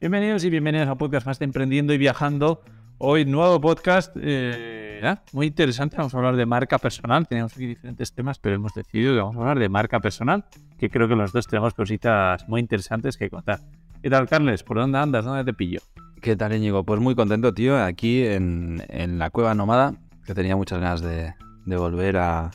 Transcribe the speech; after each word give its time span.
Bienvenidos 0.00 0.44
y 0.44 0.50
bienvenidos 0.50 0.88
a 0.88 0.94
Podcast 0.94 1.26
Más 1.26 1.38
de 1.38 1.44
Emprendiendo 1.44 1.92
y 1.92 1.98
Viajando. 1.98 2.62
Hoy 2.98 3.24
nuevo 3.24 3.60
podcast 3.60 4.16
eh, 4.20 5.00
muy 5.32 5.48
interesante. 5.48 5.96
Vamos 5.96 6.14
a 6.14 6.16
hablar 6.16 6.36
de 6.36 6.46
marca 6.46 6.78
personal. 6.78 7.26
Teníamos 7.28 7.52
aquí 7.52 7.66
diferentes 7.66 8.12
temas, 8.12 8.38
pero 8.38 8.56
hemos 8.56 8.74
decidido 8.74 9.14
que 9.14 9.20
vamos 9.20 9.36
a 9.36 9.40
hablar 9.40 9.58
de 9.58 9.68
marca 9.68 10.00
personal, 10.00 10.44
que 10.78 10.90
creo 10.90 11.08
que 11.08 11.14
los 11.14 11.32
dos 11.32 11.46
tenemos 11.46 11.74
cositas 11.74 12.48
muy 12.48 12.60
interesantes 12.60 13.16
que 13.16 13.28
contar. 13.28 13.60
¿Qué 14.02 14.10
tal, 14.10 14.28
Carles? 14.28 14.62
¿Por 14.62 14.78
dónde 14.78 14.98
andas? 14.98 15.24
¿Dónde 15.24 15.44
te 15.44 15.52
pillo? 15.52 15.80
¿Qué 16.20 16.36
tal, 16.36 16.54
Íñigo? 16.54 16.84
Pues 16.84 17.00
muy 17.00 17.14
contento, 17.14 17.52
tío, 17.54 17.76
aquí 17.82 18.24
en, 18.24 18.82
en 18.88 19.18
la 19.18 19.30
Cueva 19.30 19.54
Nómada, 19.54 19.94
que 20.24 20.34
tenía 20.34 20.56
muchas 20.56 20.80
ganas 20.80 21.00
de, 21.00 21.34
volver 21.66 22.16
a, 22.16 22.50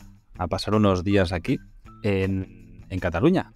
pasar 0.50 0.76
unos 0.76 1.04
días 1.04 1.32
aquí, 1.32 1.60
en, 2.04 2.86
en 2.90 3.00
Cataluña, 3.00 3.52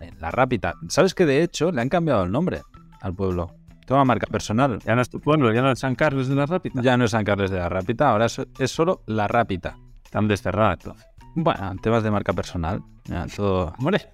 en, 0.00 0.18
La 0.20 0.30
Rápita. 0.30 0.74
¿Sabes 0.88 1.14
que 1.14 1.26
de 1.26 1.42
hecho 1.42 1.72
le 1.72 1.80
han 1.80 1.88
cambiado 1.88 2.24
el 2.24 2.32
nombre 2.32 2.62
al 3.00 3.14
pueblo? 3.14 3.54
Toma 3.86 4.04
marca 4.04 4.26
personal. 4.26 4.80
Ya 4.84 4.96
no 4.96 5.02
es 5.02 5.08
tu 5.08 5.20
pueblo, 5.20 5.52
ya 5.52 5.62
no 5.62 5.70
es 5.70 5.78
San 5.78 5.94
Carlos 5.94 6.28
de 6.28 6.34
la 6.34 6.46
Rápita. 6.46 6.82
Ya 6.82 6.96
no 6.96 7.04
es 7.04 7.12
San 7.12 7.24
Carlos 7.24 7.50
de 7.50 7.58
la 7.58 7.68
Rápita, 7.68 8.10
ahora 8.10 8.26
es, 8.26 8.40
es 8.58 8.70
solo 8.70 9.02
La 9.06 9.28
Rápita. 9.28 9.78
Están 10.04 10.28
desterrados, 10.28 10.78
entonces. 10.80 11.06
Bueno, 11.36 11.76
temas 11.82 12.02
de 12.02 12.10
marca 12.10 12.32
personal. 12.32 12.82
Ya, 13.04 13.26
todo... 13.26 13.74
Hombre, 13.78 14.10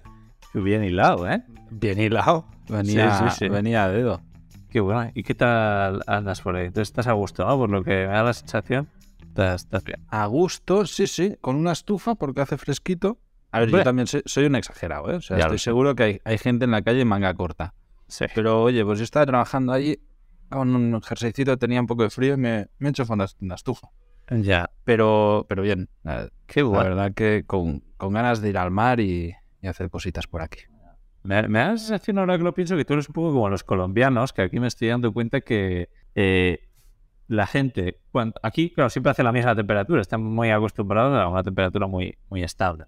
bien 0.53 0.83
hilado, 0.83 1.27
¿eh? 1.29 1.41
Bien 1.71 1.99
hilado. 1.99 2.45
Venía, 2.67 3.17
sí, 3.17 3.23
sí, 3.29 3.35
sí. 3.39 3.49
venía 3.49 3.85
a 3.85 3.89
dedo. 3.89 4.21
Qué 4.69 4.79
bueno. 4.79 5.09
¿Y 5.13 5.23
qué 5.23 5.33
tal 5.33 6.01
andas 6.07 6.41
por 6.41 6.55
ahí? 6.55 6.69
¿Tú 6.71 6.81
estás 6.81 7.07
a 7.07 7.13
gusto, 7.13 7.45
¿no? 7.45 7.57
Por 7.57 7.69
lo 7.69 7.83
que 7.83 7.91
me 7.91 8.13
da 8.13 8.23
la 8.23 8.33
sensación. 8.33 8.89
Estás, 9.21 9.63
estás, 9.63 9.83
bien. 9.83 9.99
A 10.09 10.25
gusto, 10.25 10.85
sí, 10.85 11.07
sí. 11.07 11.37
Con 11.41 11.55
una 11.55 11.71
estufa 11.71 12.15
porque 12.15 12.41
hace 12.41 12.57
fresquito. 12.57 13.17
A 13.53 13.59
ver, 13.59 13.69
yo 13.69 13.83
también 13.83 14.07
soy, 14.07 14.21
soy, 14.25 14.45
un 14.45 14.55
exagerado, 14.55 15.11
¿eh? 15.11 15.15
O 15.15 15.21
sea, 15.21 15.37
Ya 15.37 15.43
estoy 15.43 15.59
seguro 15.59 15.95
que 15.95 16.03
hay, 16.03 16.21
hay 16.25 16.37
gente 16.37 16.65
en 16.65 16.71
la 16.71 16.81
calle 16.81 17.01
en 17.01 17.07
manga 17.07 17.33
corta. 17.33 17.73
Sí. 18.07 18.25
Pero 18.35 18.63
oye, 18.63 18.83
pues 18.83 18.99
yo 18.99 19.03
estaba 19.03 19.25
trabajando 19.25 19.71
allí 19.73 19.99
con 20.49 20.75
un 20.75 21.01
jerseycito, 21.01 21.57
tenía 21.57 21.79
un 21.79 21.87
poco 21.87 22.03
de 22.03 22.09
frío 22.09 22.33
y 22.33 22.37
me, 22.37 22.67
me 22.79 22.89
he 22.89 22.91
hecho 22.91 23.05
fondo 23.05 23.25
la 23.39 23.55
estufa. 23.55 23.89
Ya. 24.29 24.69
Pero, 24.83 25.45
pero 25.49 25.61
bien. 25.63 25.89
Qué 26.47 26.61
La 26.61 26.67
bueno. 26.67 26.83
verdad 26.89 27.13
que 27.13 27.43
con, 27.45 27.83
con 27.97 28.13
ganas 28.13 28.41
de 28.41 28.49
ir 28.49 28.57
al 28.57 28.71
mar 28.71 28.99
y, 28.99 29.33
y 29.61 29.67
hacer 29.67 29.89
cositas 29.89 30.27
por 30.27 30.41
aquí. 30.41 30.59
Me, 31.23 31.47
me 31.47 31.59
da 31.59 31.71
la 31.71 31.77
sensación 31.77 32.19
ahora 32.19 32.37
que 32.37 32.43
lo 32.43 32.53
pienso 32.53 32.75
que 32.75 32.83
tú 32.85 32.93
eres 32.93 33.07
un 33.07 33.13
poco 33.13 33.33
como 33.33 33.49
los 33.49 33.63
colombianos, 33.63 34.33
que 34.33 34.41
aquí 34.41 34.59
me 34.59 34.67
estoy 34.67 34.89
dando 34.89 35.13
cuenta 35.13 35.41
que 35.41 35.89
eh, 36.15 36.67
la 37.27 37.47
gente, 37.47 37.99
cuando, 38.11 38.35
aquí, 38.43 38.69
claro, 38.71 38.89
siempre 38.89 39.11
hace 39.11 39.23
la 39.23 39.31
misma 39.31 39.55
temperatura, 39.55 40.01
están 40.01 40.21
muy 40.21 40.49
acostumbrados 40.49 41.17
a 41.17 41.27
una 41.27 41.43
temperatura 41.43 41.87
muy, 41.87 42.17
muy 42.29 42.43
estable. 42.43 42.85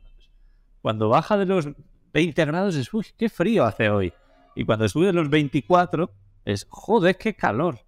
Cuando 0.86 1.09
baja 1.09 1.36
de 1.36 1.47
los 1.47 1.67
20 2.14 2.45
grados 2.45 2.75
es, 2.75 2.94
uy, 2.94 3.08
qué 3.17 3.28
frío 3.28 3.66
hace 3.66 3.89
hoy. 3.89 4.14
Y 4.55 4.66
cuando 4.66 4.88
sube 4.88 5.08
de 5.08 5.14
los 5.14 5.31
24 5.31 6.11
es, 6.45 6.67
joder, 6.69 7.17
qué 7.17 7.33
calor. 7.33 7.80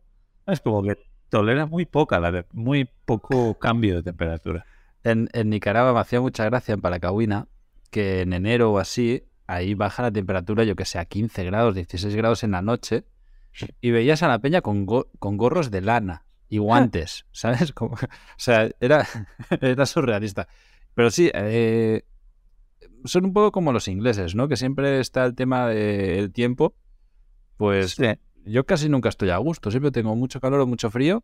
Es 0.47 0.61
como 0.61 0.81
que 0.81 0.97
tolera 1.29 1.67
muy 1.67 1.85
poca, 1.85 2.19
la 2.19 2.31
de- 2.31 2.45
muy 2.53 2.89
poco 3.05 3.53
cambio 3.59 3.97
de 3.97 4.01
temperatura. 4.01 4.65
En, 5.03 5.29
en 5.33 5.51
Nicaragua 5.51 5.93
me 5.93 5.99
hacía 5.99 6.21
mucha 6.21 6.43
gracia 6.45 6.73
en 6.73 6.81
Palacahuina 6.81 7.47
que 7.91 8.21
en 8.21 8.33
enero 8.33 8.71
o 8.73 8.79
así, 8.79 9.25
ahí 9.45 9.75
baja 9.75 10.01
la 10.01 10.09
temperatura, 10.11 10.63
yo 10.63 10.75
que 10.75 10.85
sé, 10.85 10.97
a 10.97 11.05
15 11.05 11.43
grados, 11.43 11.75
16 11.75 12.15
grados 12.15 12.43
en 12.43 12.49
la 12.49 12.63
noche, 12.63 13.03
y 13.79 13.91
veías 13.91 14.23
a 14.23 14.27
la 14.27 14.39
peña 14.39 14.61
con, 14.61 14.87
go- 14.87 15.11
con 15.19 15.37
gorros 15.37 15.69
de 15.69 15.81
lana 15.81 16.25
y 16.49 16.57
guantes, 16.57 17.27
¿sabes? 17.31 17.73
Como- 17.73 17.93
o 17.93 17.97
sea, 18.37 18.71
era, 18.79 19.05
era 19.61 19.85
surrealista. 19.85 20.47
Pero 20.95 21.11
sí, 21.11 21.29
eh, 21.31 22.03
son 23.05 23.25
un 23.25 23.33
poco 23.33 23.51
como 23.51 23.71
los 23.71 23.87
ingleses, 23.87 24.35
¿no? 24.35 24.47
Que 24.47 24.57
siempre 24.57 24.99
está 24.99 25.25
el 25.25 25.35
tema 25.35 25.67
del 25.67 26.31
tiempo. 26.31 26.75
Pues 27.57 27.91
Sí. 27.91 28.05
yo 28.45 28.65
casi 28.65 28.89
nunca 28.89 29.09
estoy 29.09 29.29
a 29.31 29.37
gusto, 29.37 29.71
siempre 29.71 29.91
tengo 29.91 30.15
mucho 30.15 30.39
calor 30.39 30.59
o 30.61 30.67
mucho 30.67 30.89
frío. 30.91 31.23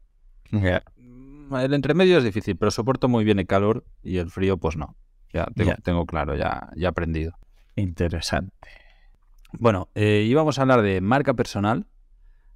Mm, 0.51 1.55
El 1.55 1.73
entremedio 1.73 2.17
es 2.17 2.23
difícil, 2.23 2.57
pero 2.57 2.71
soporto 2.71 3.07
muy 3.07 3.23
bien 3.23 3.39
el 3.39 3.45
calor 3.47 3.85
y 4.01 4.17
el 4.17 4.29
frío, 4.29 4.57
pues 4.57 4.75
no. 4.77 4.95
Ya 5.33 5.47
tengo, 5.83 6.05
claro, 6.05 6.35
ya, 6.35 6.69
ya 6.75 6.89
aprendido. 6.89 7.33
Interesante. 7.75 8.53
Bueno, 9.53 9.89
eh, 9.95 10.23
íbamos 10.27 10.57
a 10.57 10.61
hablar 10.63 10.81
de 10.83 11.01
marca 11.01 11.33
personal, 11.33 11.87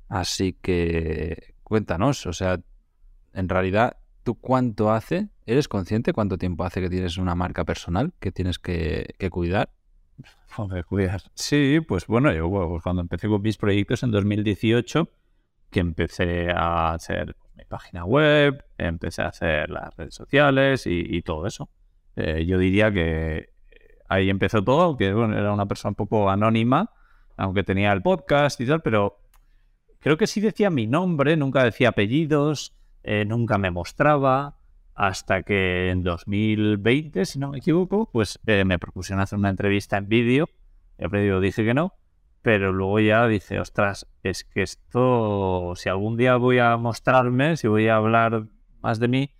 así 0.10 0.54
que 0.54 1.54
cuéntanos, 1.64 2.26
o 2.28 2.34
sea, 2.34 2.60
en 3.34 3.50
realidad, 3.50 3.98
¿tú 4.28 4.36
cuánto 4.36 4.92
hace? 4.92 5.30
¿Eres 5.46 5.70
consciente 5.70 6.12
cuánto 6.12 6.38
tiempo 6.38 6.66
hace 6.66 6.82
que 6.82 6.90
tienes 6.90 7.18
una 7.18 7.34
marca 7.34 7.64
personal 7.64 8.12
que 8.20 8.34
tienes 8.34 8.60
que, 8.60 9.16
que 9.18 9.30
cuidar? 9.30 9.70
Joder, 10.52 10.84
cuidar. 10.84 11.22
Sí, 11.34 11.80
pues 11.88 12.08
bueno, 12.08 12.34
yo 12.34 12.50
bueno, 12.50 12.68
pues 12.68 12.84
cuando 12.84 13.02
empecé 13.02 13.30
con 13.30 13.42
mis 13.42 13.56
proyectos 13.56 14.04
en 14.04 14.12
2018, 14.12 15.10
que 15.72 15.80
empecé 15.80 16.52
a 16.52 16.92
hacer 16.92 17.38
mi 17.56 17.64
página 17.64 18.04
web, 18.04 18.66
empecé 18.78 19.22
a 19.22 19.28
hacer 19.28 19.70
las 19.70 19.96
redes 19.96 20.16
sociales 20.16 20.86
y, 20.88 21.06
y 21.08 21.22
todo 21.22 21.48
eso. 21.48 21.70
Eh, 22.18 22.46
yo 22.46 22.58
diría 22.58 22.92
que 22.92 23.52
ahí 24.10 24.30
empezó 24.30 24.62
todo, 24.62 24.82
aunque 24.82 25.14
bueno, 25.14 25.38
era 25.38 25.54
una 25.54 25.68
persona 25.68 25.92
un 25.92 25.96
poco 25.96 26.30
anónima, 26.30 26.92
aunque 27.38 27.64
tenía 27.64 27.94
el 27.94 28.02
podcast 28.02 28.60
y 28.60 28.66
tal, 28.66 28.82
pero 28.82 29.22
creo 30.02 30.18
que 30.18 30.28
sí 30.28 30.42
decía 30.42 30.70
mi 30.70 30.86
nombre, 30.86 31.38
nunca 31.38 31.64
decía 31.64 31.88
apellidos, 31.88 32.77
eh, 33.08 33.24
nunca 33.24 33.58
me 33.58 33.72
mostraba, 33.72 34.58
hasta 34.94 35.44
que 35.44 35.92
en 35.92 36.04
2020, 36.04 37.26
si 37.26 37.40
no 37.40 37.52
me 37.52 37.60
equivoco, 37.60 38.10
pues 38.12 38.38
eh, 38.46 38.66
me 38.66 38.80
propusieron 38.80 39.22
hacer 39.22 39.40
una 39.40 39.50
entrevista 39.50 39.96
en 39.96 40.10
vídeo. 40.10 40.50
Yo 40.98 41.10
primero 41.10 41.40
dije 41.40 41.64
que 41.64 41.74
no, 41.74 41.94
pero 42.42 42.74
luego 42.74 43.00
ya 43.00 43.26
dije, 43.28 43.62
ostras, 43.62 44.08
es 44.24 44.44
que 44.44 44.62
esto, 44.62 45.72
si 45.78 45.88
algún 45.88 46.18
día 46.18 46.36
voy 46.36 46.60
a 46.60 46.76
mostrarme, 46.76 47.56
si 47.56 47.70
voy 47.70 47.88
a 47.88 47.96
hablar 47.96 48.48
más 48.82 49.00
de 49.00 49.08
mí, 49.08 49.32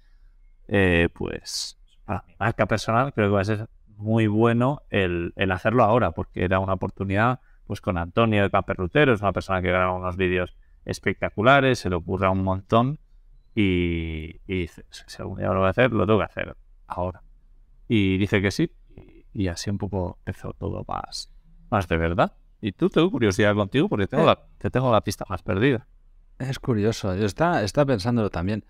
eh, 0.70 1.10
pues 1.14 1.78
para 2.06 2.24
mi 2.26 2.36
marca 2.40 2.68
personal 2.68 3.14
creo 3.14 3.28
que 3.28 3.34
va 3.34 3.42
a 3.42 3.46
ser 3.46 3.68
muy 3.98 4.28
bueno 4.28 4.84
el, 4.92 5.34
hacerlo 5.52 5.84
ahora, 5.84 6.12
porque 6.12 6.46
era 6.46 6.60
una 6.60 6.74
oportunidad 6.74 7.42
pues 7.66 7.82
con 7.82 7.98
Antonio 7.98 8.44
de 8.44 8.50
Camperrutero, 8.50 9.12
es 9.12 9.22
una 9.22 9.34
persona 9.34 9.62
que 9.62 9.68
graba 9.68 9.92
unos 9.92 10.16
vídeos 10.16 10.56
espectaculares, 10.86 11.80
se 11.80 11.90
le 11.90 11.98
ocurre 11.98 12.30
un 12.30 12.44
montón 12.44 13.00
y, 13.62 14.40
y 14.48 14.62
dice, 14.62 14.86
si 14.90 15.22
algún 15.22 15.38
día 15.40 15.48
lo 15.48 15.60
voy 15.60 15.68
a 15.68 15.70
hacer, 15.72 15.92
lo 15.92 16.06
tengo 16.06 16.20
que 16.20 16.26
hacer 16.26 16.56
ahora. 16.88 17.24
Y 17.88 18.18
dice 18.18 18.42
que 18.42 18.52
sí, 18.52 18.72
y, 19.34 19.48
así 19.48 19.70
un 19.70 19.78
poco 19.78 20.18
empezó 20.26 20.54
todo 20.54 20.86
más, 20.88 21.32
más 21.72 21.88
de 21.88 21.98
verdad. 21.98 22.34
Y 22.62 22.72
tú 22.74 22.90
tengo 22.90 23.10
curiosidad 23.10 23.56
contigo 23.56 23.90
porque 23.90 24.08
tengo 24.08 24.26
la, 24.26 24.40
te 24.58 24.70
tengo 24.70 24.92
la 24.92 25.02
pista 25.02 25.26
más 25.30 25.42
perdida. 25.42 25.88
Es 26.40 26.60
curioso, 26.60 27.16
yo 27.16 27.26
está, 27.26 27.64
está 27.64 27.86
pensándolo 27.86 28.30
también. 28.30 28.64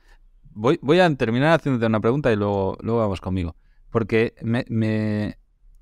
Voy, 0.54 0.80
voy 0.82 1.00
a 1.00 1.16
terminar 1.16 1.54
haciéndote 1.60 1.86
una 1.86 2.00
pregunta 2.00 2.32
y 2.32 2.36
luego, 2.36 2.78
luego 2.82 3.00
vamos 3.00 3.20
conmigo. 3.22 3.56
Porque 3.92 4.36
me, 4.42 4.66
me- 4.70 5.38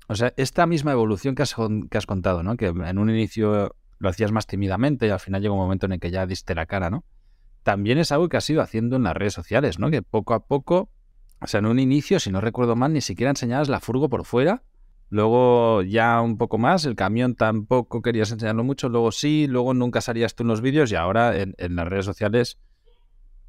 O 0.08 0.14
sea, 0.16 0.32
esta 0.36 0.66
misma 0.66 0.92
evolución 0.92 1.34
que 1.34 1.42
has, 1.42 1.54
que 1.90 1.98
has 1.98 2.06
contado, 2.06 2.42
¿no? 2.42 2.56
Que 2.56 2.66
en 2.66 2.98
un 2.98 3.10
inicio 3.10 3.74
lo 3.98 4.08
hacías 4.08 4.32
más 4.32 4.46
tímidamente 4.46 5.06
y 5.06 5.10
al 5.10 5.20
final 5.20 5.42
llegó 5.42 5.54
un 5.54 5.60
momento 5.60 5.86
en 5.86 5.92
el 5.92 6.00
que 6.00 6.10
ya 6.10 6.26
diste 6.26 6.54
la 6.54 6.66
cara, 6.66 6.90
¿no? 6.90 7.04
También 7.66 7.98
es 7.98 8.12
algo 8.12 8.28
que 8.28 8.36
has 8.36 8.48
ido 8.48 8.62
haciendo 8.62 8.94
en 8.94 9.02
las 9.02 9.16
redes 9.16 9.34
sociales, 9.34 9.80
¿no? 9.80 9.90
Que 9.90 10.00
poco 10.00 10.34
a 10.34 10.46
poco, 10.46 10.88
o 11.40 11.48
sea, 11.48 11.58
en 11.58 11.66
un 11.66 11.80
inicio, 11.80 12.20
si 12.20 12.30
no 12.30 12.40
recuerdo 12.40 12.76
mal, 12.76 12.92
ni 12.92 13.00
siquiera 13.00 13.30
enseñabas 13.30 13.68
la 13.68 13.80
furgo 13.80 14.08
por 14.08 14.24
fuera. 14.24 14.62
Luego 15.08 15.82
ya 15.82 16.20
un 16.20 16.38
poco 16.38 16.58
más, 16.58 16.84
el 16.84 16.94
camión 16.94 17.34
tampoco 17.34 18.02
querías 18.02 18.30
enseñarlo 18.30 18.62
mucho, 18.62 18.88
luego 18.88 19.10
sí, 19.10 19.48
luego 19.48 19.74
nunca 19.74 20.00
salías 20.00 20.36
tú 20.36 20.44
en 20.44 20.50
los 20.50 20.60
vídeos 20.60 20.92
y 20.92 20.94
ahora 20.94 21.36
en, 21.36 21.56
las 21.58 21.88
redes 21.88 22.04
sociales 22.04 22.60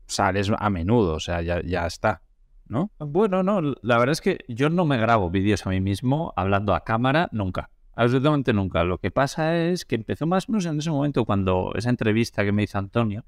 sales 0.08 0.52
a 0.58 0.70
menudo, 0.72 1.14
o 1.14 1.20
sea, 1.20 1.44
ya, 1.44 1.62
ya 1.62 1.86
está, 1.86 2.24
¿no? 2.66 2.90
Bueno, 2.98 3.44
no, 3.44 3.62
la 3.62 4.00
verdad 4.00 4.14
es 4.14 4.22
que 4.22 4.40
yo 4.48 4.72
no 4.72 4.84
me 4.86 4.98
grabo 4.98 5.30
vídeos 5.30 5.68
a 5.68 5.70
mí 5.70 5.80
mismo 5.80 6.34
hablando 6.36 6.74
a 6.74 6.84
cámara 6.84 7.30
nunca. 7.32 7.70
Absolutamente 7.94 8.52
nunca. 8.52 8.84
Lo 8.84 8.98
que 8.98 9.12
pasa 9.12 9.58
es 9.58 9.86
que 9.86 9.94
empezó 9.94 10.26
más 10.26 10.50
o 10.50 10.54
menos 10.54 10.66
en 10.66 10.80
ese 10.80 10.90
momento 10.90 11.24
cuando 11.24 11.72
esa 11.76 11.92
entrevista 11.92 12.44
que 12.44 12.52
me 12.52 12.64
hizo 12.64 12.80
Antonio, 12.80 13.24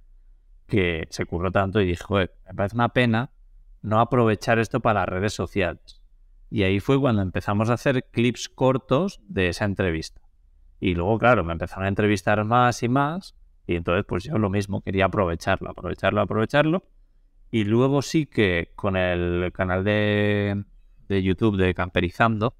que 0.69 1.07
se 1.10 1.25
curró 1.25 1.51
tanto 1.51 1.81
y 1.81 1.95
"Joder, 1.95 2.33
me 2.48 2.54
parece 2.54 2.75
una 2.75 2.89
pena 2.89 3.31
no 3.81 4.00
aprovechar 4.00 4.60
esto 4.60 4.80
para 4.80 5.01
las 5.01 5.10
redes 5.10 5.33
sociales. 5.33 6.01
Y 6.50 6.63
ahí 6.63 6.80
fue 6.80 7.00
cuando 7.00 7.21
empezamos 7.21 7.69
a 7.69 7.74
hacer 7.74 8.06
clips 8.12 8.50
cortos 8.50 9.19
de 9.27 9.50
esa 9.50 9.66
entrevista. 9.66 10.21
Y 10.80 10.95
luego, 10.95 11.19
claro, 11.19 11.44
me 11.44 11.54
empezaron 11.54 11.86
a 11.86 11.89
entrevistar 11.89 12.44
más 12.45 12.81
y 12.83 12.89
más. 12.89 13.36
Y 13.68 13.75
entonces, 13.75 14.06
pues 14.07 14.24
yo 14.24 14.38
lo 14.38 14.50
mismo, 14.50 14.81
quería 14.81 15.06
aprovecharlo, 15.06 15.69
aprovecharlo, 15.69 16.21
aprovecharlo. 16.21 16.83
Y 17.51 17.66
luego 17.66 18.01
sí 18.01 18.25
que 18.25 18.71
con 18.75 18.95
el 18.95 19.51
canal 19.54 19.83
de, 19.83 20.63
de 21.07 21.24
YouTube 21.24 21.57
de 21.57 21.74
Camperizando, 21.74 22.56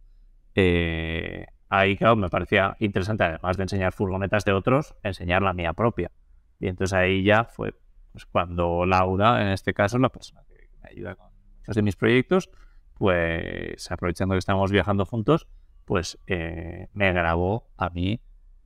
eh, 0.56 1.46
ahí, 1.70 1.96
claro, 1.96 2.16
me 2.16 2.30
parecía 2.30 2.76
interesante, 2.80 3.24
además 3.24 3.58
de 3.58 3.64
enseñar 3.64 3.94
furgonetas 3.94 4.46
de 4.46 4.54
otros, 4.54 4.96
enseñar 5.04 5.42
la 5.42 5.54
mía 5.54 5.74
propia. 5.74 6.12
Y 6.60 6.68
entonces 6.68 6.94
ahí 6.94 7.24
ya 7.24 7.46
fue 7.46 7.74
pues, 8.12 8.26
cuando 8.26 8.86
Laura, 8.86 9.42
en 9.42 9.50
este 9.50 9.74
caso, 9.74 9.98
la 9.98 10.10
persona 10.10 10.44
que 10.48 10.70
me 10.82 10.90
ayuda 10.90 11.16
con 11.16 11.30
muchos 11.58 11.76
de 11.76 11.82
mis 11.82 11.96
proyectos, 11.96 12.50
pues 12.96 13.90
aprovechando 13.92 14.36
que 14.36 14.40
estamos 14.40 14.72
viajando 14.72 15.06
juntos, 15.06 15.48
pues 15.86 16.20
eh, 16.28 16.88
me 16.94 17.12
grabó 17.14 17.70
a 17.78 17.90
mí 17.90 18.22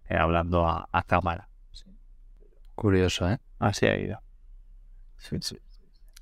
eh, 0.10 0.16
hablando 0.18 0.68
a, 0.68 0.90
a 0.92 1.04
cámara. 1.04 1.50
Curioso, 2.76 3.30
¿eh? 3.30 3.40
Así 3.60 3.86
ha 3.86 3.98
ido. 3.98 4.20
Sí, 5.18 5.38
sí. 5.42 5.58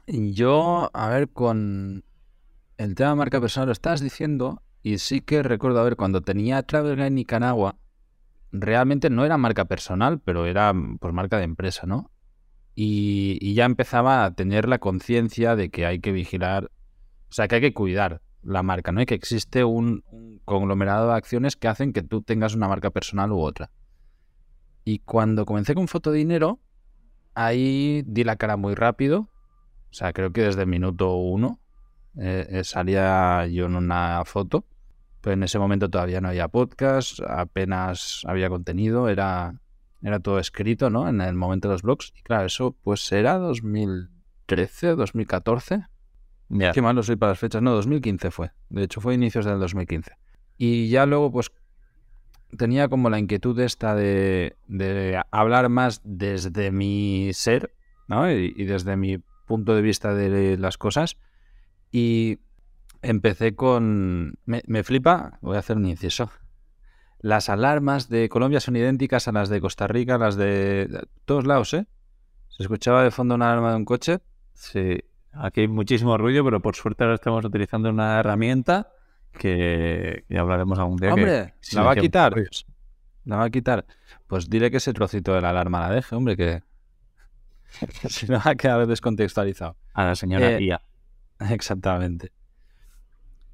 Yo, 0.07 0.89
a 0.93 1.09
ver, 1.09 1.29
con 1.29 2.03
el 2.77 2.95
tema 2.95 3.11
de 3.11 3.15
marca 3.15 3.39
personal 3.39 3.67
lo 3.67 3.71
estás 3.71 4.01
diciendo 4.01 4.61
y 4.83 4.97
sí 4.97 5.21
que 5.21 5.43
recuerdo, 5.43 5.79
a 5.79 5.83
ver, 5.83 5.95
cuando 5.95 6.21
tenía 6.21 6.63
Travel 6.63 6.95
Guide 6.95 7.11
Nicaragua, 7.11 7.77
realmente 8.51 9.09
no 9.09 9.23
era 9.25 9.37
marca 9.37 9.65
personal, 9.65 10.19
pero 10.19 10.45
era 10.45 10.73
pues 10.99 11.13
marca 11.13 11.37
de 11.37 11.43
empresa, 11.43 11.85
¿no? 11.85 12.11
Y, 12.75 13.53
ya 13.53 13.65
empezaba 13.65 14.25
a 14.25 14.33
tener 14.33 14.67
la 14.67 14.79
conciencia 14.79 15.55
de 15.55 15.69
que 15.69 15.85
hay 15.85 15.99
que 15.99 16.11
vigilar, 16.11 16.71
o 17.29 17.33
sea, 17.33 17.47
que 17.47 17.55
hay 17.55 17.61
que 17.61 17.73
cuidar 17.73 18.21
la 18.43 18.63
marca, 18.63 18.91
¿no? 18.91 19.01
Y 19.01 19.05
que 19.05 19.13
existe 19.13 19.63
un, 19.63 20.03
un 20.11 20.39
conglomerado 20.45 21.09
de 21.09 21.15
acciones 21.15 21.55
que 21.55 21.67
hacen 21.67 21.93
que 21.93 22.01
tú 22.01 22.21
tengas 22.21 22.55
una 22.55 22.67
marca 22.67 22.89
personal 22.89 23.31
u 23.31 23.39
otra. 23.39 23.71
Y 24.83 24.99
cuando 24.99 25.45
comencé 25.45 25.75
con 25.75 25.87
Fotodinero, 25.87 26.59
ahí 27.35 28.03
di 28.05 28.23
la 28.23 28.35
cara 28.35 28.57
muy 28.57 28.75
rápido. 28.75 29.29
O 29.89 29.93
sea, 29.93 30.13
creo 30.13 30.31
que 30.31 30.41
desde 30.41 30.61
el 30.61 30.67
minuto 30.67 31.15
uno 31.15 31.59
eh, 32.17 32.47
eh, 32.49 32.63
salía 32.63 33.45
yo 33.47 33.65
en 33.65 33.75
una 33.75 34.23
foto. 34.25 34.65
Pero 35.21 35.35
en 35.35 35.43
ese 35.43 35.59
momento 35.59 35.89
todavía 35.89 36.19
no 36.19 36.29
había 36.29 36.47
podcast, 36.47 37.19
apenas 37.27 38.23
había 38.25 38.49
contenido, 38.49 39.07
era, 39.07 39.60
era 40.01 40.19
todo 40.19 40.39
escrito, 40.39 40.89
¿no? 40.89 41.07
En 41.07 41.21
el 41.21 41.35
momento 41.35 41.67
de 41.67 41.75
los 41.75 41.83
blogs. 41.83 42.13
Y 42.17 42.23
claro, 42.23 42.45
eso 42.45 42.75
pues 42.83 43.11
era 43.11 43.37
2013, 43.37 44.95
2014. 44.95 45.85
Ya. 46.49 46.71
Qué 46.71 46.81
malo 46.81 47.03
soy 47.03 47.15
para 47.15 47.31
las 47.31 47.39
fechas. 47.39 47.61
No, 47.61 47.71
2015 47.71 48.31
fue. 48.31 48.51
De 48.69 48.83
hecho, 48.83 48.99
fue 48.99 49.13
inicios 49.13 49.45
del 49.45 49.59
2015. 49.59 50.11
Y 50.57 50.89
ya 50.89 51.05
luego, 51.05 51.31
pues, 51.31 51.51
tenía 52.57 52.89
como 52.89 53.09
la 53.09 53.19
inquietud 53.19 53.57
esta 53.59 53.95
de, 53.95 54.57
de 54.67 55.21
hablar 55.31 55.69
más 55.69 56.01
desde 56.03 56.71
mi 56.71 57.31
ser, 57.33 57.73
¿no? 58.07 58.29
Y, 58.29 58.53
y 58.55 58.65
desde 58.65 58.97
mi 58.97 59.19
punto 59.47 59.75
de 59.75 59.81
vista 59.81 60.13
de 60.13 60.57
las 60.57 60.77
cosas. 60.77 61.17
Y 61.91 62.39
empecé 63.01 63.55
con... 63.55 64.39
Me, 64.45 64.61
me 64.65 64.83
flipa, 64.83 65.39
voy 65.41 65.55
a 65.55 65.59
hacer 65.59 65.77
un 65.77 65.85
inciso. 65.85 66.31
Las 67.21 67.49
alarmas 67.49 68.09
de 68.09 68.29
Colombia 68.29 68.59
son 68.59 68.75
idénticas 68.75 69.27
a 69.27 69.31
las 69.31 69.49
de 69.49 69.61
Costa 69.61 69.87
Rica, 69.87 70.17
las 70.17 70.35
de, 70.35 70.87
de 70.87 71.07
todos 71.25 71.45
lados, 71.45 71.73
¿eh? 71.73 71.85
¿Se 72.49 72.63
escuchaba 72.63 73.03
de 73.03 73.11
fondo 73.11 73.35
una 73.35 73.51
alarma 73.51 73.71
de 73.71 73.75
un 73.77 73.85
coche? 73.85 74.19
Sí, 74.53 74.99
aquí 75.31 75.61
hay 75.61 75.67
muchísimo 75.67 76.17
ruido, 76.17 76.43
pero 76.43 76.61
por 76.61 76.75
suerte 76.75 77.03
ahora 77.03 77.15
estamos 77.15 77.45
utilizando 77.45 77.89
una 77.89 78.19
herramienta 78.19 78.91
que 79.33 80.25
ya 80.29 80.41
hablaremos 80.41 80.77
algún 80.79 80.97
día. 80.97 81.09
que 81.09 81.13
Hombre, 81.13 81.53
la 81.73 81.81
va 81.83 81.91
a 81.91 81.95
quitar. 81.95 82.33
ruidos. 82.33 82.65
La 83.25 83.37
va 83.37 83.43
a 83.45 83.49
quitar. 83.49 83.85
Pues 84.27 84.49
dile 84.49 84.71
que 84.71 84.77
ese 84.77 84.93
trocito 84.93 85.33
de 85.33 85.41
la 85.41 85.51
alarma 85.51 85.79
la 85.79 85.89
deje, 85.93 86.15
hombre, 86.15 86.35
que 86.35 86.63
si 88.09 88.25
no 88.27 88.39
va 88.43 88.51
a 88.51 88.55
quedar 88.55 88.85
descontextualizado. 88.87 89.77
A 89.93 90.05
la 90.05 90.15
señora 90.15 90.51
Eh, 90.53 90.63
Ia. 90.63 90.81
Exactamente. 91.49 92.31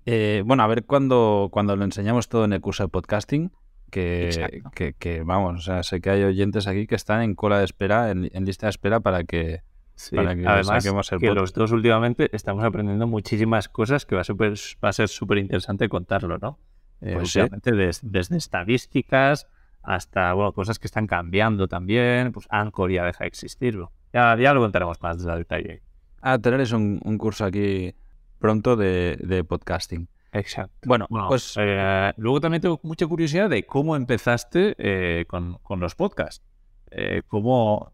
Eh, 0.10 0.42
bueno, 0.46 0.64
a 0.64 0.68
ver 0.68 0.86
cuando, 0.86 1.50
cuando 1.52 1.76
lo 1.76 1.84
enseñamos 1.84 2.30
todo 2.30 2.46
en 2.46 2.54
el 2.54 2.62
curso 2.62 2.84
de 2.84 2.88
podcasting, 2.90 3.52
que, 3.92 4.26
Exacto. 4.28 4.72
que, 4.74 4.94
que, 4.94 5.22
vamos, 5.24 5.60
o 5.60 5.62
sea, 5.62 5.84
sé 5.84 6.00
que 6.00 6.10
hay 6.10 6.24
oyentes 6.24 6.66
aquí 6.66 6.88
que 6.88 6.96
están 6.96 7.22
en 7.24 7.36
cola 7.36 7.60
de 7.60 7.66
espera, 7.66 8.10
en, 8.12 8.30
en 8.34 8.46
lista 8.46 8.68
de 8.68 8.70
espera 8.72 9.02
para 9.02 9.24
que... 9.26 9.64
Sí, 9.96 10.16
para 10.16 10.34
que 10.36 10.48
Además, 10.48 10.84
saquemos 10.84 11.12
el 11.12 11.20
que 11.20 11.28
podcast. 11.28 11.42
los 11.42 11.54
dos 11.54 11.72
últimamente 11.74 12.30
estamos 12.32 12.64
aprendiendo 12.64 13.06
muchísimas 13.08 13.68
cosas 13.68 14.06
que 14.06 14.16
va 14.16 14.22
a, 14.22 14.24
super- 14.24 14.54
va 14.84 14.90
a 14.90 14.94
ser 14.94 15.08
súper 15.10 15.40
interesante 15.40 15.90
contarlo, 15.90 16.38
¿no? 16.38 16.60
Eh, 17.02 17.14
Pues 17.16 17.32
sí. 17.32 17.42
des- 17.64 18.00
desde 18.04 18.38
estadísticas 18.38 19.48
hasta 19.84 20.34
bueno, 20.34 20.54
cosas 20.54 20.78
que 20.80 20.88
están 20.88 21.08
cambiando 21.08 21.68
también. 21.68 22.32
Pues 22.32 22.46
Anchor 22.52 22.92
ya 22.92 23.06
deja 23.06 23.24
de 23.24 23.28
existir. 23.28 23.78
Ya, 24.14 24.38
ya 24.38 24.54
lo 24.54 24.62
contaremos 24.62 25.02
más 25.02 25.24
de 25.24 25.36
detalle. 25.36 25.82
Ah, 26.22 26.38
tenéis 26.38 26.72
un, 26.74 27.02
un 27.04 27.18
curso 27.18 27.46
aquí 27.46 27.94
pronto 28.40 28.76
de, 28.76 29.18
de 29.24 29.44
podcasting. 29.44 30.08
Exacto. 30.34 30.74
Bueno, 30.86 31.08
Bueno, 31.10 31.28
pues 31.30 31.56
eh, 31.58 32.14
luego 32.18 32.40
también 32.42 32.62
tengo 32.62 32.80
mucha 32.84 33.08
curiosidad 33.08 33.50
de 33.50 33.66
cómo 33.66 33.96
empezaste 33.96 34.76
eh, 34.78 35.26
con, 35.26 35.58
con 35.64 35.80
los 35.80 35.96
podcasts. 35.96 36.44
Eh, 36.92 37.22
¿Cómo 37.28 37.92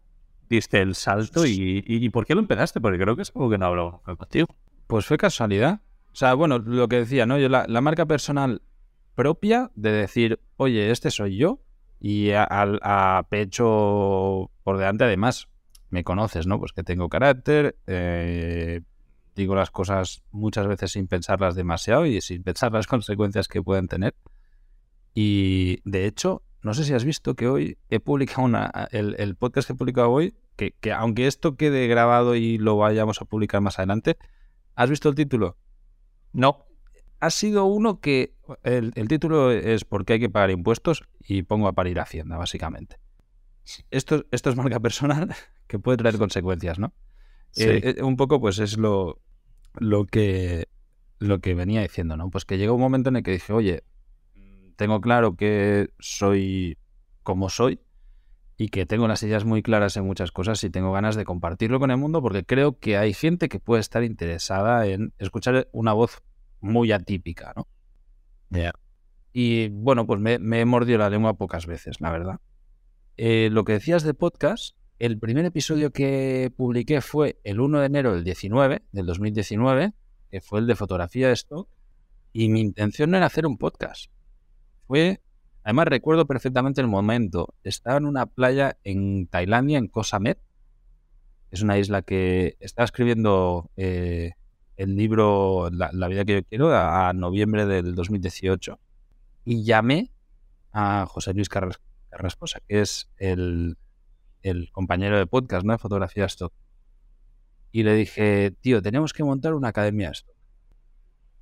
diste 0.48 0.80
el 0.82 0.94
salto 0.94 1.46
y, 1.46 1.82
y- 1.86 2.04
y 2.04 2.08
por 2.10 2.26
qué 2.26 2.34
lo 2.34 2.40
empezaste? 2.40 2.80
Porque 2.80 2.98
creo 2.98 3.16
que 3.16 3.22
es 3.22 3.32
algo 3.34 3.48
que 3.50 3.58
no 3.58 3.66
hablo 3.66 3.90
nunca 3.92 4.16
contigo. 4.16 4.46
Pues 4.86 5.06
fue 5.06 5.16
casualidad. 5.16 5.80
O 6.12 6.16
sea, 6.16 6.34
bueno, 6.34 6.58
lo 6.58 6.86
que 6.88 6.96
decía, 6.96 7.24
¿no? 7.26 7.38
Yo 7.38 7.48
la, 7.48 7.64
la 7.68 7.80
marca 7.80 8.06
personal 8.06 8.62
propia 9.14 9.70
de 9.74 9.90
decir, 9.92 10.40
oye, 10.56 10.90
este 10.90 11.10
soy 11.10 11.36
yo. 11.38 11.60
Y 12.00 12.32
a, 12.32 12.44
al- 12.44 12.80
a 12.82 13.26
pecho 13.30 14.50
por 14.62 14.76
delante, 14.76 15.04
además, 15.04 15.48
me 15.90 16.04
conoces, 16.04 16.46
¿no? 16.46 16.58
Pues 16.58 16.72
que 16.72 16.82
tengo 16.82 17.08
carácter, 17.08 17.76
eh, 17.86 18.82
digo 19.34 19.54
las 19.54 19.70
cosas 19.70 20.22
muchas 20.30 20.66
veces 20.66 20.92
sin 20.92 21.06
pensarlas 21.06 21.54
demasiado 21.54 22.06
y 22.06 22.20
sin 22.20 22.42
pensar 22.42 22.72
las 22.72 22.86
consecuencias 22.88 23.48
que 23.48 23.62
pueden 23.62 23.88
tener. 23.88 24.14
Y 25.14 25.80
de 25.84 26.06
hecho, 26.06 26.42
no 26.62 26.74
sé 26.74 26.84
si 26.84 26.94
has 26.94 27.04
visto 27.04 27.34
que 27.34 27.48
hoy 27.48 27.78
he 27.88 28.00
publicado 28.00 28.42
una, 28.42 28.88
el, 28.90 29.16
el 29.18 29.36
podcast 29.36 29.66
que 29.66 29.74
he 29.74 29.76
publicado 29.76 30.10
hoy, 30.10 30.34
que, 30.56 30.72
que 30.80 30.92
aunque 30.92 31.26
esto 31.26 31.56
quede 31.56 31.86
grabado 31.86 32.34
y 32.34 32.58
lo 32.58 32.76
vayamos 32.76 33.20
a 33.20 33.24
publicar 33.24 33.60
más 33.60 33.78
adelante, 33.78 34.16
¿has 34.74 34.90
visto 34.90 35.08
el 35.08 35.14
título? 35.14 35.56
No. 36.32 36.66
Ha 37.20 37.30
sido 37.30 37.64
uno 37.64 38.00
que 38.00 38.34
el, 38.64 38.92
el 38.96 39.08
título 39.08 39.50
es 39.50 39.84
¿Por 39.84 40.04
qué 40.04 40.14
hay 40.14 40.20
que 40.20 40.28
pagar 40.28 40.50
impuestos? 40.50 41.04
y 41.26 41.42
pongo 41.42 41.68
a 41.68 41.72
parir 41.72 41.98
Hacienda, 42.00 42.36
básicamente. 42.36 42.98
Esto, 43.90 44.26
esto 44.30 44.50
es 44.50 44.56
marca 44.56 44.80
personal 44.80 45.34
que 45.66 45.78
puede 45.78 45.96
traer 45.96 46.18
consecuencias, 46.18 46.78
¿no? 46.78 46.92
Sí. 47.54 47.64
Eh, 47.64 47.94
eh, 47.98 48.02
un 48.02 48.16
poco, 48.16 48.40
pues 48.40 48.58
es 48.58 48.76
lo, 48.76 49.20
lo 49.74 50.06
que 50.06 50.68
lo 51.18 51.40
que 51.40 51.54
venía 51.54 51.80
diciendo, 51.80 52.16
¿no? 52.16 52.30
Pues 52.30 52.44
que 52.44 52.58
llegó 52.58 52.74
un 52.74 52.80
momento 52.80 53.08
en 53.08 53.16
el 53.16 53.22
que 53.22 53.30
dije, 53.30 53.52
oye, 53.52 53.84
tengo 54.76 55.00
claro 55.00 55.36
que 55.36 55.90
soy 55.98 56.76
como 57.22 57.48
soy 57.48 57.80
y 58.56 58.68
que 58.68 58.86
tengo 58.86 59.08
las 59.08 59.22
ideas 59.22 59.44
muy 59.44 59.62
claras 59.62 59.96
en 59.96 60.04
muchas 60.04 60.32
cosas 60.32 60.62
y 60.64 60.70
tengo 60.70 60.92
ganas 60.92 61.16
de 61.16 61.24
compartirlo 61.24 61.80
con 61.80 61.90
el 61.90 61.96
mundo 61.96 62.20
porque 62.20 62.44
creo 62.44 62.78
que 62.78 62.96
hay 62.96 63.14
gente 63.14 63.48
que 63.48 63.58
puede 63.58 63.80
estar 63.80 64.04
interesada 64.04 64.86
en 64.86 65.12
escuchar 65.18 65.68
una 65.72 65.92
voz 65.92 66.22
muy 66.60 66.92
atípica, 66.92 67.52
¿no? 67.56 67.66
Y 69.32 69.68
bueno, 69.68 70.06
pues 70.06 70.20
me, 70.20 70.38
me 70.38 70.60
he 70.60 70.64
mordido 70.64 70.98
la 70.98 71.10
lengua 71.10 71.34
pocas 71.34 71.66
veces, 71.66 72.00
la 72.00 72.10
verdad. 72.10 72.40
Eh, 73.16 73.48
lo 73.50 73.64
que 73.64 73.72
decías 73.72 74.02
de 74.02 74.14
podcast, 74.14 74.76
el 74.98 75.18
primer 75.18 75.44
episodio 75.44 75.90
que 75.90 76.52
publiqué 76.56 77.00
fue 77.00 77.40
el 77.44 77.60
1 77.60 77.80
de 77.80 77.86
enero 77.86 78.14
del 78.14 78.24
19, 78.24 78.82
del 78.92 79.06
2019, 79.06 79.92
que 80.30 80.40
fue 80.40 80.60
el 80.60 80.66
de 80.66 80.76
fotografía 80.76 81.28
de 81.28 81.34
stock, 81.34 81.68
y 82.32 82.48
mi 82.48 82.60
intención 82.60 83.14
era 83.14 83.26
hacer 83.26 83.46
un 83.46 83.58
podcast. 83.58 84.10
Fue, 84.86 85.20
además 85.62 85.86
recuerdo 85.88 86.26
perfectamente 86.26 86.80
el 86.80 86.86
momento, 86.86 87.54
estaba 87.64 87.96
en 87.96 88.06
una 88.06 88.26
playa 88.26 88.78
en 88.84 89.26
Tailandia, 89.26 89.78
en 89.78 89.88
Koh 89.88 90.04
Samet, 90.04 90.38
es 91.50 91.62
una 91.62 91.78
isla 91.78 92.02
que 92.02 92.56
estaba 92.58 92.84
escribiendo 92.84 93.70
eh, 93.76 94.32
el 94.76 94.96
libro 94.96 95.70
la, 95.70 96.08
vida 96.08 96.24
que 96.24 96.34
yo 96.34 96.44
quiero 96.44 96.74
a, 96.74 97.12
noviembre 97.12 97.64
del 97.66 97.94
2018 97.94 98.78
y 99.44 99.62
llamé 99.62 100.10
a 100.72 101.06
José 101.06 101.32
Luis 101.32 101.48
Carras, 101.48 101.80
Carrascosa, 102.10 102.60
que 102.66 102.80
es 102.80 103.08
el, 103.18 103.76
el, 104.44 104.70
compañero 104.70 105.18
de 105.18 105.26
podcast, 105.26 105.64
¿no? 105.64 105.72
De 105.72 105.78
fotografía 105.78 106.26
stock. 106.26 106.52
Y 107.72 107.82
le 107.82 107.94
dije, 107.94 108.52
tío, 108.60 108.80
tenemos 108.80 109.12
que 109.12 109.24
montar 109.24 109.54
una 109.54 109.68
academia 109.68 110.10
stock. 110.10 110.34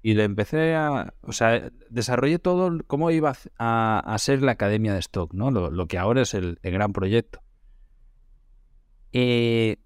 Y 0.02 0.14
le 0.14 0.24
empecé 0.24 0.74
a, 0.74 1.14
o 1.20 1.32
sea, 1.32 1.70
desarrollé 1.90 2.38
todo 2.38 2.78
cómo 2.86 3.10
iba 3.10 3.36
a, 3.58 3.98
a 4.00 4.18
ser 4.18 4.42
la 4.42 4.52
academia 4.52 4.94
de 4.94 5.00
stock, 5.00 5.32
¿no? 5.34 5.50
Lo, 5.50 5.86
que 5.86 5.98
ahora 5.98 6.22
es 6.22 6.34
el, 6.34 6.58
el 6.62 6.72
gran 6.72 6.92
proyecto. 6.92 7.40
Eh, 9.12 9.76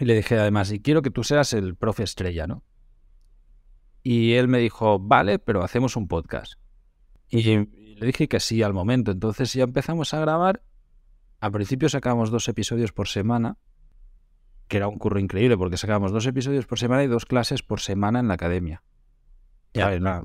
y 0.00 0.04
le 0.04 0.14
dije 0.14 0.38
además, 0.38 0.72
y 0.72 0.80
quiero 0.80 1.02
que 1.02 1.10
tú 1.10 1.22
seas 1.22 1.52
el 1.52 1.76
profe 1.76 2.02
estrella, 2.02 2.46
¿no? 2.46 2.64
Y 4.02 4.34
él 4.34 4.48
me 4.48 4.58
dijo, 4.58 4.98
vale, 4.98 5.38
pero 5.38 5.62
hacemos 5.62 5.96
un 5.96 6.08
podcast. 6.08 6.54
Y 7.30 7.42
le 7.42 8.06
dije 8.06 8.28
que 8.28 8.38
sí 8.38 8.62
al 8.62 8.74
momento. 8.74 9.12
Entonces 9.12 9.52
ya 9.52 9.64
empezamos 9.64 10.12
a 10.12 10.20
grabar. 10.20 10.62
Al 11.44 11.52
principio 11.52 11.90
sacábamos 11.90 12.30
dos 12.30 12.48
episodios 12.48 12.92
por 12.92 13.06
semana, 13.06 13.58
que 14.66 14.78
era 14.78 14.88
un 14.88 14.96
curro 14.96 15.20
increíble 15.20 15.58
porque 15.58 15.76
sacábamos 15.76 16.10
dos 16.10 16.24
episodios 16.24 16.64
por 16.64 16.78
semana 16.78 17.04
y 17.04 17.06
dos 17.06 17.26
clases 17.26 17.62
por 17.62 17.80
semana 17.80 18.20
en 18.20 18.28
la 18.28 18.34
academia. 18.34 18.82
Ya, 19.74 19.94
yeah. 19.94 20.22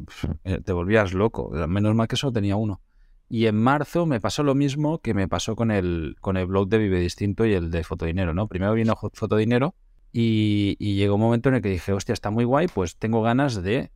te 0.64 0.72
volvías 0.72 1.14
loco. 1.14 1.50
Menos 1.68 1.94
mal 1.94 2.08
que 2.08 2.16
solo 2.16 2.32
tenía 2.32 2.56
uno. 2.56 2.80
Y 3.28 3.48
en 3.48 3.58
marzo 3.58 4.06
me 4.06 4.22
pasó 4.22 4.44
lo 4.44 4.56
mismo 4.56 5.00
que 5.00 5.14
me 5.14 5.28
pasó 5.28 5.58
con 5.58 5.72
el, 5.72 6.16
con 6.22 6.38
el 6.38 6.46
blog 6.46 6.70
de 6.70 6.78
Vive 6.78 7.02
Distinto 7.02 7.46
y 7.46 7.54
el 7.54 7.70
de 7.70 7.84
Fotodinero, 7.84 8.34
¿no? 8.34 8.48
Primero 8.48 8.72
vino 8.74 8.96
Fotodinero 9.12 9.76
y, 10.14 10.78
y 10.80 10.96
llegó 10.96 11.16
un 11.16 11.22
momento 11.22 11.50
en 11.50 11.56
el 11.56 11.62
que 11.62 11.68
dije, 11.68 11.92
hostia, 11.92 12.14
está 12.14 12.30
muy 12.30 12.46
guay, 12.46 12.68
pues 12.74 12.96
tengo 12.96 13.22
ganas 13.22 13.62
de 13.62 13.92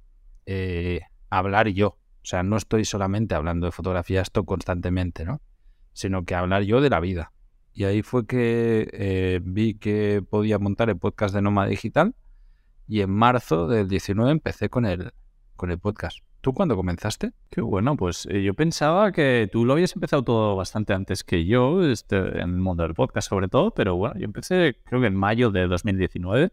eh, 0.46 1.00
hablar 1.30 1.70
yo. 1.70 1.88
O 1.88 2.26
sea, 2.26 2.44
no 2.44 2.58
estoy 2.58 2.84
solamente 2.84 3.34
hablando 3.34 3.66
de 3.66 3.72
fotografía 3.72 4.20
esto 4.20 4.44
constantemente, 4.44 5.24
¿no? 5.24 5.40
Sino 5.94 6.26
que 6.26 6.36
hablar 6.36 6.64
yo 6.64 6.82
de 6.82 6.90
la 6.90 7.00
vida. 7.00 7.32
Y 7.74 7.86
ahí 7.86 8.04
fue 8.04 8.28
que 8.28 8.90
eh, 8.94 9.40
vi 9.44 9.76
que 9.76 10.24
podía 10.28 10.60
montar 10.60 10.90
el 10.90 10.98
podcast 10.98 11.34
de 11.34 11.42
Noma 11.42 11.66
Digital 11.66 12.14
y 12.88 13.02
en 13.02 13.10
marzo 13.10 13.68
del 13.68 13.88
19 13.88 14.32
empecé 14.32 14.70
con 14.70 14.86
el, 14.86 15.12
con 15.56 15.72
el 15.72 15.80
podcast. 15.80 16.20
¿Tú 16.42 16.54
cuándo 16.54 16.76
comenzaste? 16.76 17.32
Qué 17.50 17.62
bueno, 17.62 17.96
pues 17.96 18.28
eh, 18.30 18.44
yo 18.44 18.54
pensaba 18.54 19.14
que 19.14 19.50
tú 19.52 19.66
lo 19.66 19.74
habías 19.74 19.96
empezado 19.96 20.24
todo 20.24 20.56
bastante 20.58 20.94
antes 20.94 21.24
que 21.24 21.46
yo, 21.46 21.82
este, 21.84 22.18
en 22.18 22.50
el 22.50 22.60
mundo 22.60 22.84
del 22.84 22.94
podcast 22.94 23.30
sobre 23.30 23.48
todo, 23.48 23.72
pero 23.74 23.96
bueno, 23.96 24.20
yo 24.20 24.26
empecé 24.26 24.78
creo 24.84 25.00
que 25.00 25.08
en 25.08 25.16
mayo 25.16 25.52
de 25.52 25.68
2019, 25.68 26.52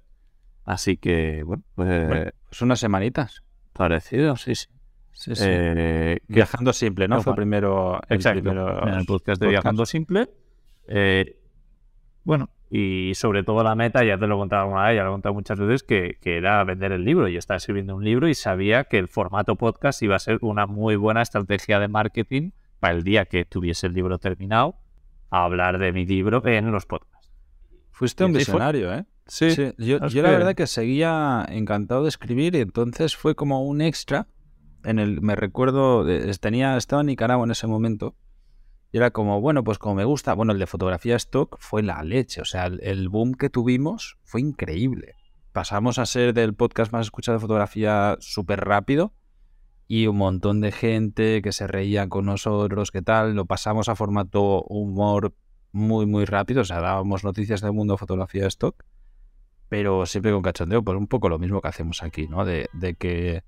así 0.65 0.97
que 0.97 1.43
bueno, 1.43 1.65
pues, 1.75 2.07
Bueno, 2.07 2.31
pues 2.49 2.63
unas 2.63 2.79
semanitas. 2.79 3.43
parecido, 3.73 4.37
sí, 4.37 4.55
sí. 4.55 4.69
Sí, 5.13 5.35
sí. 5.35 5.45
Eh, 5.47 6.19
que- 6.27 6.35
Viajando 6.35 6.73
simple, 6.73 7.09
¿no? 7.09 7.17
No, 7.17 7.23
Fue 7.23 7.35
primero 7.35 8.01
el 8.09 8.17
Exacto, 8.17 8.41
primero 8.43 8.87
en 8.89 8.95
el 8.95 9.05
podcast 9.07 9.41
de 9.41 9.47
podcast. 9.47 9.51
Viajando 9.51 9.87
Simple. 9.87 10.29
Eh, 10.89 11.37
bueno, 12.25 12.51
y 12.71 13.13
sobre 13.15 13.43
todo 13.43 13.63
la 13.63 13.75
meta, 13.75 14.05
ya 14.05 14.17
te 14.19 14.27
lo 14.27 14.37
he 14.37 14.39
contado 14.39 14.63
alguna 14.63 14.87
vez, 14.87 14.97
ya 14.97 15.03
lo 15.03 15.11
he 15.11 15.13
contado 15.13 15.35
muchas 15.35 15.59
veces, 15.59 15.83
que, 15.83 16.19
que 16.21 16.37
era 16.37 16.63
vender 16.65 16.93
el 16.93 17.05
libro. 17.05 17.29
Yo 17.29 17.39
estaba 17.39 17.59
escribiendo 17.59 17.97
un 17.97 18.05
libro 18.05 18.29
y 18.29 18.35
sabía 18.35 18.85
que 18.85 18.99
el 18.99 19.09
formato 19.09 19.57
podcast 19.57 20.03
iba 20.03 20.17
a 20.17 20.19
ser 20.19 20.39
una 20.43 20.67
muy 20.67 20.97
buena 20.97 21.23
estrategia 21.23 21.81
de 21.81 21.89
marketing 21.89 22.51
para 22.79 22.95
el 22.95 23.03
día 23.03 23.25
que 23.27 23.45
tuviese 23.45 23.89
el 23.89 23.95
libro 23.95 24.19
terminado, 24.19 24.77
a 25.31 25.45
hablar 25.45 25.79
de 25.79 25.93
mi 25.93 26.07
libro 26.07 26.43
en 26.47 26.71
los 26.73 26.87
podcasts. 26.87 27.31
Fuiste 27.91 28.25
un 28.25 28.33
visionario, 28.33 28.93
¿eh? 28.95 29.05
Sí, 29.27 29.51
Sí, 29.51 29.73
yo, 29.79 29.99
la 30.01 30.31
verdad 30.31 30.55
que 30.55 30.67
seguía 30.67 31.47
encantado 31.51 32.03
de 32.03 32.09
escribir 32.09 32.55
y 32.57 32.61
entonces 32.61 33.15
fue 33.15 33.35
como 33.35 33.65
un 33.65 33.81
extra. 33.81 34.27
En 34.85 34.99
el, 34.99 35.21
me 35.21 35.37
recuerdo, 35.37 36.07
tenía, 36.41 36.77
estaba 36.77 37.03
en 37.03 37.07
Nicaragua 37.07 37.45
en 37.45 37.51
ese 37.51 37.67
momento 37.67 38.17
y 38.93 38.97
era 38.97 39.11
como, 39.11 39.41
bueno, 39.41 39.63
pues 39.63 39.79
como 39.79 39.95
me 39.95 40.05
gusta, 40.05 40.35
bueno, 40.35 40.53
el 40.53 40.59
de 40.59 40.67
fotografía 40.67 41.17
stock 41.17 41.57
fue 41.61 41.83
la 41.83 42.03
leche, 42.03 42.41
o 42.41 42.45
sea, 42.45 42.67
el, 42.67 42.81
el 42.83 43.09
boom 43.09 43.35
que 43.35 43.51
tuvimos 43.51 44.19
fue 44.25 44.41
increíble. 44.41 45.15
Pasamos 45.53 45.99
a 45.99 46.07
ser 46.07 46.35
del 46.35 46.55
podcast 46.55 46.93
más 46.93 47.07
escuchado 47.07 47.39
de 47.39 47.43
fotografía 47.43 48.17
súper 48.21 48.61
rápido 48.61 49.13
y 49.87 50.07
un 50.07 50.17
montón 50.17 50.61
de 50.61 50.73
gente 50.73 51.43
que 51.43 51.53
se 51.53 51.67
reía 51.67 52.09
con 52.09 52.27
nosotros, 52.27 52.91
qué 52.91 53.03
tal, 53.03 53.35
lo 53.35 53.47
pasamos 53.47 53.89
a 53.89 53.97
formato 53.97 54.63
humor 54.63 55.35
muy, 55.73 56.07
muy 56.07 56.25
rápido, 56.25 56.63
o 56.63 56.65
sea, 56.65 56.81
dábamos 56.81 57.23
noticias 57.23 57.61
del 57.61 57.73
mundo 57.73 57.95
de 57.95 57.99
fotografía 57.99 58.47
stock 58.47 58.85
pero 59.71 60.05
siempre 60.05 60.33
con 60.33 60.43
cachondeo, 60.43 60.83
pues 60.83 60.99
un 60.99 61.07
poco 61.07 61.29
lo 61.29 61.39
mismo 61.39 61.61
que 61.63 61.69
hacemos 61.69 62.03
aquí, 62.03 62.27
¿no? 62.27 62.45
De, 62.45 62.69
de 62.73 62.95
que 62.97 63.45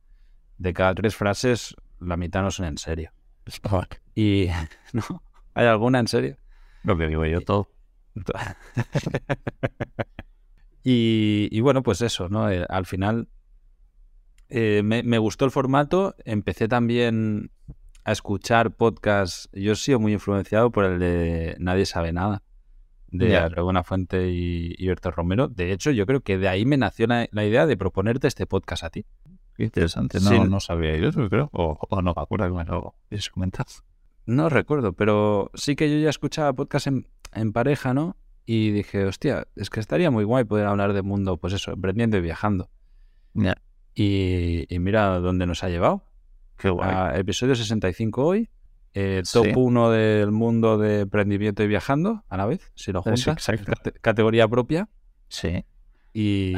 de 0.58 0.72
cada 0.72 0.94
tres 0.94 1.16
frases, 1.16 1.74
la 2.00 2.16
mitad 2.16 2.42
no 2.42 2.50
son 2.50 2.66
en 2.66 2.78
serio. 2.78 3.12
Y, 4.14 4.48
¿no? 4.92 5.22
¿Hay 5.54 5.66
alguna 5.66 5.98
en 5.98 6.06
serio? 6.06 6.36
Lo 6.84 6.98
que 6.98 7.06
digo 7.06 7.24
yo 7.24 7.40
todo. 7.40 7.70
y, 10.84 11.48
y 11.50 11.60
bueno, 11.60 11.82
pues 11.82 12.02
eso, 12.02 12.28
¿no? 12.28 12.50
Eh, 12.50 12.66
al 12.68 12.84
final 12.84 13.28
eh, 14.50 14.82
me, 14.84 15.02
me 15.02 15.16
gustó 15.16 15.46
el 15.46 15.50
formato, 15.50 16.14
empecé 16.26 16.68
también 16.68 17.50
a 18.04 18.12
escuchar 18.12 18.72
podcasts, 18.72 19.48
yo 19.52 19.72
he 19.72 19.76
sido 19.76 19.98
muy 19.98 20.12
influenciado 20.12 20.70
por 20.70 20.84
el 20.84 20.98
de 20.98 21.56
Nadie 21.58 21.86
sabe 21.86 22.12
nada, 22.12 22.42
de. 23.12 23.62
Buena 23.62 23.84
Fuente 23.84 24.30
y, 24.30 24.74
y 24.76 24.88
Berto 24.88 25.10
Romero. 25.10 25.48
De 25.48 25.72
hecho, 25.72 25.90
yo 25.90 26.06
creo 26.06 26.20
que 26.20 26.38
de 26.38 26.48
ahí 26.48 26.64
me 26.64 26.76
nació 26.76 27.06
la, 27.06 27.28
la 27.30 27.44
idea 27.44 27.66
de 27.66 27.76
proponerte 27.76 28.26
este 28.26 28.46
podcast 28.46 28.84
a 28.84 28.90
ti. 28.90 29.04
Qué 29.56 29.64
interesante, 29.64 30.18
no, 30.20 30.30
Sí. 30.30 30.38
no 30.40 30.60
sabía 30.60 30.96
yo 30.96 31.08
eso, 31.08 31.28
creo. 31.28 31.50
O, 31.52 31.78
o 31.88 32.02
no 32.02 32.14
me 32.16 32.22
acuerdo 32.22 32.46
que 32.46 32.52
me 32.52 32.64
lo 32.64 32.94
hubieses 33.08 33.30
comentado. 33.30 33.70
No 34.24 34.48
recuerdo, 34.48 34.92
pero 34.92 35.50
sí 35.54 35.76
que 35.76 35.90
yo 35.90 35.98
ya 36.02 36.10
escuchaba 36.10 36.52
podcast 36.52 36.86
en, 36.86 37.06
en 37.32 37.52
pareja, 37.52 37.92
¿no? 37.92 38.16
Y 38.46 38.70
dije, 38.70 39.04
hostia, 39.04 39.46
es 39.56 39.70
que 39.70 39.80
estaría 39.80 40.10
muy 40.10 40.24
guay 40.24 40.44
poder 40.44 40.66
hablar 40.66 40.92
del 40.92 41.04
mundo, 41.04 41.36
pues 41.36 41.52
eso, 41.54 41.72
emprendiendo 41.72 42.16
y 42.16 42.20
viajando. 42.20 42.70
Y, 43.94 44.66
y 44.74 44.78
mira 44.78 45.18
dónde 45.20 45.46
nos 45.46 45.62
ha 45.64 45.68
llevado. 45.68 46.04
Qué 46.56 46.70
guay. 46.70 46.88
A 46.90 47.18
episodio 47.18 47.54
65 47.54 48.24
hoy, 48.24 48.48
eh, 48.94 49.22
top 49.30 49.56
1 49.56 49.90
del 49.90 50.32
mundo 50.32 50.78
de 50.78 51.00
emprendimiento 51.00 51.62
y 51.62 51.66
viajando 51.66 52.24
a 52.28 52.36
la 52.36 52.46
vez, 52.46 52.72
si 52.74 52.92
lo 52.92 53.02
juntas, 53.02 53.46
categoría 54.00 54.46
propia 54.48 54.88
sí. 55.28 55.64
y, 56.12 56.54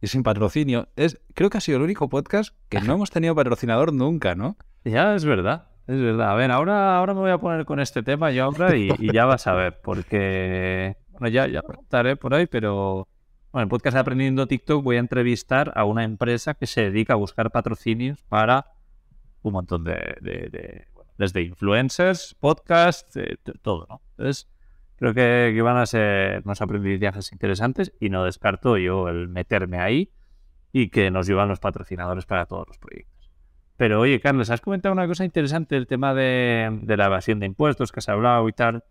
y 0.00 0.06
sin 0.06 0.22
patrocinio. 0.22 0.88
Es, 0.96 1.20
creo 1.34 1.50
que 1.50 1.58
ha 1.58 1.60
sido 1.60 1.78
el 1.78 1.84
único 1.84 2.08
podcast 2.08 2.54
que 2.68 2.80
no 2.80 2.94
hemos 2.94 3.10
tenido 3.10 3.34
patrocinador 3.34 3.92
nunca, 3.92 4.34
¿no? 4.34 4.56
Ya, 4.84 5.14
es 5.14 5.24
verdad. 5.24 5.66
Es 5.86 6.00
verdad. 6.00 6.30
A 6.30 6.34
ver, 6.34 6.50
ahora, 6.50 6.96
ahora 6.98 7.14
me 7.14 7.20
voy 7.20 7.30
a 7.30 7.38
poner 7.38 7.64
con 7.64 7.80
este 7.80 8.02
tema 8.02 8.30
yo 8.30 8.44
ahora 8.44 8.76
y, 8.76 8.90
y 8.98 9.12
ya 9.12 9.24
vas 9.24 9.46
a 9.46 9.54
ver, 9.54 9.80
porque 9.82 10.96
bueno, 11.12 11.28
ya, 11.28 11.46
ya 11.48 11.60
lo 11.66 11.74
contaré 11.74 12.16
por 12.16 12.32
ahí, 12.34 12.46
pero 12.46 13.08
bueno, 13.52 13.62
en 13.62 13.66
el 13.66 13.68
podcast 13.68 13.96
Aprendiendo 13.96 14.46
TikTok 14.46 14.82
voy 14.84 14.96
a 14.96 15.00
entrevistar 15.00 15.72
a 15.74 15.84
una 15.84 16.04
empresa 16.04 16.54
que 16.54 16.66
se 16.66 16.82
dedica 16.82 17.14
a 17.14 17.16
buscar 17.16 17.50
patrocinios 17.50 18.22
para 18.28 18.66
un 19.42 19.52
montón 19.54 19.82
de, 19.84 20.16
de- 20.20 20.48
de- 20.50 20.86
bueno, 20.94 21.10
desde 21.18 21.42
influencers, 21.42 22.34
podcasts, 22.38 23.18
todo, 23.62 23.86
¿no? 23.90 24.00
Entonces, 24.16 24.48
creo 25.00 25.12
que, 25.14 25.52
que 25.54 25.62
van 25.62 25.76
a 25.78 25.86
ser 25.86 26.42
unos 26.44 26.60
aprendizajes 26.62 27.32
interesantes 27.32 27.92
y 27.98 28.10
no 28.10 28.24
descarto 28.24 28.76
yo 28.78 29.08
el 29.08 29.26
meterme 29.28 29.78
ahí 29.80 30.12
y 30.72 30.90
que 30.90 31.10
nos 31.10 31.26
llevan 31.26 31.48
los 31.48 31.58
patrocinadores 31.58 32.26
para 32.26 32.46
todos 32.46 32.68
los 32.68 32.78
proyectos. 32.78 33.28
Pero 33.76 33.98
oye, 34.00 34.20
Carlos, 34.20 34.50
has 34.50 34.60
comentado 34.60 34.92
una 34.92 35.06
cosa 35.08 35.24
interesante, 35.24 35.76
el 35.76 35.86
tema 35.88 36.14
de, 36.14 36.78
de 36.82 36.96
la 36.96 37.06
evasión 37.06 37.40
de 37.40 37.46
impuestos 37.46 37.90
que 37.90 37.98
has 38.00 38.08
hablado 38.08 38.46
y 38.48 38.52
tal. 38.52 38.84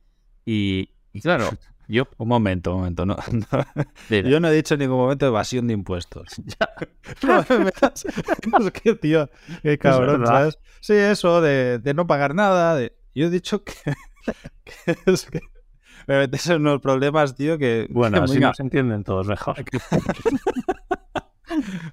Y, 0.45 0.89
y 1.13 1.21
claro, 1.21 1.47
yo... 1.87 2.07
Un 2.17 2.27
momento, 2.27 2.71
un 2.73 2.77
momento. 2.79 3.05
No, 3.05 3.15
no- 3.15 3.65
Yo 4.09 4.39
no 4.39 4.47
he 4.49 4.53
dicho 4.55 4.73
en 4.73 4.79
ningún 4.79 4.97
momento 4.97 5.27
evasión 5.27 5.67
de 5.67 5.73
impuestos. 5.73 6.27
es 8.59 8.71
que, 8.71 8.95
tío, 8.95 9.29
qué 9.61 9.77
cabrón. 9.77 10.25
¿sabes? 10.25 10.59
Sí, 10.81 10.93
eso 10.93 11.39
de, 11.41 11.79
de 11.79 11.93
no 11.93 12.07
pagar 12.07 12.33
nada. 12.35 12.75
de- 12.75 12.93
Yo 13.13 13.27
he 13.27 13.29
dicho 13.29 13.63
que, 13.63 13.73
que 14.65 14.95
es 15.05 15.25
que 15.29 15.39
me 16.09 16.17
metes 16.17 16.47
en 16.49 16.61
unos 16.61 16.81
problemas, 16.81 17.35
tío, 17.35 17.57
que... 17.57 17.87
bueno, 17.91 18.17
que 18.19 18.23
así 18.23 18.33
venga, 18.35 18.47
nos 18.47 18.59
entienden 18.59 19.03
todos 19.03 19.27
mejor. 19.27 19.55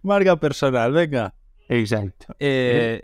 Marca 0.03 0.37
personal, 0.37 0.93
venga. 0.93 1.35
Exacto. 1.69 2.35
Eh, 2.39 3.03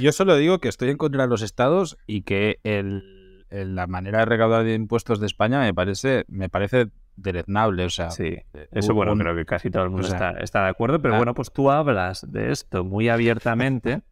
yo 0.00 0.12
solo 0.12 0.36
digo 0.36 0.58
que 0.60 0.68
estoy 0.68 0.90
en 0.90 0.96
contra 0.96 1.22
de 1.24 1.28
los 1.28 1.42
estados 1.42 1.96
y 2.06 2.22
que 2.22 2.60
el, 2.64 3.44
el- 3.50 3.74
la 3.74 3.86
manera 3.86 4.20
de 4.20 4.24
recaudar 4.26 4.64
de 4.64 4.74
impuestos 4.74 5.20
de 5.20 5.26
España 5.26 5.60
me 5.60 5.74
parece, 5.74 6.24
me 6.28 6.48
parece 6.48 6.88
deleznable. 7.16 7.84
O 7.84 7.90
sea, 7.90 8.10
Sí, 8.10 8.36
eso 8.72 8.94
bueno, 8.94 9.12
un- 9.12 9.18
creo 9.18 9.34
que 9.36 9.44
casi 9.44 9.70
todo 9.70 9.84
el 9.84 9.90
mundo 9.90 10.06
o 10.06 10.10
sea, 10.10 10.30
está, 10.30 10.40
está 10.42 10.64
de 10.64 10.70
acuerdo, 10.70 11.00
pero 11.02 11.14
ah. 11.14 11.16
bueno, 11.18 11.34
pues 11.34 11.52
tú 11.52 11.70
hablas 11.70 12.30
de 12.30 12.52
esto 12.52 12.84
muy 12.84 13.08
abiertamente 13.08 14.02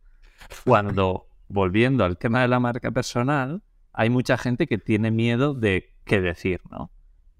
cuando, 0.64 1.26
volviendo 1.48 2.04
al 2.04 2.18
tema 2.18 2.42
de 2.42 2.48
la 2.48 2.58
marca 2.60 2.90
personal, 2.90 3.62
hay 3.92 4.10
mucha 4.10 4.38
gente 4.38 4.66
que 4.66 4.78
tiene 4.78 5.10
miedo 5.10 5.54
de 5.54 5.94
qué 6.04 6.20
decir, 6.20 6.60
¿no? 6.70 6.90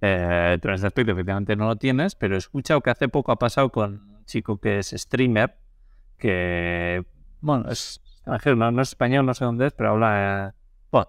Eh, 0.01 0.59
en 0.61 0.71
este 0.71 0.87
aspecto 0.87 1.13
efectivamente 1.13 1.55
no 1.55 1.67
lo 1.67 1.77
tienes, 1.77 2.15
pero 2.15 2.35
he 2.35 2.39
escuchado 2.39 2.81
que 2.81 2.91
hace 2.91 3.09
poco 3.09 3.31
ha 3.33 3.39
pasado 3.39 3.71
con 3.71 4.01
un 4.17 4.25
chico 4.25 4.59
que 4.59 4.81
es 4.81 4.91
streamer, 4.91 5.57
que, 6.19 7.05
bueno, 7.41 7.71
es 7.71 8.01
extranjero, 8.05 8.57
no, 8.57 8.71
no 8.73 8.83
es 8.83 8.89
español, 8.91 9.25
no 9.25 9.35
sé 9.35 9.45
dónde 9.45 9.67
es, 9.67 9.73
pero 9.73 9.91
habla... 9.91 10.49
eh, 10.49 10.53
bueno, 10.91 11.09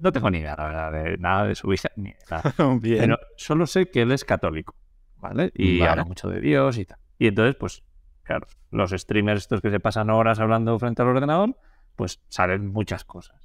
no 0.00 0.12
tengo 0.12 0.30
ni 0.30 0.38
idea, 0.38 0.56
la 0.56 0.64
verdad, 0.64 0.92
de 0.92 1.18
nada 1.18 1.46
de 1.46 1.54
su 1.54 1.68
vida, 1.68 1.90
ni 1.96 2.12
nada. 2.28 2.54
bien. 2.80 2.98
Pero 2.98 3.18
solo 3.36 3.66
sé 3.66 3.88
que 3.88 4.02
él 4.02 4.10
es 4.10 4.24
católico, 4.24 4.74
¿vale? 5.16 5.52
Y 5.54 5.78
Vale. 5.78 5.90
habla 5.90 6.04
mucho 6.04 6.28
de 6.28 6.40
Dios 6.40 6.76
y 6.78 6.86
tal. 6.86 6.98
Y 7.18 7.28
entonces, 7.28 7.54
pues, 7.54 7.84
claro, 8.24 8.48
los 8.72 8.90
streamers 8.90 9.42
estos 9.42 9.60
que 9.60 9.70
se 9.70 9.78
pasan 9.78 10.10
horas 10.10 10.40
hablando 10.40 10.76
frente 10.80 11.02
al 11.02 11.08
ordenador, 11.08 11.56
pues 11.94 12.20
salen 12.28 12.66
muchas 12.66 13.04
cosas. 13.04 13.43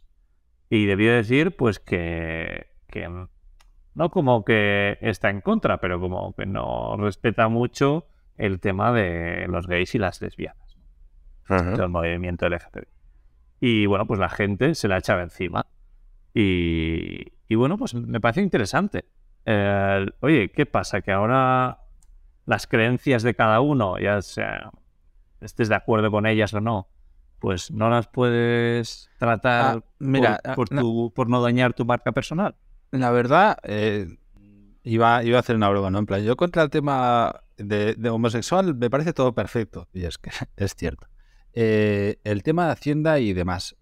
Y 0.70 0.86
debió 0.86 1.14
decir, 1.14 1.56
pues, 1.56 1.80
que, 1.80 2.68
que 2.88 3.10
no 3.96 4.10
como 4.12 4.46
que 4.46 4.98
está 5.02 5.30
en 5.30 5.42
contra, 5.42 5.80
pero 5.80 6.00
como 6.00 6.34
que 6.36 6.46
no 6.46 6.96
respeta 6.98 7.48
mucho 7.48 8.08
el 8.38 8.60
tema 8.60 8.94
de 8.94 9.48
los 9.50 9.68
gays 9.68 9.96
y 9.96 10.00
las 10.00 10.22
lesbianas, 10.22 10.78
todo 11.48 11.84
el 11.84 11.90
movimiento 11.90 12.48
LGTB. 12.48 12.88
Y 13.60 13.86
bueno, 13.88 14.06
pues 14.08 14.20
la 14.20 14.30
gente 14.30 14.76
se 14.76 14.88
la 14.88 15.00
echaba 15.00 15.24
encima. 15.24 15.66
Y, 16.34 17.34
y 17.48 17.56
bueno, 17.56 17.78
pues 17.78 17.94
me 17.94 18.22
parece 18.22 18.42
interesante. 18.42 19.06
Eh, 19.46 20.06
oye, 20.22 20.52
¿qué 20.52 20.66
pasa? 20.66 21.02
Que 21.02 21.12
ahora 21.12 21.80
las 22.46 22.68
creencias 22.68 23.24
de 23.24 23.34
cada 23.34 23.60
uno, 23.60 24.00
ya 24.00 24.22
sea 24.22 24.72
estés 25.42 25.70
de 25.70 25.76
acuerdo 25.76 26.12
con 26.12 26.26
ellas 26.26 26.54
o 26.54 26.62
no, 26.62 26.88
pues 27.39 27.72
no 27.72 27.89
las 27.89 28.08
puedes 28.08 29.10
tratar 29.17 29.77
Ah, 29.77 29.84
mira, 30.00 30.39
por, 30.55 30.55
por 30.55 30.67
ah, 30.72 30.75
no. 30.75 30.81
tu- 30.81 31.13
por 31.15 31.29
no 31.29 31.41
dañar 31.41 31.74
tu 31.74 31.86
marca 31.86 32.12
personal. 32.12 32.55
La 32.91 33.12
verdad, 33.12 33.58
eh, 33.63 34.17
iba, 34.84 35.24
iba 35.24 35.38
a 35.38 35.39
hacer 35.39 35.55
una 35.55 35.69
broma, 35.69 35.89
¿no? 35.89 36.00
En 36.00 36.05
plan, 36.05 36.24
yo 36.24 36.36
contra 36.36 36.63
el 36.63 36.69
tema 36.69 37.41
de, 37.58 37.96
de 37.96 38.10
homosexual 38.10 38.75
me 38.75 38.89
parece 38.89 39.13
todo 39.13 39.34
perfecto. 39.34 39.88
Y 39.93 40.03
es 40.05 40.17
que 40.17 40.31
es 40.58 40.75
cierto. 40.75 41.08
Eh, 41.53 42.19
el 42.24 42.43
tema 42.43 42.65
de 42.67 42.72
Hacienda 42.74 43.19
y 43.19 43.34
demás. 43.34 43.75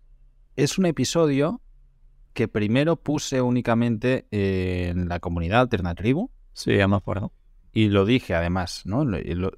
Es 0.55 0.77
un 0.77 0.85
episodio 0.87 1.61
que 2.33 2.47
primero 2.47 2.95
puse 2.97 3.41
únicamente 3.41 4.27
en 4.31 5.07
la 5.07 5.19
comunidad 5.19 5.61
Alternatribu. 5.61 6.31
Sí, 6.53 6.75
ya 6.75 6.87
me 6.87 6.95
acuerdo. 6.95 7.31
Y 7.71 7.89
lo 7.89 8.05
dije 8.05 8.33
además, 8.33 8.83
¿no? 8.85 9.05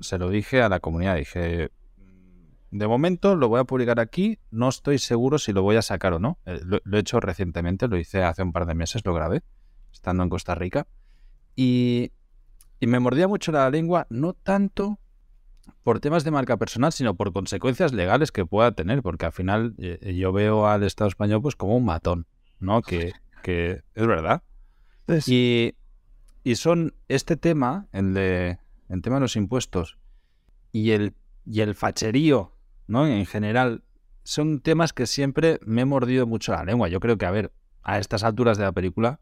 se 0.02 0.18
lo 0.18 0.30
dije 0.30 0.62
a 0.62 0.68
la 0.70 0.80
comunidad. 0.82 1.16
Dije, 1.16 1.70
de 2.72 2.88
momento 2.88 3.36
lo 3.36 3.48
voy 3.50 3.60
a 3.60 3.64
publicar 3.64 4.00
aquí. 4.00 4.40
No 4.52 4.70
estoy 4.70 5.00
seguro 5.00 5.40
si 5.40 5.54
lo 5.54 5.62
voy 5.62 5.76
a 5.76 5.82
sacar 5.82 6.14
o 6.14 6.20
no. 6.20 6.38
Eh, 6.46 6.60
lo, 6.64 6.80
lo, 6.84 6.98
he 6.98 7.00
hecho 7.02 7.20
recientemente, 7.20 7.88
lo 7.88 7.98
hice 7.98 8.24
hace 8.24 8.44
un 8.44 8.52
par 8.52 8.66
de 8.66 8.76
meses, 8.76 9.06
lo 9.06 9.14
grabé, 9.14 9.42
estando 9.92 10.24
en 10.24 10.30
Costa 10.30 10.56
Rica. 10.56 10.88
Y, 11.56 12.12
y 12.80 12.88
me 12.88 13.00
mordía 13.00 13.28
mucho 13.28 13.52
la 13.52 13.70
lengua, 13.70 14.08
no 14.10 14.34
tanto 14.34 15.00
por 15.84 16.00
temas 16.00 16.24
de 16.24 16.32
marca 16.32 16.58
personal, 16.58 16.92
sino 16.92 17.16
por 17.16 17.34
consecuencias 17.34 17.94
legales 17.94 18.32
que 18.32 18.46
pueda 18.46 18.72
tener, 18.72 19.02
porque 19.02 19.26
al 19.26 19.32
final 19.32 19.76
eh, 19.78 20.16
yo 20.16 20.32
veo 20.32 20.68
al 20.68 20.84
Estado 20.84 21.08
español 21.08 21.42
pues 21.42 21.56
como 21.56 21.76
un 21.76 21.86
matón, 21.86 22.28
¿no? 22.60 22.82
Que, 22.82 23.14
que 23.44 23.84
es 23.96 24.08
verdad. 24.08 24.44
Y, 25.26 25.74
y, 26.44 26.56
son 26.56 26.94
este 27.08 27.36
tema, 27.36 27.88
el 27.92 28.14
de 28.14 28.60
el 28.90 29.02
tema 29.02 29.16
de 29.16 29.22
los 29.22 29.36
impuestos 29.36 29.98
y 30.72 30.92
el, 30.92 31.16
y 31.46 31.62
el 31.62 31.74
facherío, 31.74 32.56
¿no? 32.90 33.08
En 33.08 33.26
general, 33.26 33.84
son 34.24 34.60
temas 34.60 34.94
que 34.94 35.06
siempre 35.06 35.60
me 35.66 35.82
he 35.82 35.86
mordido 35.86 36.28
mucho 36.28 36.52
la 36.52 36.64
lengua. 36.64 36.90
Yo 36.90 37.00
creo 37.00 37.18
que, 37.18 37.26
a 37.26 37.32
ver, 37.32 37.54
a 37.84 38.00
estas 38.00 38.24
alturas 38.24 38.58
de 38.58 38.66
la 38.66 38.72
película, 38.72 39.22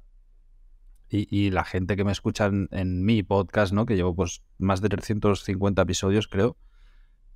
y, 1.10 1.52
la 1.52 1.64
gente 1.64 1.96
que 1.96 2.04
me 2.04 2.12
escucha 2.12 2.48
en, 2.48 3.06
mi 3.06 3.24
podcast, 3.24 3.72
¿no? 3.72 3.86
Que 3.86 3.96
llevo 3.96 4.14
pues 4.14 4.42
más 4.58 4.82
de 4.82 4.90
350 4.90 5.82
episodios, 5.82 6.28
creo, 6.28 6.58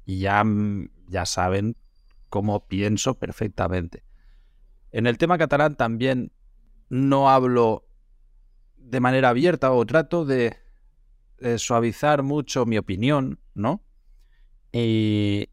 y 0.06 0.20
ya, 0.20 0.44
mm, 0.44 0.90
ya 1.08 1.26
saben 1.26 1.78
cómo 2.28 2.68
pienso 2.68 3.18
perfectamente. 3.18 4.04
En 4.92 5.08
el 5.08 5.18
tema 5.18 5.38
catalán 5.38 5.76
también 5.76 6.34
no 6.90 7.30
hablo 7.30 7.88
de 8.76 9.00
manera 9.00 9.30
abierta 9.30 9.72
o 9.72 9.86
trato 9.86 10.26
de, 10.26 10.58
suavizar 11.58 12.22
mucho 12.22 12.66
mi 12.66 12.78
opinión, 12.78 13.40
¿no? 13.56 13.82
Y 14.72 15.50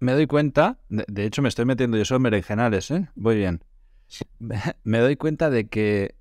me 0.00 0.12
doy 0.12 0.26
cuenta, 0.26 0.78
de, 0.88 1.24
hecho 1.24 1.42
me 1.42 1.48
estoy 1.48 1.64
metiendo 1.64 1.96
yo 1.96 2.04
solo 2.04 2.18
en 2.18 2.22
berenjenales, 2.24 2.90
¿eh? 2.90 3.08
Voy 3.14 3.36
bien. 3.36 3.64
Me 4.84 4.98
doy 5.00 5.16
cuenta 5.16 5.50
de 5.50 5.68
que 5.68 6.14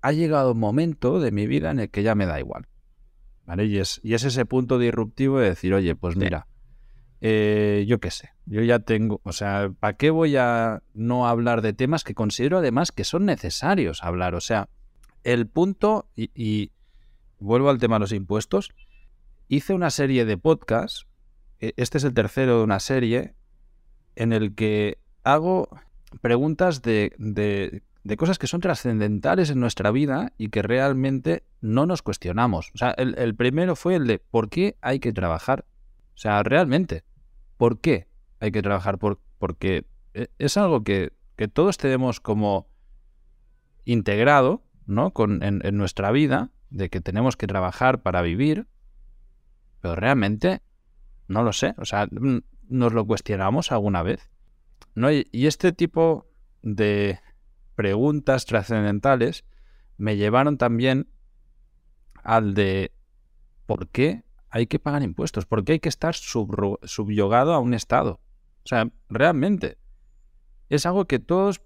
ha 0.00 0.10
llegado 0.10 0.52
un 0.52 0.58
momento 0.58 1.20
de 1.20 1.30
mi 1.30 1.46
vida 1.46 1.70
en 1.70 1.78
el 1.78 1.90
que 1.90 2.02
ya 2.02 2.16
me 2.16 2.26
da 2.26 2.40
igual. 2.40 2.66
¿Vale? 3.46 3.66
Y 3.66 3.78
es, 3.78 4.00
y 4.02 4.14
es 4.14 4.24
ese 4.24 4.44
punto 4.44 4.78
disruptivo 4.78 5.38
de 5.38 5.50
decir, 5.50 5.72
oye, 5.72 5.94
pues 5.94 6.16
mira, 6.16 6.48
eh, 7.20 7.84
yo 7.86 8.00
qué 8.00 8.10
sé, 8.10 8.30
yo 8.46 8.62
ya 8.62 8.80
tengo, 8.80 9.20
o 9.22 9.32
sea, 9.32 9.72
¿para 9.78 9.96
qué 9.96 10.10
voy 10.10 10.36
a 10.36 10.82
no 10.94 11.28
hablar 11.28 11.62
de 11.62 11.72
temas 11.72 12.02
que 12.02 12.14
considero 12.14 12.58
además 12.58 12.90
que 12.90 13.04
son 13.04 13.24
necesarios 13.26 14.02
hablar? 14.02 14.34
O 14.34 14.40
sea, 14.40 14.68
el 15.22 15.46
punto, 15.46 16.08
y, 16.16 16.30
y 16.34 16.72
vuelvo 17.38 17.70
al 17.70 17.78
tema 17.78 17.96
de 17.96 18.00
los 18.00 18.12
impuestos, 18.12 18.70
hice 19.46 19.74
una 19.74 19.90
serie 19.90 20.24
de 20.24 20.36
podcasts, 20.36 21.06
este 21.76 21.98
es 21.98 22.04
el 22.04 22.14
tercero 22.14 22.58
de 22.58 22.64
una 22.64 22.80
serie, 22.80 23.34
en 24.16 24.32
el 24.32 24.54
que 24.54 24.98
hago 25.22 25.68
preguntas 26.20 26.82
de, 26.82 27.14
de 28.04 28.16
cosas 28.16 28.38
que 28.38 28.46
son 28.46 28.60
trascendentales 28.60 29.50
en 29.50 29.60
nuestra 29.60 29.90
vida 29.90 30.32
y 30.36 30.48
que 30.48 30.62
realmente 30.62 31.44
no 31.60 31.86
nos 31.86 32.02
cuestionamos. 32.02 32.70
O 32.74 32.78
sea, 32.78 32.90
el, 32.90 33.34
primero 33.36 33.76
fue 33.76 33.94
el 33.94 34.06
de 34.06 34.18
¿por 34.18 34.48
qué 34.48 34.76
hay 34.80 34.98
que 34.98 35.12
trabajar? 35.12 35.64
O 36.14 36.18
sea, 36.18 36.42
realmente, 36.42 37.04
¿por 37.56 37.80
qué 37.80 38.08
hay 38.40 38.50
que 38.50 38.62
trabajar? 38.62 38.98
Por, 38.98 39.20
porque 39.38 39.86
e, 40.14 40.28
es 40.38 40.56
algo 40.56 40.82
que, 40.82 41.12
todos 41.52 41.76
tenemos 41.76 42.20
como 42.20 42.68
integrado, 43.84 44.62
¿no? 44.86 45.12
Con, 45.12 45.42
en, 45.42 45.76
nuestra 45.76 46.12
vida, 46.12 46.50
de 46.70 46.88
que 46.88 47.00
tenemos 47.00 47.36
que 47.36 47.48
trabajar 47.48 48.02
para 48.02 48.22
vivir, 48.22 48.68
pero 49.80 49.96
realmente 49.96 50.62
no 51.28 51.42
lo 51.42 51.52
sé. 51.52 51.74
O 51.78 51.84
sea, 51.84 52.08
¿nos 52.68 52.92
lo 52.92 53.06
cuestionamos 53.06 53.72
alguna 53.72 54.02
vez? 54.02 54.30
¿No? 54.94 55.10
y 55.10 55.46
este 55.46 55.72
tipo 55.72 56.26
de, 56.62 57.18
preguntas 57.74 58.46
trascendentales 58.46 59.44
me 59.96 60.16
llevaron 60.16 60.58
también 60.58 61.08
al 62.22 62.54
de 62.54 62.92
¿por 63.66 63.88
qué 63.88 64.24
hay 64.50 64.66
que 64.66 64.78
pagar 64.78 65.02
impuestos? 65.02 65.46
¿Por 65.46 65.64
qué 65.64 65.72
hay 65.72 65.80
que 65.80 65.88
estar 65.88 66.14
subyugado 66.14 67.54
a 67.54 67.58
un 67.58 67.74
Estado? 67.74 68.20
O 68.64 68.68
sea, 68.68 68.90
realmente 69.08 69.78
es 70.68 70.86
algo 70.86 71.06
que 71.06 71.18
todos 71.18 71.62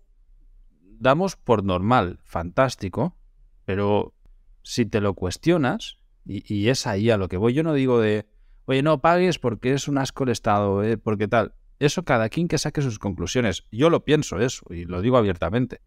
damos 0.80 1.36
por 1.36 1.64
normal, 1.64 2.20
fantástico, 2.24 3.16
pero 3.64 4.14
si 4.62 4.86
te 4.86 5.00
lo 5.00 5.14
cuestionas, 5.14 5.98
y, 6.24 6.68
es 6.68 6.86
ahí 6.86 7.10
a 7.10 7.16
lo 7.16 7.28
que 7.28 7.36
voy, 7.36 7.52
yo 7.52 7.62
no 7.62 7.72
digo 7.72 8.00
de, 8.00 8.26
oye, 8.66 8.82
no 8.82 9.00
pagues 9.00 9.38
porque 9.38 9.72
es 9.72 9.88
un 9.88 9.98
asco 9.98 10.24
el 10.24 10.30
Estado, 10.30 10.84
eh, 10.84 10.98
porque 10.98 11.26
tal. 11.26 11.54
Eso 11.78 12.04
cada 12.04 12.28
quien 12.28 12.48
que 12.48 12.58
saque 12.58 12.82
sus 12.82 12.98
conclusiones. 12.98 13.64
Yo 13.70 13.90
lo 13.90 14.04
pienso 14.04 14.40
eso 14.40 14.64
y 14.70 14.84
lo 14.84 15.02
digo 15.02 15.16
abiertamente 15.16 15.80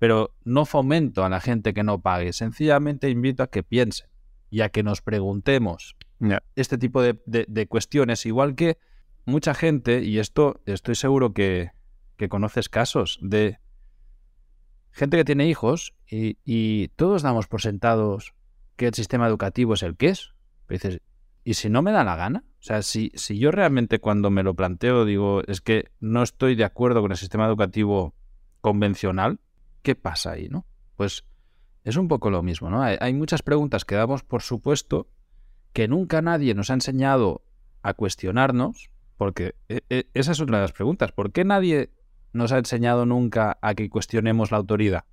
pero 0.00 0.34
no 0.44 0.64
fomento 0.64 1.24
a 1.24 1.28
la 1.28 1.40
gente 1.40 1.74
que 1.74 1.84
no 1.84 2.00
pague, 2.00 2.32
sencillamente 2.32 3.10
invito 3.10 3.42
a 3.42 3.50
que 3.50 3.62
piensen 3.62 4.08
y 4.48 4.62
a 4.62 4.70
que 4.70 4.82
nos 4.82 5.02
preguntemos 5.02 5.94
este 6.56 6.78
tipo 6.78 7.02
de, 7.02 7.66
cuestiones, 7.68 8.24
igual 8.24 8.54
que 8.54 8.78
mucha 9.26 9.52
gente, 9.52 10.02
y 10.02 10.18
esto 10.18 10.62
estoy 10.64 10.94
seguro 10.94 11.34
que, 11.34 11.70
conoces 12.30 12.70
casos 12.70 13.18
de 13.22 13.58
gente 14.90 15.18
que 15.18 15.24
tiene 15.24 15.48
hijos 15.48 15.94
y, 16.10 16.88
todos 16.96 17.20
damos 17.20 17.46
por 17.46 17.60
sentados 17.60 18.32
que 18.76 18.86
el 18.86 18.94
sistema 18.94 19.26
educativo 19.26 19.74
es 19.74 19.82
el 19.82 19.98
que 19.98 20.08
es. 20.08 20.32
dices, 20.66 21.02
¿y 21.44 21.54
si 21.54 21.70
no 21.70 21.82
me 21.82 21.92
da 21.92 22.04
la 22.04 22.16
gana? 22.16 22.44
O 22.60 22.62
sea, 22.62 22.82
si, 22.82 23.10
si 23.14 23.38
yo 23.38 23.50
realmente 23.50 24.00
cuando 24.00 24.30
me 24.30 24.42
lo 24.42 24.54
planteo 24.54 25.04
digo, 25.04 25.42
es 25.46 25.60
que 25.60 25.90
no 26.00 26.22
estoy 26.22 26.54
de 26.54 26.64
acuerdo 26.64 27.00
con 27.00 27.10
el 27.10 27.16
sistema 27.16 27.46
educativo 27.46 28.14
convencional, 28.60 29.40
¿qué 29.82 29.94
pasa 29.94 30.32
ahí, 30.32 30.48
no? 30.48 30.66
Pues 30.96 31.24
es 31.84 31.96
un 31.96 32.08
poco 32.08 32.30
lo 32.30 32.42
mismo, 32.42 32.68
¿no? 32.68 32.82
Hay, 32.82 33.14
muchas 33.14 33.42
preguntas 33.42 33.84
que 33.84 33.94
damos 33.94 34.22
por 34.22 34.42
supuesto 34.42 35.08
que 35.72 35.88
nunca 35.88 36.20
nadie 36.20 36.54
nos 36.54 36.70
ha 36.70 36.74
enseñado 36.74 37.42
a 37.82 37.94
cuestionarnos, 37.94 38.90
porque 39.16 39.54
e, 39.68 39.82
e, 39.88 40.08
esa 40.14 40.32
es 40.32 40.40
una 40.40 40.58
de 40.58 40.64
las 40.64 40.72
preguntas. 40.72 41.12
¿Por 41.12 41.32
qué 41.32 41.44
nadie 41.44 41.90
nos 42.32 42.52
ha 42.52 42.58
enseñado 42.58 43.06
nunca 43.06 43.58
a 43.62 43.74
que 43.74 43.88
cuestionemos 43.88 44.50
la 44.50 44.58
autoridad? 44.58 45.04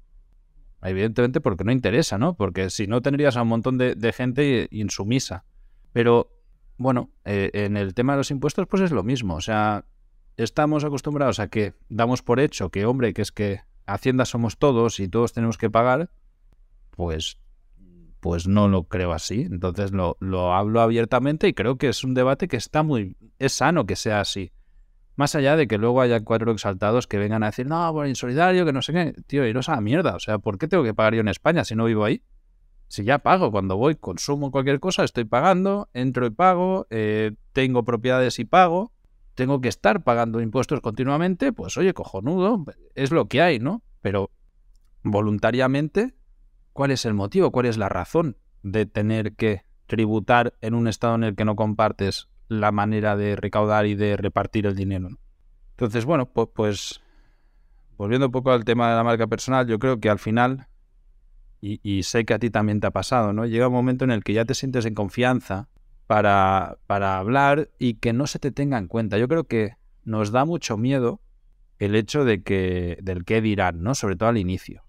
Evidentemente 0.81 1.41
porque 1.41 1.63
no 1.63 1.71
interesa, 1.71 2.17
¿no? 2.17 2.35
Porque 2.35 2.69
si 2.69 2.87
no 2.87 3.01
tendrías 3.01 3.37
a 3.37 3.41
un 3.41 3.47
montón 3.47 3.77
de, 3.77 4.13
gente 4.13 4.67
insumisa. 4.71 5.45
Pero, 5.97 6.31
bueno, 6.77 7.09
eh, 7.25 7.49
en 7.53 7.75
el 7.75 7.95
tema 7.95 8.13
de 8.13 8.17
los 8.17 8.29
impuestos 8.29 8.67
pues 8.67 8.83
es 8.83 8.91
lo 8.91 9.01
mismo. 9.01 9.33
O 9.33 9.41
sea, 9.41 9.85
estamos 10.35 10.83
acostumbrados 10.83 11.39
a 11.39 11.47
que 11.47 11.73
damos 11.89 12.21
por 12.21 12.39
hecho 12.39 12.69
que, 12.69 12.85
hombre, 12.85 13.15
que 13.15 13.23
es 13.23 13.31
que 13.31 13.61
Hacienda 13.87 14.25
somos 14.25 14.59
todos 14.59 14.99
y 14.99 15.07
todos 15.07 15.33
tenemos 15.33 15.57
que 15.57 15.71
pagar, 15.71 16.11
pues, 16.91 17.39
pues 18.19 18.47
no 18.47 18.67
lo 18.67 18.83
creo 18.83 19.11
así. 19.11 19.47
Entonces 19.49 19.91
lo, 19.91 20.17
lo 20.19 20.53
hablo 20.53 20.81
abiertamente 20.81 21.47
y 21.47 21.55
creo 21.55 21.79
que 21.79 21.89
es 21.89 22.03
un 22.03 22.13
debate 22.13 22.47
que 22.47 22.57
está 22.57 22.83
muy... 22.83 23.17
es 23.39 23.53
sano 23.53 23.87
que 23.87 23.95
sea 23.95 24.19
así. 24.19 24.51
Más 25.15 25.33
allá 25.33 25.55
de 25.55 25.67
que 25.67 25.79
luego 25.79 26.01
haya 26.01 26.19
cuatro 26.19 26.51
exaltados 26.51 27.07
que 27.07 27.17
vengan 27.17 27.41
a 27.41 27.47
decir, 27.47 27.65
no, 27.65 27.91
bueno, 27.91 28.07
insolidario, 28.07 28.67
que 28.67 28.71
no 28.71 28.83
sé 28.83 28.93
qué. 28.93 29.15
Tío, 29.25 29.47
iros 29.47 29.67
a 29.67 29.71
la 29.71 29.81
mierda. 29.81 30.15
O 30.15 30.19
sea, 30.19 30.37
¿por 30.37 30.59
qué 30.59 30.67
tengo 30.67 30.83
que 30.83 30.93
pagar 30.93 31.15
yo 31.15 31.21
en 31.21 31.27
España 31.27 31.63
si 31.63 31.73
no 31.73 31.85
vivo 31.85 32.05
ahí? 32.05 32.21
Si 32.87 33.03
ya 33.03 33.19
pago, 33.19 33.51
cuando 33.51 33.77
voy, 33.77 33.95
consumo 33.95 34.51
cualquier 34.51 34.79
cosa, 34.79 35.03
estoy 35.03 35.25
pagando, 35.25 35.89
entro 35.93 36.25
y 36.25 36.29
pago, 36.29 36.87
eh, 36.89 37.33
tengo 37.53 37.83
propiedades 37.83 38.39
y 38.39 38.45
pago 38.45 38.93
tengo 39.37 39.61
que 39.61 39.69
estar 39.69 40.03
pagando 40.03 40.41
impuestos 40.41 40.81
continuamente, 40.81 41.53
pues 41.53 41.77
oye, 41.77 41.93
cojonudo, 41.93 42.65
es 42.95 43.11
lo 43.11 43.27
que 43.27 43.43
hay, 43.43 43.59
¿no? 43.59 43.83
Pero 44.01 44.31
voluntariamente, 45.03 46.15
¿cuál 46.73 46.89
es 46.89 47.05
el 47.05 47.13
motivo? 47.13 47.51
¿Cuál 47.51 47.67
es 47.67 47.77
la 47.77 47.87
razón 47.87 48.37
de 48.63 48.87
tener 48.87 49.35
que 49.35 49.61
tributar 49.85 50.55
en 50.61 50.73
un 50.73 50.87
estado 50.87 51.13
en 51.13 51.23
el 51.23 51.35
que 51.35 51.45
no 51.45 51.55
compartes 51.55 52.29
la 52.47 52.71
manera 52.71 53.15
de 53.15 53.35
recaudar 53.35 53.85
y 53.85 53.93
de 53.93 54.17
repartir 54.17 54.65
el 54.65 54.75
dinero? 54.75 55.09
Entonces, 55.69 56.03
bueno, 56.05 56.25
pues, 56.25 56.49
pues 56.55 57.01
volviendo 57.95 58.25
un 58.25 58.31
poco 58.31 58.51
al 58.51 58.65
tema 58.65 58.89
de 58.89 58.95
la 58.95 59.03
marca 59.03 59.27
personal, 59.27 59.67
yo 59.67 59.77
creo 59.77 59.99
que 59.99 60.09
al 60.09 60.17
final, 60.17 60.65
y, 61.61 61.79
y, 61.83 62.03
sé 62.03 62.25
que 62.25 62.33
a 62.33 62.39
ti 62.39 62.49
también 62.49 62.79
te 62.79 62.87
ha 62.87 62.91
pasado, 62.91 63.33
¿no? 63.33 63.45
Llega 63.45 63.67
un 63.67 63.73
momento 63.73 64.05
en 64.05 64.11
el 64.11 64.23
que 64.23 64.33
ya 64.33 64.45
te 64.45 64.53
sientes 64.53 64.85
en 64.85 64.93
confianza 64.93 65.69
para, 66.07 66.77
para 66.87 67.17
hablar 67.17 67.69
y 67.77 67.95
que 67.95 68.13
no 68.13 68.27
se 68.27 68.39
te 68.39 68.51
tenga 68.51 68.77
en 68.77 68.87
cuenta. 68.87 69.17
Yo 69.17 69.27
creo 69.27 69.43
que 69.43 69.73
nos 70.05 70.31
da 70.31 70.45
mucho 70.45 70.77
miedo 70.77 71.21
el 71.79 71.95
hecho 71.95 72.25
de 72.25 72.41
que 72.41 72.97
del 73.01 73.25
qué 73.25 73.41
dirán, 73.41 73.83
¿no? 73.83 73.93
Sobre 73.93 74.15
todo 74.15 74.29
al 74.29 74.37
inicio. 74.37 74.83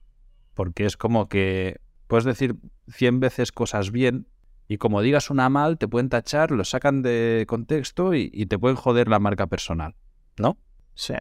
Porque 0.54 0.86
es 0.86 0.96
como 0.96 1.28
que 1.28 1.80
puedes 2.06 2.24
decir 2.24 2.56
100 2.88 3.20
veces 3.20 3.52
cosas 3.52 3.90
bien 3.90 4.26
y 4.68 4.78
como 4.78 5.02
digas 5.02 5.30
una 5.30 5.48
mal, 5.48 5.78
te 5.78 5.88
pueden 5.88 6.08
tachar, 6.08 6.50
lo 6.50 6.64
sacan 6.64 7.02
de 7.02 7.44
contexto 7.48 8.14
y, 8.14 8.30
y, 8.32 8.46
te 8.46 8.58
pueden 8.58 8.76
joder 8.76 9.08
la 9.08 9.18
marca 9.18 9.46
personal, 9.46 9.94
¿no? 10.36 10.58
Sí. 10.94 11.14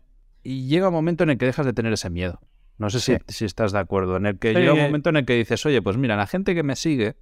Y 0.44 0.68
llega 0.68 0.90
un 0.90 0.94
momento 0.94 1.24
en 1.24 1.30
el 1.30 1.38
que 1.38 1.46
dejas 1.46 1.66
de 1.66 1.74
tener 1.74 1.94
ese 1.94 2.10
miedo. 2.10 2.42
No 2.78 2.90
sé 2.90 3.00
si, 3.00 3.14
Sí. 3.14 3.20
si 3.28 3.46
estás 3.46 3.72
de 3.72 3.80
acuerdo. 3.80 4.18
En 4.18 4.26
el 4.28 4.38
que 4.40 4.54
Sí. 4.54 4.60
llega 4.60 4.74
un 4.74 4.82
momento 4.82 5.10
en 5.10 5.18
el 5.18 5.26
que 5.26 5.34
dices, 5.36 5.66
oye, 5.66 5.82
pues 5.82 5.98
mira, 5.98 6.16
la 6.16 6.28
gente 6.28 6.54
que 6.56 6.64
me 6.64 6.76
sigue, 6.76 7.16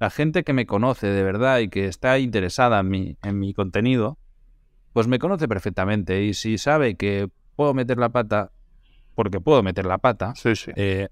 la 0.00 0.10
gente 0.10 0.44
que 0.44 0.52
me 0.52 0.66
conoce 0.66 1.06
de 1.08 1.22
verdad 1.22 1.58
y 1.60 1.68
que 1.68 1.86
está 1.86 2.18
interesada 2.18 2.80
en 2.80 2.88
mi, 2.88 3.16
en 3.22 3.38
mi 3.38 3.52
contenido, 3.54 4.18
pues 4.92 5.06
me 5.06 5.18
conoce 5.18 5.46
perfectamente. 5.48 6.22
Y 6.24 6.34
si 6.34 6.56
sabe 6.58 6.96
que 6.96 7.28
puedo 7.56 7.74
meter 7.74 7.98
la 7.98 8.08
pata, 8.10 8.50
porque 9.14 9.40
puedo 9.40 9.62
meter 9.62 9.86
la 9.86 9.98
pata, 9.98 10.34
Sí, 10.36 10.56
sí. 10.56 10.72
eh, 10.76 11.08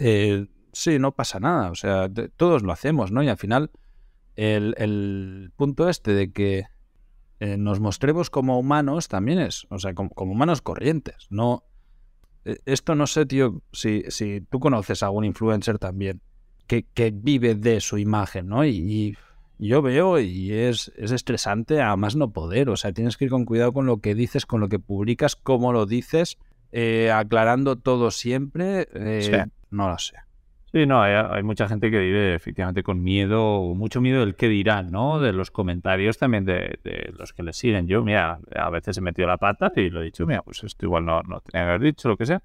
eh, 0.00 0.46
sí, 0.72 0.98
no 0.98 1.12
pasa 1.12 1.40
nada. 1.40 1.70
O 1.70 1.74
sea, 1.74 2.08
todos 2.36 2.62
lo 2.62 2.72
hacemos, 2.72 3.12
¿no? 3.12 3.22
Y 3.22 3.28
al 3.28 3.36
final, 3.36 3.70
el, 4.36 4.74
el 4.78 5.52
punto 5.56 5.88
este 5.88 6.12
de 6.12 6.32
que 6.32 6.64
eh, 7.40 7.56
nos 7.56 7.80
mostremos 7.80 8.30
como 8.30 8.58
humanos 8.58 9.08
también 9.08 9.38
es, 9.38 9.66
o 9.70 9.78
sea, 9.78 9.94
como, 9.94 10.10
como 10.10 10.32
humanos 10.32 10.60
corrientes. 10.62 11.26
No, 11.30 11.64
esto 12.44 12.94
no 12.94 13.06
sé, 13.06 13.26
tío, 13.26 13.62
si, 13.72 14.02
si 14.08 14.40
tú 14.40 14.60
conoces 14.60 15.02
a 15.02 15.06
algún 15.06 15.24
influencer 15.24 15.78
también 15.78 16.20
que, 16.66 16.84
que 16.94 17.10
vive 17.12 17.54
de 17.54 17.80
su 17.80 17.98
imagen, 17.98 18.48
¿no? 18.48 18.64
Y, 18.64 19.16
y 19.58 19.68
yo 19.68 19.82
veo 19.82 20.18
y 20.20 20.52
es, 20.52 20.90
es 20.96 21.10
estresante 21.10 21.82
a 21.82 21.94
más 21.96 22.16
no 22.16 22.30
poder. 22.32 22.70
O 22.70 22.76
sea, 22.76 22.92
tienes 22.92 23.16
que 23.16 23.26
ir 23.26 23.30
con 23.30 23.44
cuidado 23.44 23.72
con 23.72 23.86
lo 23.86 23.98
que 23.98 24.14
dices, 24.14 24.46
con 24.46 24.60
lo 24.60 24.68
que 24.68 24.78
publicas, 24.78 25.36
cómo 25.36 25.72
lo 25.72 25.84
dices, 25.86 26.38
eh, 26.72 27.10
aclarando 27.10 27.76
todo 27.76 28.10
siempre. 28.10 28.88
eh, 28.94 29.22
Sí. 29.22 29.52
No 29.70 29.88
lo 29.88 29.98
sé. 29.98 30.16
Sí, 30.72 30.86
no, 30.86 31.02
hay, 31.02 31.14
hay 31.14 31.42
mucha 31.42 31.66
gente 31.68 31.90
que 31.90 31.98
vive 31.98 32.34
efectivamente 32.34 32.84
con 32.84 33.02
miedo, 33.02 33.74
mucho 33.74 34.00
miedo 34.00 34.20
del 34.20 34.36
qué 34.36 34.48
dirán, 34.48 34.92
¿no? 34.92 35.18
De 35.18 35.32
los 35.32 35.50
comentarios 35.50 36.16
también 36.16 36.44
de, 36.44 36.78
de 36.84 37.12
los 37.18 37.32
que 37.32 37.42
le 37.42 37.52
siguen. 37.52 37.88
Yo, 37.88 38.04
mira, 38.04 38.38
a 38.54 38.70
veces 38.70 38.96
he 38.96 39.00
metido 39.00 39.26
la 39.26 39.36
pata 39.36 39.72
y 39.74 39.90
lo 39.90 40.00
he 40.00 40.04
dicho, 40.04 40.26
mira, 40.26 40.42
pues 40.42 40.62
esto 40.62 40.86
igual 40.86 41.04
no, 41.04 41.22
no 41.22 41.40
tenía 41.40 41.64
que 41.64 41.70
haber 41.70 41.80
dicho, 41.80 42.08
lo 42.08 42.16
que 42.16 42.24
sea. 42.24 42.40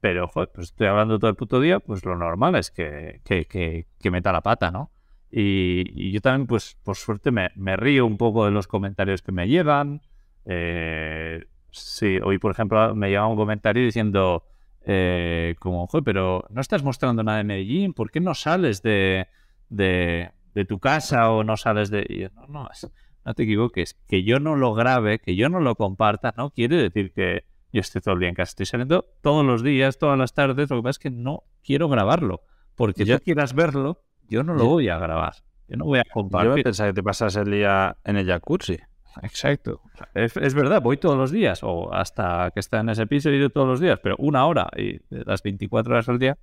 Pero, 0.00 0.26
joder, 0.26 0.50
pues 0.54 0.68
estoy 0.68 0.86
hablando 0.86 1.18
todo 1.18 1.30
el 1.30 1.36
puto 1.36 1.60
día, 1.60 1.78
pues 1.78 2.02
lo 2.06 2.16
normal 2.16 2.54
es 2.54 2.70
que, 2.70 3.20
que, 3.24 3.44
que, 3.44 3.86
que 4.00 4.10
meta 4.10 4.32
la 4.32 4.40
pata, 4.40 4.70
¿no? 4.70 4.90
Y, 5.30 5.84
y 5.92 6.12
yo 6.12 6.20
también, 6.22 6.46
pues, 6.46 6.78
por 6.82 6.96
suerte, 6.96 7.30
me, 7.30 7.50
me 7.56 7.76
río 7.76 8.06
un 8.06 8.16
poco 8.16 8.46
de 8.46 8.52
los 8.52 8.66
comentarios 8.68 9.20
que 9.20 9.32
me 9.32 9.48
llegan. 9.48 10.00
Eh, 10.46 11.44
sí, 11.72 12.18
hoy, 12.22 12.38
por 12.38 12.52
ejemplo, 12.52 12.94
me 12.94 13.08
llega 13.08 13.26
un 13.26 13.36
comentario 13.36 13.84
diciendo, 13.84 14.44
eh, 14.86 15.54
como, 15.58 15.86
joder, 15.88 16.04
pero 16.04 16.44
no 16.48 16.60
estás 16.60 16.82
mostrando 16.82 17.22
nada 17.22 17.38
de 17.38 17.44
Medellín, 17.44 17.92
¿por 17.92 18.10
qué 18.10 18.20
no 18.20 18.34
sales 18.34 18.82
de, 18.82 19.26
de, 19.68 20.30
de 20.54 20.64
tu 20.64 20.78
casa 20.78 21.30
o 21.30 21.44
no 21.44 21.56
sales 21.56 21.90
de... 21.90 22.06
y 22.08 22.18
yo, 22.20 22.28
no, 22.34 22.46
no, 22.46 22.68
es- 22.72 22.90
no 23.24 23.34
te 23.34 23.42
equivoques, 23.42 23.94
que 24.06 24.22
yo 24.22 24.38
no 24.38 24.54
lo 24.54 24.72
grabe, 24.74 25.18
que 25.18 25.34
yo 25.34 25.48
no 25.48 25.58
lo 25.60 25.74
comparta, 25.74 26.32
no 26.36 26.50
quiere 26.50 26.76
decir 26.76 27.12
que 27.12 27.44
yo 27.72 27.80
esté 27.80 28.00
todo 28.00 28.14
el 28.14 28.20
día 28.20 28.28
en 28.28 28.36
casa. 28.36 28.50
Estoy 28.50 28.66
saliendo 28.66 29.04
todos 29.20 29.44
los 29.44 29.64
días, 29.64 29.98
todas 29.98 30.16
las 30.16 30.32
tardes, 30.32 30.70
lo 30.70 30.76
que 30.76 30.82
pasa 30.82 30.90
es 30.90 30.98
que 31.00 31.10
no 31.10 31.42
quiero 31.64 31.88
grabarlo, 31.88 32.42
porque 32.76 33.04
Yo- 33.04 33.18
tú 33.18 33.24
quieras 33.24 33.52
verlo, 33.54 34.04
yo 34.28 34.44
no 34.44 34.54
lo 34.54 34.60
Yo- 34.60 34.66
voy 34.66 34.88
a 34.88 34.98
grabar, 34.98 35.34
yo 35.68 35.76
no 35.76 35.84
voy 35.86 35.98
a 35.98 36.04
Yo 36.04 36.10
compartir. 36.12 36.62
pensaba 36.62 36.90
que 36.90 36.94
te 36.94 37.02
pasas 37.02 37.34
el 37.34 37.50
día 37.50 37.96
en 38.04 38.16
el 38.16 38.26
jacuzzi. 38.28 38.78
Exacto. 39.22 39.80
Es, 40.14 40.36
es 40.36 40.54
verdad, 40.54 40.82
voy 40.82 40.96
todos 40.96 41.16
los 41.16 41.30
días, 41.30 41.62
o 41.62 41.92
hasta 41.92 42.50
que 42.52 42.60
está 42.60 42.80
en 42.80 42.90
ese 42.90 43.06
piso 43.06 43.30
he 43.30 43.36
ido 43.36 43.50
todos 43.50 43.66
los 43.66 43.80
días, 43.80 43.98
pero 44.02 44.16
una 44.18 44.46
hora 44.46 44.68
y 44.76 45.00
las 45.10 45.42
24 45.42 45.94
horas 45.94 46.08
al 46.08 46.18
día, 46.18 46.38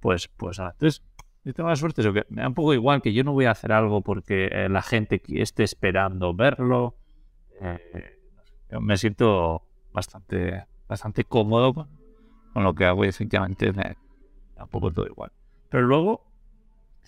pues, 0.00 0.28
pues. 0.28 0.58
Entonces, 0.58 1.02
yo 1.44 1.54
tengo 1.54 1.68
la 1.70 1.76
suerte, 1.76 2.02
eso 2.02 2.12
que 2.12 2.26
me 2.28 2.42
da 2.42 2.48
un 2.48 2.54
poco 2.54 2.74
igual 2.74 3.00
que 3.00 3.12
yo 3.12 3.24
no 3.24 3.32
voy 3.32 3.46
a 3.46 3.52
hacer 3.52 3.72
algo 3.72 4.02
porque 4.02 4.50
eh, 4.52 4.68
la 4.68 4.82
gente 4.82 5.22
esté 5.28 5.62
esperando 5.62 6.34
verlo. 6.34 6.96
Eh, 7.60 8.18
yo 8.70 8.80
me 8.80 8.96
siento 8.96 9.62
bastante, 9.92 10.66
bastante 10.86 11.24
cómodo 11.24 11.72
con, 11.72 11.88
lo 12.54 12.74
que 12.74 12.84
hago 12.84 13.04
y 13.04 13.08
efectivamente 13.08 13.72
me 13.72 13.96
da 14.56 14.64
un 14.64 14.68
poco 14.68 14.92
todo 14.92 15.06
igual. 15.06 15.32
Pero 15.70 15.86
luego, 15.86 16.26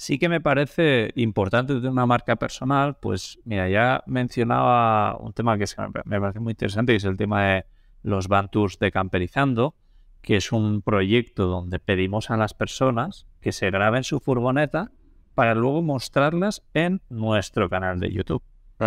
sí 0.00 0.18
que 0.18 0.30
me 0.30 0.40
parece 0.40 1.12
importante 1.14 1.74
tener 1.74 1.90
una 1.90 2.06
marca 2.06 2.36
personal, 2.36 2.96
pues 3.02 3.38
mira, 3.44 3.68
ya 3.68 4.02
mencionaba 4.06 5.14
un 5.18 5.34
tema 5.34 5.58
que 5.58 5.64
es- 5.64 5.76
me 6.06 6.18
parece 6.18 6.40
muy 6.40 6.52
interesante, 6.52 6.94
que 6.94 6.96
es 6.96 7.04
el 7.04 7.18
tema 7.18 7.44
de 7.44 7.66
los 8.02 8.26
van 8.26 8.50
tours 8.50 8.78
de 8.78 8.90
Camperizando, 8.90 9.74
que 10.22 10.36
es 10.36 10.52
un 10.52 10.80
proyecto 10.80 11.48
donde 11.48 11.78
pedimos 11.80 12.30
a 12.30 12.38
las 12.38 12.54
personas 12.54 13.26
que 13.42 13.52
se 13.52 13.70
graben 13.70 14.02
su 14.02 14.20
furgoneta 14.20 14.90
para 15.34 15.54
luego 15.54 15.82
mostrarlas 15.82 16.62
en 16.72 17.02
nuestro 17.10 17.68
canal 17.68 18.00
de 18.00 18.10
YouTube, 18.10 18.42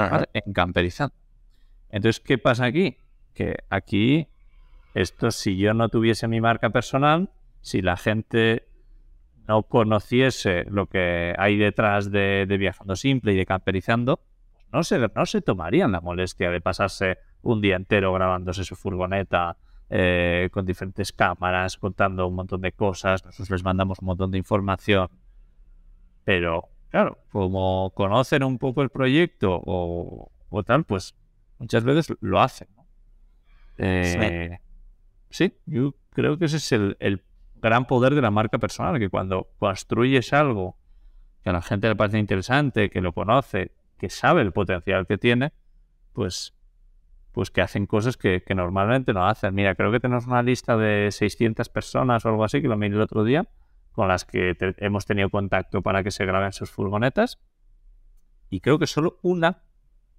¿vale? 0.09 0.25
en 0.33 0.51
Camperizando. 0.51 1.13
Entonces, 1.91 2.21
¿qué 2.21 2.39
pasa 2.39 2.65
aquí? 2.65 2.97
Que 3.35 3.57
aquí, 3.69 4.29
esto 4.95 5.29
si 5.29 5.57
yo 5.57 5.75
no 5.75 5.89
tuviese 5.89 6.27
mi 6.27 6.41
marca 6.41 6.71
personal, 6.71 7.29
si 7.61 7.83
la 7.83 7.97
gente 7.97 8.67
no 9.47 9.63
conociese 9.63 10.65
lo 10.69 10.87
que 10.87 11.33
hay 11.37 11.57
detrás 11.57 12.11
de, 12.11 12.45
de 12.47 12.57
Viajando 12.57 12.95
Simple 12.95 13.33
y 13.33 13.35
de 13.35 13.45
Camperizando, 13.45 14.21
pues 14.51 14.65
no 14.71 14.83
se, 14.83 14.99
no 14.99 15.25
se 15.25 15.41
tomarían 15.41 15.91
la 15.91 16.01
molestia 16.01 16.49
de 16.49 16.61
pasarse 16.61 17.17
un 17.41 17.61
día 17.61 17.75
entero 17.75 18.13
grabándose 18.13 18.63
su 18.63 18.75
furgoneta 18.75 19.57
eh, 19.89 20.49
con 20.51 20.65
diferentes 20.65 21.11
cámaras, 21.11 21.77
contando 21.77 22.27
un 22.27 22.35
montón 22.35 22.61
de 22.61 22.71
cosas. 22.71 23.23
Nosotros 23.25 23.49
les 23.49 23.63
mandamos 23.63 23.99
un 23.99 24.07
montón 24.07 24.31
de 24.31 24.37
información. 24.37 25.09
Pero, 26.23 26.69
claro, 26.89 27.19
como 27.31 27.91
conocen 27.93 28.43
un 28.43 28.57
poco 28.57 28.81
el 28.81 28.89
proyecto 28.89 29.61
o, 29.63 30.31
o 30.49 30.63
tal, 30.63 30.85
pues 30.85 31.15
muchas 31.59 31.83
veces 31.83 32.15
lo 32.21 32.39
hacen. 32.39 32.69
¿no? 32.75 32.85
Eh, 33.77 34.59
sí, 35.29 35.53
yo 35.65 35.93
creo 36.11 36.37
que 36.37 36.45
ese 36.45 36.57
es 36.57 36.71
el, 36.71 36.97
el 36.99 37.21
gran 37.69 37.85
poder 37.85 38.13
de 38.13 38.21
la 38.21 38.29
marca 38.31 38.59
personal, 38.59 38.99
que 38.99 39.09
cuando 39.09 39.49
construyes 39.57 40.33
algo 40.33 40.77
que 41.43 41.49
a 41.49 41.53
la 41.53 41.61
gente 41.61 41.87
le 41.87 41.95
parece 41.95 42.19
interesante, 42.19 42.89
que 42.89 43.01
lo 43.01 43.13
conoce, 43.13 43.71
que 43.97 44.09
sabe 44.09 44.41
el 44.41 44.51
potencial 44.51 45.07
que 45.07 45.17
tiene, 45.17 45.53
pues, 46.13 46.53
pues 47.31 47.49
que 47.51 47.61
hacen 47.61 47.85
cosas 47.85 48.17
que, 48.17 48.43
normalmente 48.55 49.13
no 49.13 49.27
hacen. 49.27 49.55
Mira, 49.55 49.75
creo 49.75 49.91
que 49.91 49.99
tenemos 49.99 50.27
una 50.27 50.43
lista 50.43 50.77
de 50.77 51.09
600 51.11 51.69
personas 51.69 52.25
o 52.25 52.29
algo 52.29 52.43
así, 52.43 52.61
que 52.61 52.67
lo 52.67 52.77
miré 52.77 52.95
el 52.95 53.01
otro 53.01 53.23
día, 53.23 53.47
con 53.91 54.07
las 54.07 54.25
que 54.25 54.55
te- 54.55 54.75
hemos 54.77 55.05
tenido 55.05 55.29
contacto 55.29 55.81
para 55.81 56.03
que 56.03 56.11
se 56.11 56.25
graben 56.25 56.53
sus 56.53 56.69
furgonetas, 56.69 57.39
y 58.49 58.59
creo 58.59 58.77
que 58.77 58.87
solo 58.87 59.17
una 59.23 59.63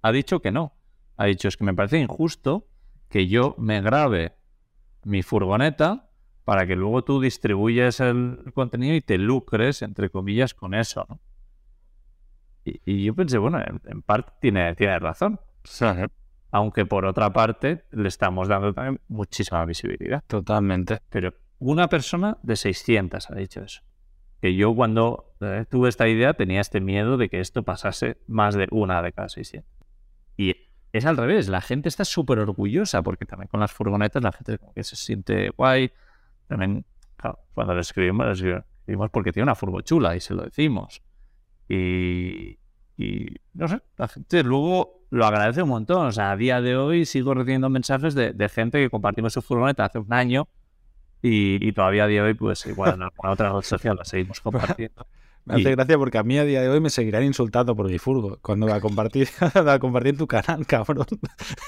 ha 0.02 0.11
dicho 0.12 0.40
que 0.40 0.50
no. 0.50 0.72
Ha 1.16 1.26
dicho, 1.26 1.46
es 1.48 1.57
que 1.57 1.64
me 1.64 1.74
parece 1.74 1.98
injusto 1.98 2.66
que 3.09 3.28
yo 3.28 3.54
me 3.59 3.80
grabe 3.80 4.35
mi 5.04 5.22
furgoneta 5.22 6.11
para 6.44 6.66
que 6.66 6.76
luego 6.76 7.02
tú 7.04 7.20
distribuyas 7.20 8.00
el 8.00 8.52
contenido 8.54 8.94
y 8.94 9.00
te 9.00 9.18
lucres, 9.18 9.83
entre 9.83 10.11
comillas, 10.11 10.54
con 10.54 10.74
eso, 10.74 11.07
¿no? 11.09 11.20
Y, 12.64 12.80
y 12.85 13.04
yo 13.04 13.14
pensé, 13.14 13.38
bueno, 13.38 13.61
en, 13.61 13.80
en 13.85 14.02
parte 14.02 14.33
tiene, 14.40 14.74
tiene 14.74 14.98
razón. 14.98 15.40
Aunque 16.50 16.87
por 16.87 17.04
otra 17.04 17.33
parte 17.33 17.85
le 17.90 18.09
estamos 18.09 18.48
dando 18.48 18.72
también 18.72 19.00
muchísima 19.09 19.64
visibilidad. 19.64 20.22
Totalmente. 20.26 21.00
Pero 21.11 21.35
una 21.59 21.88
persona 21.88 22.38
de 22.42 22.57
600 22.57 23.30
ha 23.30 23.35
dicho 23.35 23.62
eso. 23.62 23.83
Que 24.40 24.54
yo 24.54 24.74
cuando 24.74 25.35
eh, 25.40 25.64
tuve 25.70 25.88
esta 25.88 26.07
idea 26.07 26.35
tenía 26.35 26.61
este 26.61 26.80
miedo 26.80 27.16
de 27.16 27.28
que 27.28 27.40
esto 27.40 27.62
pasase 27.62 28.18
más 28.26 28.54
de 28.54 28.68
una 28.70 29.02
de 29.02 29.12
cada 29.12 29.28
600. 29.28 29.68
Y 30.37 30.54
es 30.92 31.07
al 31.07 31.16
revés, 31.16 31.48
la 31.48 31.61
gente 31.61 31.88
está 31.88 32.04
súper 32.04 32.38
orgullosa 32.38 33.02
porque 33.02 33.24
también 33.24 33.48
con 33.48 33.61
las 33.61 33.72
furgonetas 33.72 34.22
la 34.22 34.33
gente 34.33 34.59
como 34.59 34.74
que 34.74 34.85
se 34.85 34.96
siente 34.96 35.50
guay. 35.50 35.90
También, 36.48 36.85
claro, 37.16 37.38
cuando 37.54 37.74
lo 37.74 37.80
escribimos, 37.80 38.26
lo 38.26 38.33
escribimos 38.33 39.11
porque 39.11 39.33
tiene 39.33 39.44
una 39.44 39.54
furgo 39.54 39.80
chula 39.80 40.14
y 40.16 40.20
se 40.20 40.35
lo 40.35 40.42
decimos. 40.44 41.02
Y, 41.68 42.59
y 42.96 43.26
no 43.54 43.68
sé, 43.68 43.80
la 43.96 44.09
gente 44.09 44.42
luego 44.42 45.07
lo 45.11 45.24
agradece 45.26 45.62
un 45.62 45.70
montón. 45.70 46.07
O 46.07 46.12
sea, 46.12 46.33
a 46.33 46.37
día 46.37 46.61
de 46.61 46.76
hoy 46.76 47.04
sigo 47.07 47.35
recibiendo 47.35 47.68
mensajes 47.70 48.14
de, 48.14 48.33
de 48.33 48.48
gente 48.48 48.78
que 48.78 48.90
compartimos 48.90 49.33
su 49.33 49.42
furgoneta 49.42 49.85
hace 49.87 49.98
un 49.98 50.12
año 50.12 50.48
y, 51.22 51.66
y 51.66 51.72
todavía 51.72 52.04
a 52.04 52.07
día 52.07 52.22
de 52.22 52.28
hoy, 52.28 52.35
pues 52.35 52.66
igual 52.66 52.94
en 52.94 53.02
alguna 53.02 53.30
otra 53.33 53.52
red 53.52 53.62
social 53.62 53.96
la 53.96 54.04
seguimos 54.04 54.40
compartiendo. 54.40 55.07
Me 55.46 55.54
hace 55.57 55.70
Y- 55.70 55.74
gracia 55.74 55.98
porque 55.98 56.16
a 56.16 56.22
mí 56.22 56.38
a 56.38 56.44
día 56.44 56.62
de 56.62 56.70
hoy 56.70 56.80
me 56.80 56.88
seguirán 56.88 57.22
insultando 57.22 57.76
por 57.76 57.87
mi 57.90 57.98
furgo. 57.98 58.38
Cuando 58.40 58.66
la 58.66 58.80
compartí, 58.80 59.24
la 59.62 59.78
compartí 59.78 60.09
en 60.09 60.16
tu 60.16 60.26
canal, 60.26 60.66
cabrón. 60.66 61.04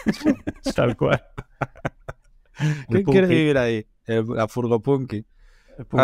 Tal 0.75 0.97
cual. 0.97 1.23
¿Quién 2.89 3.05
quiere 3.05 3.27
vivir 3.27 3.59
ahí? 3.59 3.87
El- 4.07 4.27
la 4.29 4.49
furgo 4.49 4.81
punky. 4.81 5.25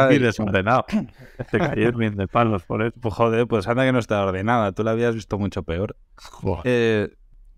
Desordenado. 0.08 0.84
Te 1.50 1.58
cayeron 1.58 1.96
bien 1.98 2.16
de 2.16 2.28
palos 2.28 2.62
por 2.64 2.82
eso. 2.82 2.94
Pues 3.00 3.14
joder, 3.14 3.46
pues 3.46 3.66
anda 3.66 3.84
que 3.84 3.92
no 3.92 3.98
está 3.98 4.22
ordenada. 4.24 4.72
Tú 4.72 4.84
la 4.84 4.90
habías 4.90 5.14
visto 5.14 5.38
mucho 5.38 5.62
peor. 5.62 5.96
Eh, 6.64 7.08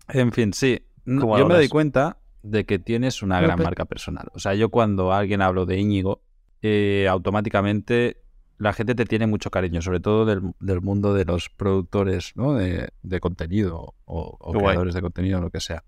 en 0.09 0.31
fin, 0.31 0.53
sí. 0.53 0.87
No, 1.03 1.21
¿Cómo 1.21 1.37
yo 1.37 1.45
me 1.47 1.55
doy 1.55 1.67
cuenta 1.67 2.17
de 2.41 2.65
que 2.65 2.79
tienes 2.79 3.21
una 3.21 3.41
gran 3.41 3.61
marca 3.61 3.85
personal. 3.85 4.27
O 4.33 4.39
sea, 4.39 4.53
yo 4.53 4.69
cuando 4.69 5.11
alguien 5.13 5.41
hablo 5.41 5.65
de 5.65 5.77
Íñigo, 5.79 6.21
eh, 6.61 7.07
automáticamente 7.09 8.21
la 8.57 8.71
gente 8.71 8.95
te 8.95 9.05
tiene 9.05 9.27
mucho 9.27 9.51
cariño, 9.51 9.81
sobre 9.81 9.99
todo 9.99 10.25
del, 10.25 10.41
del 10.61 10.79
mundo 10.81 11.13
de 11.13 11.25
los 11.25 11.49
productores 11.49 12.31
¿no? 12.35 12.53
de, 12.53 12.89
de 13.01 13.19
contenido 13.19 13.95
o, 14.05 14.37
o 14.39 14.51
Qué 14.53 14.57
guay. 14.59 14.67
creadores 14.69 14.93
de 14.93 15.01
contenido, 15.01 15.41
lo 15.41 15.49
que 15.49 15.59
sea. 15.59 15.83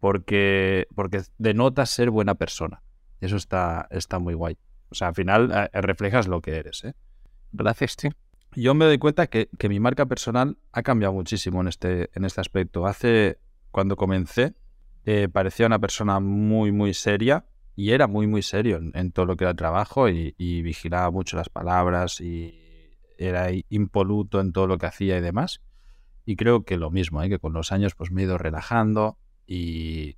Porque, 0.00 0.86
porque 0.94 1.22
denota 1.38 1.86
ser 1.86 2.10
buena 2.10 2.34
persona. 2.34 2.82
Eso 3.24 3.36
está, 3.36 3.86
está 3.90 4.18
muy 4.18 4.34
guay. 4.34 4.58
O 4.90 4.94
sea, 4.94 5.08
al 5.08 5.14
final 5.14 5.50
eh, 5.50 5.80
reflejas 5.80 6.28
lo 6.28 6.40
que 6.40 6.56
eres, 6.56 6.84
¿eh? 6.84 6.94
Gracias, 7.52 7.96
tío. 7.96 8.10
Yo 8.54 8.74
me 8.74 8.84
doy 8.84 8.98
cuenta 8.98 9.26
que, 9.26 9.48
que 9.58 9.68
mi 9.68 9.80
marca 9.80 10.06
personal 10.06 10.58
ha 10.72 10.82
cambiado 10.82 11.14
muchísimo 11.14 11.60
en 11.60 11.68
este, 11.68 12.10
en 12.14 12.24
este 12.24 12.40
aspecto. 12.40 12.86
Hace, 12.86 13.38
cuando 13.70 13.96
comencé, 13.96 14.54
eh, 15.06 15.28
parecía 15.32 15.66
una 15.66 15.78
persona 15.78 16.20
muy, 16.20 16.70
muy 16.70 16.94
seria 16.94 17.46
y 17.74 17.90
era 17.90 18.06
muy, 18.06 18.26
muy 18.26 18.42
serio 18.42 18.80
en, 18.92 19.12
todo 19.12 19.26
lo 19.26 19.36
que 19.36 19.44
era 19.44 19.52
el 19.52 19.56
trabajo 19.56 20.08
y, 20.08 20.34
y, 20.38 20.62
vigilaba 20.62 21.10
mucho 21.10 21.36
las 21.36 21.48
palabras 21.48 22.20
y 22.20 22.60
era 23.18 23.48
impoluto 23.68 24.40
en 24.40 24.52
todo 24.52 24.66
lo 24.66 24.78
que 24.78 24.86
hacía 24.86 25.18
y 25.18 25.20
demás. 25.20 25.60
Y 26.26 26.36
creo 26.36 26.64
que 26.64 26.76
lo 26.76 26.90
mismo, 26.90 27.22
¿eh? 27.22 27.28
que 27.28 27.38
con 27.38 27.52
los 27.52 27.72
años 27.72 27.94
pues 27.94 28.10
me 28.10 28.22
he 28.22 28.24
ido 28.24 28.38
relajando 28.38 29.18
y, 29.46 30.16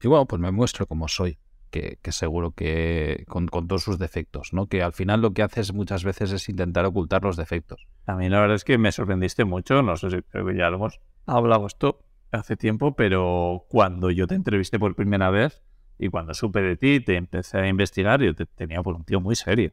y 0.00 0.08
bueno, 0.08 0.26
pues 0.26 0.40
me 0.40 0.50
muestro 0.50 0.86
como 0.86 1.08
soy, 1.08 1.38
que, 1.70 1.98
que 2.02 2.12
seguro 2.12 2.52
que 2.52 3.24
con, 3.28 3.46
con, 3.48 3.68
todos 3.68 3.82
sus 3.82 3.98
defectos, 3.98 4.52
¿no? 4.52 4.66
Que 4.66 4.82
al 4.82 4.92
final 4.92 5.20
lo 5.20 5.32
que 5.32 5.42
haces 5.42 5.72
muchas 5.72 6.04
veces 6.04 6.32
es 6.32 6.48
intentar 6.48 6.84
ocultar 6.84 7.22
los 7.22 7.36
defectos. 7.36 7.86
A 8.06 8.14
mí 8.14 8.28
la 8.28 8.40
verdad 8.40 8.56
es 8.56 8.64
que 8.64 8.78
me 8.78 8.92
sorprendiste 8.92 9.44
mucho, 9.44 9.82
no 9.82 9.96
sé 9.96 10.10
si 10.10 10.22
creo 10.22 10.46
que 10.46 10.56
ya 10.56 10.70
lo 10.70 10.76
hemos 10.76 11.00
hablado 11.26 11.66
esto 11.66 12.00
hace 12.32 12.56
tiempo, 12.56 12.94
pero 12.94 13.66
cuando 13.68 14.10
yo 14.10 14.26
te 14.26 14.34
entrevisté 14.34 14.78
por 14.78 14.94
primera 14.94 15.30
vez 15.30 15.62
y 15.98 16.08
cuando 16.08 16.34
supe 16.34 16.60
de 16.60 16.76
ti, 16.76 17.00
te 17.00 17.16
empecé 17.16 17.58
a 17.58 17.68
investigar, 17.68 18.20
yo 18.22 18.34
te 18.34 18.46
tenía 18.46 18.82
por 18.82 18.94
un 18.94 19.04
tío 19.04 19.20
muy 19.20 19.36
serio. 19.36 19.72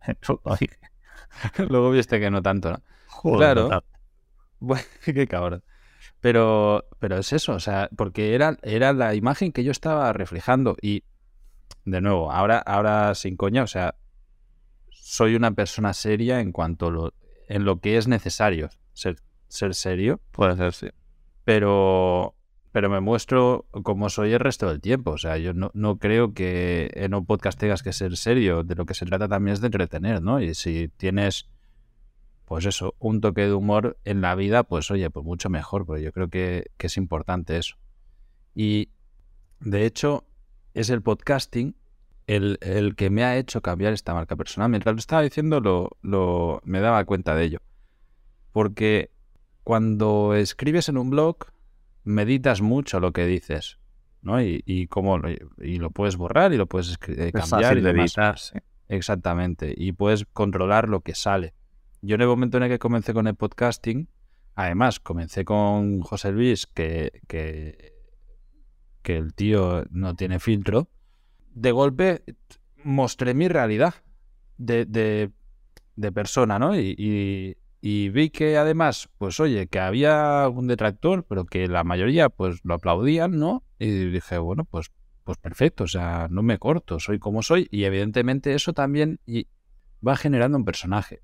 Luego 1.68 1.90
viste 1.90 2.20
que 2.20 2.30
no 2.30 2.42
tanto, 2.42 2.70
¿no? 2.70 2.82
Joder, 3.06 3.54
claro. 3.54 3.68
No 3.68 3.82
bueno, 4.60 4.84
qué 5.04 5.26
cabrón. 5.26 5.62
Pero, 6.22 6.88
pero 7.00 7.18
es 7.18 7.32
eso, 7.32 7.52
o 7.52 7.58
sea, 7.58 7.90
porque 7.96 8.36
era, 8.36 8.56
era 8.62 8.92
la 8.92 9.16
imagen 9.16 9.50
que 9.50 9.64
yo 9.64 9.72
estaba 9.72 10.12
reflejando. 10.12 10.76
Y, 10.80 11.02
de 11.84 12.00
nuevo, 12.00 12.30
ahora, 12.30 12.58
ahora 12.58 13.16
sin 13.16 13.36
coña, 13.36 13.64
o 13.64 13.66
sea, 13.66 13.96
soy 14.90 15.34
una 15.34 15.50
persona 15.50 15.92
seria 15.92 16.38
en 16.38 16.52
cuanto 16.52 16.92
lo, 16.92 17.12
en 17.48 17.64
lo 17.64 17.80
que 17.80 17.96
es 17.96 18.06
necesario 18.06 18.70
ser, 18.92 19.16
ser 19.48 19.74
serio. 19.74 20.20
Puede 20.30 20.56
ser, 20.56 20.72
sí. 20.74 20.86
Pero, 21.42 22.36
pero 22.70 22.88
me 22.88 23.00
muestro 23.00 23.66
como 23.82 24.08
soy 24.08 24.32
el 24.32 24.38
resto 24.38 24.68
del 24.68 24.80
tiempo. 24.80 25.10
O 25.10 25.18
sea, 25.18 25.38
yo 25.38 25.54
no, 25.54 25.72
no, 25.74 25.98
creo 25.98 26.34
que 26.34 26.92
en 26.94 27.14
un 27.14 27.26
podcast 27.26 27.58
tengas 27.58 27.82
que 27.82 27.92
ser 27.92 28.16
serio. 28.16 28.62
De 28.62 28.76
lo 28.76 28.86
que 28.86 28.94
se 28.94 29.06
trata 29.06 29.26
también 29.26 29.54
es 29.54 29.60
de 29.60 29.66
entretener, 29.66 30.22
¿no? 30.22 30.40
Y 30.40 30.54
si 30.54 30.86
tienes 30.96 31.50
pues 32.52 32.66
eso, 32.66 32.94
un 32.98 33.22
toque 33.22 33.46
de 33.46 33.54
humor 33.54 33.96
en 34.04 34.20
la 34.20 34.34
vida, 34.34 34.62
pues 34.62 34.90
oye, 34.90 35.08
pues 35.08 35.24
mucho 35.24 35.48
mejor, 35.48 35.86
porque 35.86 36.02
yo 36.02 36.12
creo 36.12 36.28
que, 36.28 36.70
es 36.78 36.98
importante 36.98 37.56
eso. 37.56 37.76
Y 38.54 38.90
de 39.60 39.86
hecho, 39.86 40.26
es 40.74 40.90
el 40.90 41.00
podcasting 41.00 41.74
el, 42.26 42.58
que 42.94 43.08
me 43.08 43.24
ha 43.24 43.38
hecho 43.38 43.62
cambiar 43.62 43.94
esta 43.94 44.12
marca 44.12 44.36
personal. 44.36 44.68
Mientras 44.68 44.94
lo 44.94 44.98
estaba 44.98 45.22
diciendo, 45.22 45.60
lo, 45.60 45.96
lo, 46.02 46.60
me 46.66 46.80
daba 46.80 47.06
cuenta 47.06 47.34
de 47.34 47.44
ello. 47.44 47.58
Porque 48.52 49.10
cuando 49.64 50.34
escribes 50.34 50.90
en 50.90 50.98
un 50.98 51.08
blog, 51.08 51.46
meditas 52.04 52.60
mucho 52.60 53.00
lo 53.00 53.14
que 53.14 53.24
dices, 53.24 53.78
¿no? 54.20 54.42
Y, 54.42 54.62
y 54.66 54.88
cómo 54.88 55.18
y 55.56 55.76
lo 55.78 55.88
puedes 55.88 56.16
borrar 56.16 56.52
y 56.52 56.58
lo 56.58 56.66
puedes 56.66 56.98
cambiar. 56.98 57.78
y 57.78 57.80
demás. 57.80 58.52
Exactamente. 58.88 59.72
Y 59.74 59.92
puedes 59.92 60.26
controlar 60.34 60.90
lo 60.90 61.00
que 61.00 61.14
sale. 61.14 61.54
Yo 62.04 62.16
en 62.16 62.20
el 62.20 62.26
momento 62.26 62.56
en 62.56 62.64
el 62.64 62.68
que 62.68 62.80
comencé 62.80 63.14
con 63.14 63.28
el 63.28 63.36
podcasting, 63.36 64.08
además 64.56 64.98
comencé 64.98 65.44
con 65.44 66.00
José 66.00 66.32
Luis, 66.32 66.66
que, 66.66 67.22
que, 67.28 67.94
el 69.04 69.34
tío 69.34 69.84
no 69.90 70.16
tiene 70.16 70.40
filtro, 70.40 70.88
de 71.54 71.70
golpe 71.70 72.24
mostré 72.82 73.34
mi 73.34 73.46
realidad 73.46 73.94
de, 74.58 74.84
de, 74.84 76.12
persona, 76.12 76.58
¿no? 76.58 76.76
Y, 76.76 77.56
vi 77.80 78.30
que 78.30 78.56
además, 78.56 79.08
pues 79.18 79.38
oye, 79.38 79.68
que 79.68 79.78
había 79.78 80.48
un 80.48 80.66
detractor, 80.66 81.24
pero 81.28 81.44
que 81.46 81.68
la 81.68 81.84
mayoría 81.84 82.28
pues 82.30 82.64
lo 82.64 82.74
aplaudían, 82.74 83.38
¿no? 83.38 83.62
Y 83.78 84.10
dije, 84.10 84.38
bueno, 84.38 84.64
pues, 84.64 84.90
pues 85.22 85.38
perfecto, 85.38 85.84
o 85.84 85.88
sea, 85.88 86.26
no 86.30 86.42
me 86.42 86.58
corto, 86.58 86.98
soy 86.98 87.20
como 87.20 87.44
soy. 87.44 87.68
Y 87.70 87.84
evidentemente 87.84 88.54
eso 88.54 88.72
también 88.72 89.20
va 90.04 90.16
generando 90.16 90.58
un 90.58 90.64
personaje. 90.64 91.22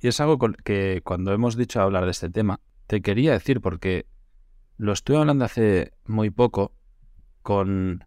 Y 0.00 0.08
es 0.08 0.20
algo 0.20 0.38
que 0.64 1.00
cuando 1.04 1.32
hemos 1.32 1.56
dicho 1.56 1.80
hablar 1.80 2.04
de 2.04 2.12
este 2.12 2.30
tema, 2.30 2.60
te 2.86 3.02
quería 3.02 3.32
decir 3.32 3.60
porque 3.60 4.06
lo 4.76 4.92
estoy 4.92 5.16
hablando 5.16 5.44
hace 5.44 5.92
muy 6.06 6.30
poco 6.30 6.72
con, 7.42 8.04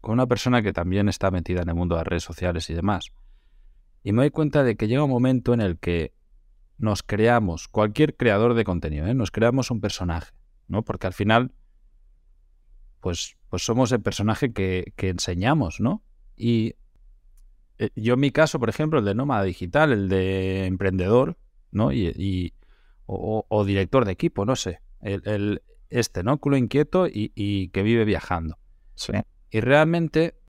con 0.00 0.14
una 0.14 0.26
persona 0.26 0.62
que 0.62 0.72
también 0.72 1.08
está 1.08 1.30
metida 1.30 1.62
en 1.62 1.68
el 1.68 1.74
mundo 1.74 1.94
de 1.94 2.00
las 2.00 2.06
redes 2.06 2.24
sociales 2.24 2.70
y 2.70 2.74
demás. 2.74 3.12
Y 4.02 4.12
me 4.12 4.22
doy 4.22 4.30
cuenta 4.30 4.62
de 4.62 4.76
que 4.76 4.88
llega 4.88 5.04
un 5.04 5.10
momento 5.10 5.52
en 5.52 5.60
el 5.60 5.78
que 5.78 6.14
nos 6.78 7.02
creamos, 7.02 7.68
cualquier 7.68 8.16
creador 8.16 8.54
de 8.54 8.64
contenido, 8.64 9.06
¿eh? 9.06 9.14
nos 9.14 9.30
creamos 9.30 9.70
un 9.70 9.80
personaje, 9.80 10.32
¿no? 10.68 10.82
Porque 10.84 11.06
al 11.06 11.12
final, 11.12 11.52
pues, 13.00 13.36
pues 13.48 13.64
somos 13.64 13.92
el 13.92 14.00
personaje 14.00 14.52
que, 14.52 14.92
que 14.96 15.08
enseñamos, 15.08 15.80
¿no? 15.80 16.02
Y 16.36 16.74
yo 17.94 18.14
en 18.14 18.20
mi 18.20 18.30
caso, 18.30 18.58
por 18.58 18.68
ejemplo, 18.68 18.98
el 18.98 19.04
de 19.04 19.14
nómada 19.14 19.44
digital, 19.44 19.92
el 19.92 20.08
de 20.08 20.66
emprendedor, 20.66 21.36
¿no? 21.70 21.92
Y, 21.92 22.54
o, 23.06 23.64
director 23.64 24.04
de 24.04 24.12
equipo, 24.12 24.44
no 24.44 24.56
sé. 24.56 24.80
El, 25.00 25.62
este, 25.90 26.22
¿no? 26.22 26.38
Culo 26.38 26.56
inquieto 26.56 27.06
y, 27.06 27.68
que 27.68 27.82
vive 27.82 28.04
viajando. 28.04 28.58
Sí. 28.94 29.12
Y 29.50 29.60
realmente 29.60 30.40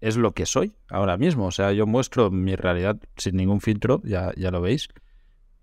es 0.00 0.16
lo 0.16 0.32
que 0.32 0.46
soy 0.46 0.74
ahora 0.88 1.16
mismo. 1.16 1.46
O 1.46 1.50
sea, 1.50 1.72
yo 1.72 1.86
muestro 1.86 2.30
mi 2.30 2.56
realidad 2.56 2.98
sin 3.16 3.36
ningún 3.36 3.60
filtro, 3.60 4.00
ya, 4.04 4.32
ya 4.36 4.50
lo 4.50 4.60
veis. 4.60 4.88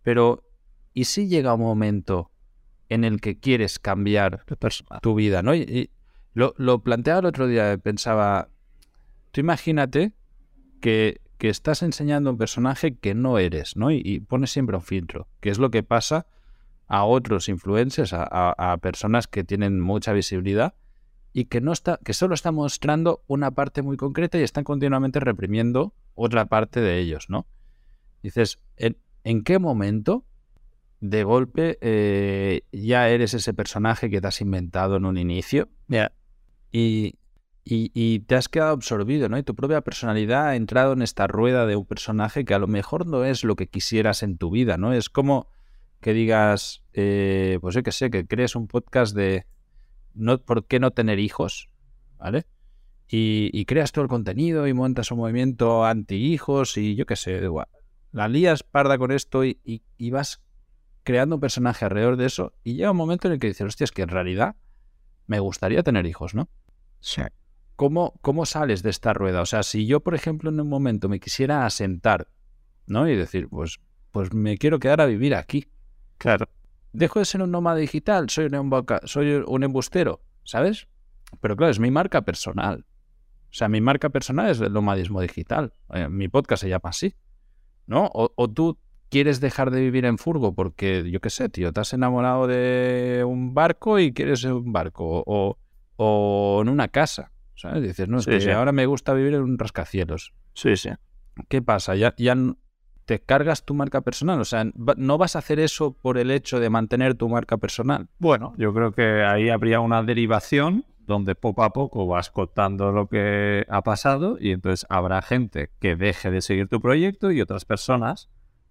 Pero, 0.03 0.43
¿y 0.93 1.05
si 1.05 1.27
llega 1.27 1.55
un 1.55 1.61
momento 1.61 2.31
en 2.89 3.03
el 3.03 3.19
que 3.19 3.39
quieres 3.39 3.79
cambiar 3.79 4.45
tu 5.01 5.15
vida, 5.15 5.41
¿no? 5.41 5.55
Y, 5.55 5.89
lo, 6.33 6.53
lo 6.57 6.83
planteaba 6.83 7.21
el 7.21 7.25
otro 7.27 7.47
día, 7.47 7.77
pensaba, 7.77 8.49
tú 9.31 9.39
imagínate 9.39 10.13
que, 10.79 11.21
estás 11.39 11.83
enseñando 11.83 12.31
un 12.31 12.39
personaje 12.39 12.95
que 12.95 13.13
no 13.13 13.37
eres, 13.37 13.77
¿no? 13.77 13.91
Y, 13.91 14.19
pones 14.27 14.49
siempre 14.49 14.75
un 14.75 14.81
filtro, 14.81 15.27
que 15.41 15.51
es 15.51 15.59
lo 15.59 15.69
que 15.69 15.83
pasa 15.83 16.25
a 16.87 17.03
otros 17.03 17.49
influencers, 17.49 18.13
a, 18.13 18.77
personas 18.81 19.27
que 19.27 19.43
tienen 19.43 19.79
mucha 19.79 20.11
visibilidad 20.11 20.73
y 21.33 21.45
que 21.45 21.61
no 21.61 21.71
está, 21.71 21.99
que 22.03 22.13
solo 22.13 22.33
están 22.33 22.55
mostrando 22.55 23.23
una 23.27 23.51
parte 23.51 23.83
muy 23.83 23.95
concreta 23.95 24.39
y 24.39 24.41
están 24.41 24.63
continuamente 24.63 25.19
reprimiendo 25.19 25.93
otra 26.15 26.45
parte 26.45 26.81
de 26.81 26.97
ellos, 26.97 27.29
¿no? 27.29 27.45
Dices, 28.23 28.59
¿en, 28.77 29.43
qué 29.43 29.59
momento 29.59 30.25
de 30.99 31.23
golpe 31.23 31.77
eh, 31.81 32.61
ya 32.71 33.07
eres 33.09 33.35
ese 33.35 33.53
personaje 33.53 34.09
que 34.09 34.19
te 34.19 34.27
has 34.27 34.41
inventado 34.41 34.95
en 34.95 35.05
un 35.05 35.17
inicio? 35.17 35.69
Y, 36.71 37.15
y, 37.67 38.19
te 38.19 38.35
has 38.35 38.47
quedado 38.47 38.73
absorbido, 38.73 39.27
¿no? 39.27 39.39
Y 39.39 39.43
tu 39.43 39.55
propia 39.55 39.81
personalidad 39.81 40.49
ha 40.49 40.55
entrado 40.55 40.93
en 40.93 41.01
esta 41.01 41.25
rueda 41.25 41.65
de 41.65 41.75
un 41.75 41.85
personaje 41.85 42.45
que 42.45 42.53
a 42.53 42.59
lo 42.59 42.67
mejor 42.67 43.07
no 43.07 43.25
es 43.25 43.43
lo 43.43 43.55
que 43.55 43.67
quisieras 43.67 44.21
en 44.21 44.37
tu 44.37 44.51
vida, 44.51 44.77
¿no? 44.77 44.93
Es 44.93 45.09
como 45.09 45.49
que 45.99 46.13
digas, 46.13 46.83
eh, 46.93 47.57
pues 47.61 47.73
yo 47.73 47.81
qué 47.81 47.91
sé, 47.91 48.11
que 48.11 48.27
crees 48.27 48.55
un 48.55 48.67
podcast 48.67 49.15
de 49.15 49.47
no, 50.13 50.37
¿por 50.37 50.67
qué 50.67 50.79
no 50.79 50.91
tener 50.91 51.17
hijos? 51.17 51.69
¿Vale? 52.19 52.45
Y, 53.07 53.65
creas 53.65 53.91
todo 53.91 54.03
el 54.03 54.09
contenido 54.09 54.67
y 54.67 54.73
montas 54.73 55.09
un 55.11 55.19
movimiento 55.19 55.85
anti-hijos 55.85 56.77
y 56.77 56.95
yo 56.95 57.07
qué 57.07 57.15
sé, 57.15 57.37
igual. 57.37 57.67
La 58.11 58.27
lías 58.27 58.61
parda 58.61 58.99
con 58.99 59.11
esto 59.11 59.43
y, 59.43 59.59
y, 59.63 60.09
vas 60.11 60.43
creando 61.03 61.35
un 61.37 61.41
personaje 61.41 61.85
alrededor 61.85 62.17
de 62.17 62.27
eso 62.27 62.53
y 62.63 62.75
llega 62.75 62.91
un 62.91 62.97
momento 62.97 63.27
en 63.27 63.33
el 63.33 63.39
que 63.39 63.47
dices, 63.47 63.65
hostia, 63.65 63.85
es 63.85 63.91
que 63.91 64.03
en 64.03 64.09
realidad 64.09 64.55
me 65.25 65.39
gustaría 65.39 65.81
tener 65.81 66.05
hijos, 66.05 66.35
¿no? 66.35 66.47
Sí. 66.99 67.21
¿Cómo, 67.75 68.13
¿Cómo 68.21 68.45
sales 68.45 68.83
de 68.83 68.89
esta 68.89 69.13
rueda? 69.13 69.41
O 69.41 69.45
sea, 69.45 69.63
si 69.63 69.85
yo, 69.85 69.99
por 69.99 70.15
ejemplo, 70.15 70.49
en 70.49 70.59
un 70.59 70.69
momento 70.69 71.09
me 71.09 71.19
quisiera 71.19 71.65
asentar, 71.65 72.29
¿no? 72.87 73.07
Y 73.09 73.15
decir, 73.15 73.49
pues, 73.49 73.79
pues 74.11 74.33
me 74.33 74.57
quiero 74.57 74.79
quedar 74.79 75.01
a 75.01 75.05
vivir 75.05 75.35
aquí. 75.35 75.67
Claro. 76.17 76.47
Dejo 76.93 77.19
de 77.19 77.25
ser 77.25 77.41
un 77.41 77.51
nómada 77.51 77.77
digital, 77.77 78.29
soy 78.29 78.45
un, 78.45 78.85
soy 79.03 79.43
un 79.45 79.63
embustero, 79.63 80.21
¿sabes? 80.43 80.87
Pero 81.41 81.57
claro, 81.57 81.71
es 81.71 81.79
mi 81.79 81.91
marca 81.91 82.21
personal. 82.21 82.85
O 83.49 83.57
sea, 83.57 83.67
mi 83.67 83.81
marca 83.81 84.09
personal 84.09 84.49
es 84.49 84.61
el 84.61 84.71
nomadismo 84.71 85.19
digital. 85.19 85.73
Eh, 85.93 86.07
mi 86.07 86.29
podcast 86.29 86.61
se 86.61 86.69
llama 86.69 86.89
así. 86.89 87.15
¿No? 87.87 88.09
O, 88.13 88.31
o, 88.35 88.49
tú 88.49 88.79
quieres 89.09 89.39
dejar 89.39 89.69
de 89.69 89.81
vivir 89.81 90.05
en 90.05 90.17
furgo 90.17 90.55
porque, 90.55 91.09
yo 91.11 91.19
qué 91.19 91.29
sé, 91.29 91.49
tío, 91.49 91.71
te 91.71 91.81
has 91.81 91.93
enamorado 91.93 92.47
de 92.47 93.23
un 93.27 93.53
barco 93.53 93.99
y 93.99 94.13
quieres 94.13 94.43
un 94.45 94.71
barco. 94.71 95.23
O, 95.25 95.57
o 95.97 96.59
en 96.61 96.69
una 96.69 96.87
casa. 96.87 97.31
¿Sabes? 97.55 97.83
Dices, 97.83 98.07
no, 98.09 98.19
es 98.19 98.25
que 98.25 98.51
ahora 98.51 98.71
me 98.71 98.85
gusta 98.85 99.13
vivir 99.13 99.33
en 99.33 99.41
un 99.41 99.57
rascacielos. 99.57 100.33
Sí, 100.53 100.75
sí. 100.75 100.89
¿Qué 101.49 101.61
pasa? 101.61 101.95
Ya, 101.95 102.13
ya 102.17 102.35
te 103.05 103.19
cargas 103.19 103.65
tu 103.65 103.73
marca 103.73 104.01
personal. 104.01 104.41
O 104.41 104.45
sea, 104.45 104.65
no 104.75 105.17
vas 105.17 105.35
a 105.35 105.39
hacer 105.39 105.59
eso 105.59 105.93
por 105.93 106.17
el 106.17 106.31
hecho 106.31 106.59
de 106.59 106.69
mantener 106.69 107.15
tu 107.15 107.29
marca 107.29 107.57
personal. 107.57 108.09
Bueno, 108.19 108.53
yo 108.57 108.73
creo 108.73 108.91
que 108.91 109.23
ahí 109.23 109.49
habría 109.49 109.79
una 109.79 110.03
derivación 110.03 110.85
donde 111.05 111.35
poco 111.35 111.63
a 111.63 111.71
poco 111.71 112.07
vas 112.07 112.31
contando 112.31 112.91
lo 112.91 113.07
que 113.07 113.65
ha 113.69 113.83
pasado 113.83 114.37
y 114.39 114.51
entonces 114.51 114.87
habrá 114.89 115.21
gente 115.21 115.69
que 115.79 115.95
deje 115.95 116.31
de 116.31 116.41
seguir 116.41 116.67
tu 116.67 116.81
proyecto 116.81 117.31
y 117.31 117.41
otras 117.41 117.63
personas 117.63 118.29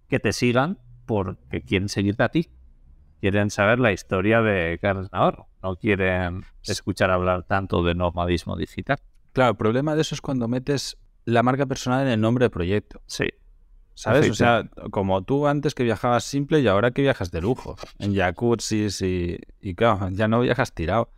que 0.09 0.19
te 0.19 0.33
sigan 0.33 0.79
porque 1.07 1.63
quieren 1.63 1.89
seguirte 1.89 2.25
a 2.25 2.29
ti. 2.31 2.51
Quieren 3.21 3.51
saber 3.51 3.79
la 3.79 3.93
historia 3.93 4.43
de 4.43 4.79
Carlos 4.83 5.11
Navarro. 5.13 5.49
No 5.65 5.77
quieren 5.77 6.45
escuchar 6.63 7.11
hablar 7.11 7.45
tanto 7.45 7.83
de 7.83 7.95
nomadismo 7.95 8.55
digital. 8.55 8.99
Claro, 9.33 9.53
el 9.53 9.57
problema 9.57 9.95
de 9.95 10.03
eso 10.03 10.15
es 10.15 10.21
cuando 10.21 10.47
metes 10.47 10.99
la 11.25 11.43
marca 11.43 11.65
personal 11.65 12.03
en 12.07 12.13
el 12.13 12.21
nombre 12.21 12.45
del 12.45 12.51
proyecto. 12.51 13.01
Sí. 13.07 13.25
¿Sabes? 13.95 14.29
O 14.29 14.35
sea, 14.35 14.69
como 14.91 15.25
tú 15.25 15.47
antes 15.47 15.75
que 15.75 15.83
viajabas 15.83 16.25
simple 16.25 16.61
y 16.61 16.67
ahora 16.67 16.91
que 16.91 17.01
viajas 17.01 17.31
de 17.31 17.41
lujo. 17.41 17.77
En 17.99 18.15
jacuzzis 18.15 19.01
y, 19.01 19.39
y 19.59 19.75
claro, 19.75 20.11
ya 20.11 20.29
no 20.29 20.41
viajas 20.41 20.75
tirado. 20.75 21.11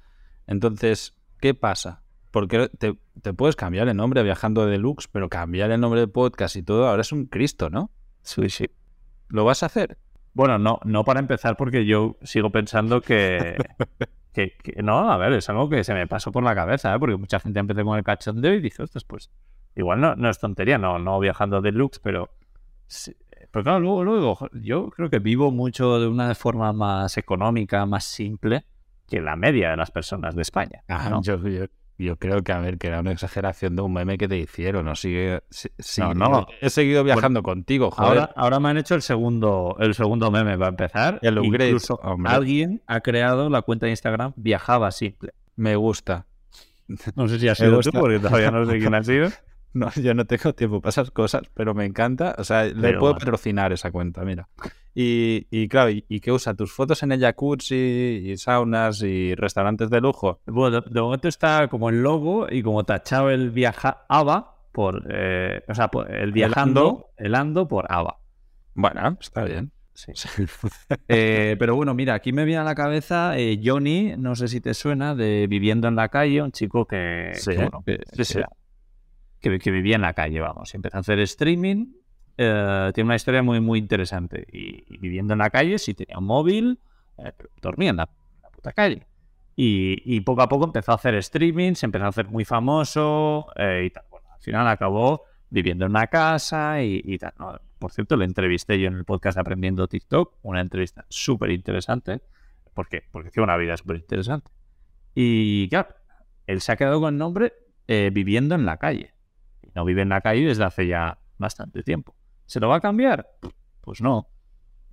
Entonces, 0.46 1.16
¿qué 1.40 1.52
pasa? 1.54 2.04
Porque 2.30 2.68
te, 2.68 2.96
te 3.22 3.32
puedes 3.32 3.56
cambiar 3.56 3.88
el 3.88 3.96
nombre 3.96 4.22
viajando 4.22 4.64
de 4.64 4.70
deluxe, 4.70 5.08
pero 5.08 5.28
cambiar 5.28 5.72
el 5.72 5.80
nombre 5.80 5.98
del 5.98 6.10
podcast 6.10 6.54
y 6.54 6.62
todo 6.62 6.86
ahora 6.86 7.00
es 7.00 7.10
un 7.10 7.26
Cristo, 7.26 7.68
¿no? 7.68 7.90
Sí, 8.22 8.48
sí. 8.48 8.70
¿Lo 9.28 9.44
vas 9.44 9.64
a 9.64 9.66
hacer? 9.66 9.98
Bueno, 10.36 10.58
no, 10.58 10.78
no 10.84 11.02
para 11.02 11.18
empezar, 11.18 11.56
porque 11.56 11.86
yo 11.86 12.16
sigo 12.20 12.50
pensando 12.50 13.00
que, 13.00 13.56
que, 14.34 14.52
que- 14.62 14.82
no, 14.82 15.10
a 15.10 15.16
ver, 15.16 15.32
es 15.32 15.48
algo 15.48 15.70
que 15.70 15.82
se 15.82 15.94
me 15.94 16.06
pasó 16.06 16.30
por 16.30 16.42
la 16.44 16.54
cabeza, 16.54 16.94
¿eh? 16.94 16.98
porque 16.98 17.16
mucha 17.16 17.40
gente 17.40 17.58
empezó 17.58 17.82
con 17.86 17.96
el 17.96 18.04
cachondeo 18.04 18.52
y 18.52 18.60
dije, 18.60 18.82
ostras, 18.82 19.04
pues 19.04 19.30
igual 19.74 19.98
no, 20.02 20.14
no 20.14 20.28
es 20.28 20.38
tontería, 20.38 20.76
no, 20.76 20.98
no 20.98 21.18
viajando 21.20 21.62
deluxe, 21.62 22.00
pero 22.00 22.28
sí, 22.86 23.16
pero 23.50 23.62
claro, 23.62 23.80
luego, 23.80 24.04
luego 24.04 24.38
yo 24.52 24.90
creo 24.90 25.08
que 25.08 25.20
vivo 25.20 25.50
mucho 25.50 25.98
de 26.00 26.06
una 26.06 26.34
forma 26.34 26.70
más 26.74 27.16
económica, 27.16 27.86
más 27.86 28.04
simple 28.04 28.66
que 29.08 29.22
la 29.22 29.36
media 29.36 29.70
de 29.70 29.78
las 29.78 29.90
personas 29.90 30.34
de 30.36 30.42
España. 30.42 30.82
Ah, 30.86 31.08
¿no? 31.08 31.22
yo, 31.22 31.38
yo- 31.48 31.64
yo 31.98 32.16
creo 32.16 32.42
que, 32.42 32.52
a 32.52 32.58
ver, 32.58 32.78
que 32.78 32.88
era 32.88 33.00
una 33.00 33.12
exageración 33.12 33.76
de 33.76 33.82
un 33.82 33.92
meme 33.92 34.18
que 34.18 34.28
te 34.28 34.36
hicieron. 34.36 34.84
No 34.84 34.94
sigue. 34.94 35.40
No, 35.98 36.14
no. 36.14 36.46
He 36.60 36.70
seguido 36.70 37.02
viajando 37.04 37.42
contigo, 37.42 37.90
joder. 37.90 38.08
Ahora, 38.08 38.32
ahora 38.36 38.60
me 38.60 38.68
han 38.70 38.78
hecho 38.78 38.94
el 38.94 39.02
segundo, 39.02 39.76
el 39.80 39.94
segundo 39.94 40.30
meme 40.30 40.56
para 40.58 40.68
empezar. 40.70 41.18
El 41.22 41.38
upgrade, 41.38 41.70
Incluso 41.70 41.94
hombre. 42.02 42.32
alguien 42.32 42.82
ha 42.86 43.00
creado 43.00 43.48
la 43.48 43.62
cuenta 43.62 43.86
de 43.86 43.90
Instagram 43.90 44.32
Viajaba 44.36 44.90
Simple. 44.90 45.32
Me 45.56 45.76
gusta. 45.76 46.26
No 47.14 47.28
sé 47.28 47.38
si 47.38 47.48
ha 47.48 47.54
sido 47.56 47.80
tú, 47.80 47.90
porque 47.92 48.18
todavía 48.18 48.50
no 48.50 48.66
sé 48.66 48.78
quién 48.78 48.94
ha 48.94 49.02
sido. 49.02 49.28
No, 49.72 49.90
yo 49.92 50.14
no 50.14 50.24
tengo 50.24 50.54
tiempo 50.54 50.80
para 50.80 50.88
esas 50.88 51.10
cosas, 51.10 51.42
pero 51.52 51.74
me 51.74 51.84
encanta. 51.84 52.34
O 52.38 52.44
sea, 52.44 52.64
le 52.64 52.94
puedo 52.94 53.12
patrocinar 53.12 53.74
esa 53.74 53.90
cuenta, 53.90 54.22
mira. 54.24 54.48
Y, 54.98 55.46
y 55.50 55.68
claro, 55.68 55.90
y, 55.90 56.06
y 56.08 56.20
que 56.20 56.32
usa 56.32 56.54
tus 56.54 56.72
fotos 56.72 57.02
en 57.02 57.12
el 57.12 57.20
jacuzzi 57.20 57.74
y 58.24 58.36
saunas 58.38 59.02
y 59.02 59.34
restaurantes 59.34 59.90
de 59.90 60.00
lujo. 60.00 60.40
Bueno, 60.46 60.80
de, 60.80 60.90
de 60.90 61.00
momento 61.02 61.28
está 61.28 61.68
como 61.68 61.90
el 61.90 62.02
logo 62.02 62.46
y 62.50 62.62
como 62.62 62.82
tachado 62.84 63.28
el 63.28 63.50
viajaba 63.50 64.54
por. 64.72 65.06
eh, 65.10 65.60
o 65.68 65.74
sea, 65.74 65.88
por 65.88 66.10
el 66.10 66.32
viajando, 66.32 67.10
el 67.18 67.34
ando 67.34 67.68
por 67.68 67.84
ABA. 67.92 68.16
Bueno, 68.74 69.18
está 69.20 69.44
bien. 69.44 69.70
Sí. 69.92 70.12
Eh, 71.08 71.56
pero 71.58 71.74
bueno, 71.76 71.94
mira, 71.94 72.14
aquí 72.14 72.32
me 72.32 72.44
viene 72.44 72.60
a 72.60 72.64
la 72.64 72.74
cabeza 72.74 73.38
eh, 73.38 73.60
Johnny, 73.62 74.14
no 74.16 74.34
sé 74.34 74.48
si 74.48 74.60
te 74.60 74.72
suena, 74.74 75.14
de 75.14 75.46
Viviendo 75.48 75.88
en 75.88 75.96
la 75.96 76.08
calle, 76.08 76.40
un 76.42 76.52
chico 76.52 76.86
que, 76.86 77.32
Sí, 77.34 77.50
que, 77.52 77.56
bueno, 77.56 77.82
que, 77.84 78.00
sí, 78.12 78.24
sí. 78.24 78.40
que- 79.40 79.58
que 79.58 79.70
vivía 79.70 79.96
en 79.96 80.02
la 80.02 80.12
calle, 80.14 80.40
vamos. 80.40 80.72
y 80.74 80.76
Empezó 80.76 80.96
a 80.96 81.00
hacer 81.00 81.18
streaming, 81.20 81.86
eh, 82.36 82.90
tiene 82.94 83.06
una 83.08 83.16
historia 83.16 83.42
muy, 83.42 83.60
muy 83.60 83.78
interesante. 83.78 84.46
Y, 84.52 84.84
y 84.88 84.98
viviendo 84.98 85.32
en 85.32 85.38
la 85.38 85.50
calle, 85.50 85.78
sí 85.78 85.94
tenía 85.94 86.18
un 86.18 86.24
móvil, 86.24 86.78
eh, 87.18 87.32
dormía 87.60 87.90
en 87.90 87.96
la, 87.96 88.08
en 88.36 88.42
la 88.42 88.50
puta 88.50 88.72
calle. 88.72 89.06
Y, 89.56 90.02
y 90.04 90.20
poco 90.20 90.42
a 90.42 90.48
poco 90.48 90.66
empezó 90.66 90.92
a 90.92 90.96
hacer 90.96 91.14
streaming, 91.14 91.74
se 91.74 91.86
empezó 91.86 92.04
a 92.04 92.08
hacer 92.08 92.28
muy 92.28 92.44
famoso 92.44 93.46
eh, 93.56 93.84
y 93.86 93.90
tal. 93.90 94.04
Bueno, 94.10 94.26
al 94.32 94.40
final 94.40 94.68
acabó 94.68 95.22
viviendo 95.48 95.86
en 95.86 95.92
una 95.92 96.06
casa 96.08 96.82
y, 96.82 97.00
y 97.04 97.18
tal. 97.18 97.32
¿no? 97.38 97.58
Por 97.78 97.92
cierto, 97.92 98.16
le 98.16 98.24
entrevisté 98.24 98.78
yo 98.78 98.88
en 98.88 98.94
el 98.94 99.04
podcast 99.04 99.38
Aprendiendo 99.38 99.88
TikTok, 99.88 100.38
una 100.42 100.60
entrevista 100.60 101.06
súper 101.08 101.50
interesante. 101.50 102.20
¿Por 102.74 102.88
qué? 102.88 103.04
Porque 103.10 103.30
tiene 103.30 103.44
una 103.44 103.56
vida 103.56 103.76
súper 103.76 103.96
interesante. 103.96 104.50
Y 105.14 105.68
claro, 105.70 105.88
él 106.46 106.60
se 106.60 106.72
ha 106.72 106.76
quedado 106.76 107.00
con 107.00 107.14
el 107.14 107.18
nombre 107.18 107.54
eh, 107.88 108.10
viviendo 108.12 108.54
en 108.54 108.66
la 108.66 108.76
calle. 108.76 109.14
No 109.74 109.84
vive 109.84 110.02
en 110.02 110.10
la 110.10 110.20
calle 110.20 110.46
desde 110.46 110.64
hace 110.64 110.86
ya 110.86 111.18
bastante 111.38 111.82
tiempo. 111.82 112.14
¿Se 112.46 112.60
lo 112.60 112.68
va 112.68 112.76
a 112.76 112.80
cambiar? 112.80 113.28
Pues 113.80 114.00
no. 114.00 114.28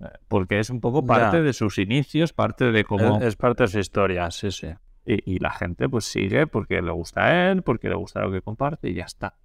Eh, 0.00 0.06
Porque 0.28 0.58
es 0.58 0.70
un 0.70 0.80
poco 0.80 1.02
Ya. 1.02 1.06
parte 1.06 1.42
de 1.42 1.52
sus 1.52 1.78
inicios, 1.78 2.32
parte 2.32 2.70
de 2.72 2.84
cómo... 2.84 3.18
Es, 3.18 3.28
es 3.28 3.36
parte 3.36 3.64
de 3.64 3.68
su 3.68 3.78
historia, 3.78 4.30
sí, 4.30 4.50
sí. 4.50 4.68
Y, 5.06 5.34
y 5.34 5.38
la 5.38 5.50
gente 5.50 5.88
pues 5.88 6.04
sigue 6.06 6.46
porque 6.46 6.80
le 6.80 6.90
gusta 6.90 7.24
a 7.26 7.50
él, 7.50 7.62
porque 7.62 7.88
le 7.88 7.94
gusta 7.94 8.20
lo 8.20 8.32
que 8.32 8.40
comparte 8.42 8.88
y 8.88 8.94
ya 8.94 9.04
está. 9.04 9.36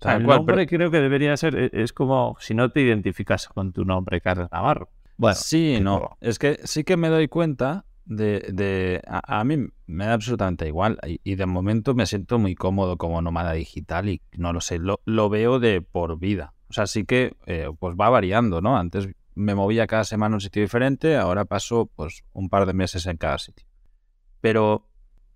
O 0.00 0.02
sea, 0.02 0.16
el 0.16 0.24
cual, 0.24 0.38
nombre 0.38 0.66
creo 0.66 0.90
que 0.90 0.98
debería 1.00 1.36
ser, 1.36 1.54
e- 1.56 1.70
es 1.72 1.92
como 1.92 2.36
si 2.40 2.52
no 2.54 2.70
te 2.70 2.80
identificas 2.80 3.48
con 3.48 3.72
tu 3.72 3.84
nombre, 3.84 4.20
Carlos 4.20 4.48
Navarro. 4.50 4.90
Bueno, 5.16 5.36
sí, 5.36 5.78
no. 5.80 6.16
Es 6.20 6.38
que 6.40 6.58
sí 6.64 6.82
que 6.82 6.96
me 6.96 7.08
doy 7.08 7.28
cuenta 7.28 7.84
de... 8.04 8.40
de- 8.52 9.00
a, 9.06 9.40
a 9.40 9.44
mí 9.44 9.56
me 9.86 10.06
da 10.06 10.14
absolutamente 10.14 10.66
igual 10.66 10.98
y, 11.06 11.20
y 11.22 11.36
de 11.36 11.46
momento 11.46 11.94
me 11.94 12.06
siento 12.06 12.38
muy 12.40 12.56
cómodo 12.56 12.96
como 12.98 13.22
nómada 13.22 13.52
digital 13.52 14.08
y 14.08 14.20
no 14.36 14.52
lo 14.52 14.60
sé, 14.60 14.78
lo, 14.80 15.00
lo 15.04 15.28
veo 15.28 15.60
de 15.60 15.80
por 15.80 16.18
vida. 16.18 16.53
O 16.74 16.76
sea, 16.76 16.88
sí 16.88 17.04
que 17.04 17.36
eh, 17.46 17.68
pues 17.78 17.94
va 17.94 18.10
variando, 18.10 18.60
¿no? 18.60 18.76
Antes 18.76 19.08
me 19.36 19.54
movía 19.54 19.86
cada 19.86 20.02
semana 20.02 20.34
a 20.34 20.38
un 20.38 20.40
sitio 20.40 20.60
diferente, 20.60 21.16
ahora 21.16 21.44
paso 21.44 21.88
pues 21.94 22.24
un 22.32 22.48
par 22.48 22.66
de 22.66 22.72
meses 22.72 23.06
en 23.06 23.16
cada 23.16 23.38
sitio. 23.38 23.64
Pero 24.40 24.88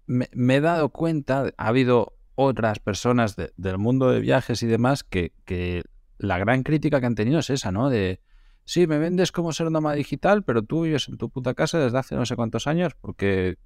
me, 0.07 0.29
me 0.33 0.57
he 0.57 0.61
dado 0.61 0.89
cuenta, 0.89 1.53
ha 1.57 1.69
habido 1.69 2.17
otras 2.35 2.81
personas 2.81 3.37
de- 3.37 3.53
del 3.57 3.79
mundo 3.79 4.11
de 4.11 4.19
viajes 4.19 4.65
y 4.65 4.67
demás 4.67 5.05
que, 5.05 5.33
que 5.45 5.85
la 6.19 6.39
gran 6.39 6.65
crítica 6.65 6.99
que 6.99 7.07
han 7.07 7.15
tenido 7.15 7.39
es 7.39 7.51
esa, 7.51 7.71
¿no? 7.71 7.89
De, 7.89 8.21
sí, 8.65 8.89
me 8.89 8.99
vendes 8.99 9.31
como 9.31 9.53
ser 9.53 9.71
nómada 9.71 9.95
digital, 9.95 10.43
pero 10.43 10.63
tú 10.63 10.83
vives 10.83 11.09
en 11.09 11.19
tu 11.19 11.31
puta 11.31 11.55
casa 11.55 11.79
desde 11.79 11.99
hace 11.99 12.17
no 12.17 12.27
sé 12.27 12.35
cuántos 12.35 12.67
años 12.67 12.97
porque 13.01 13.59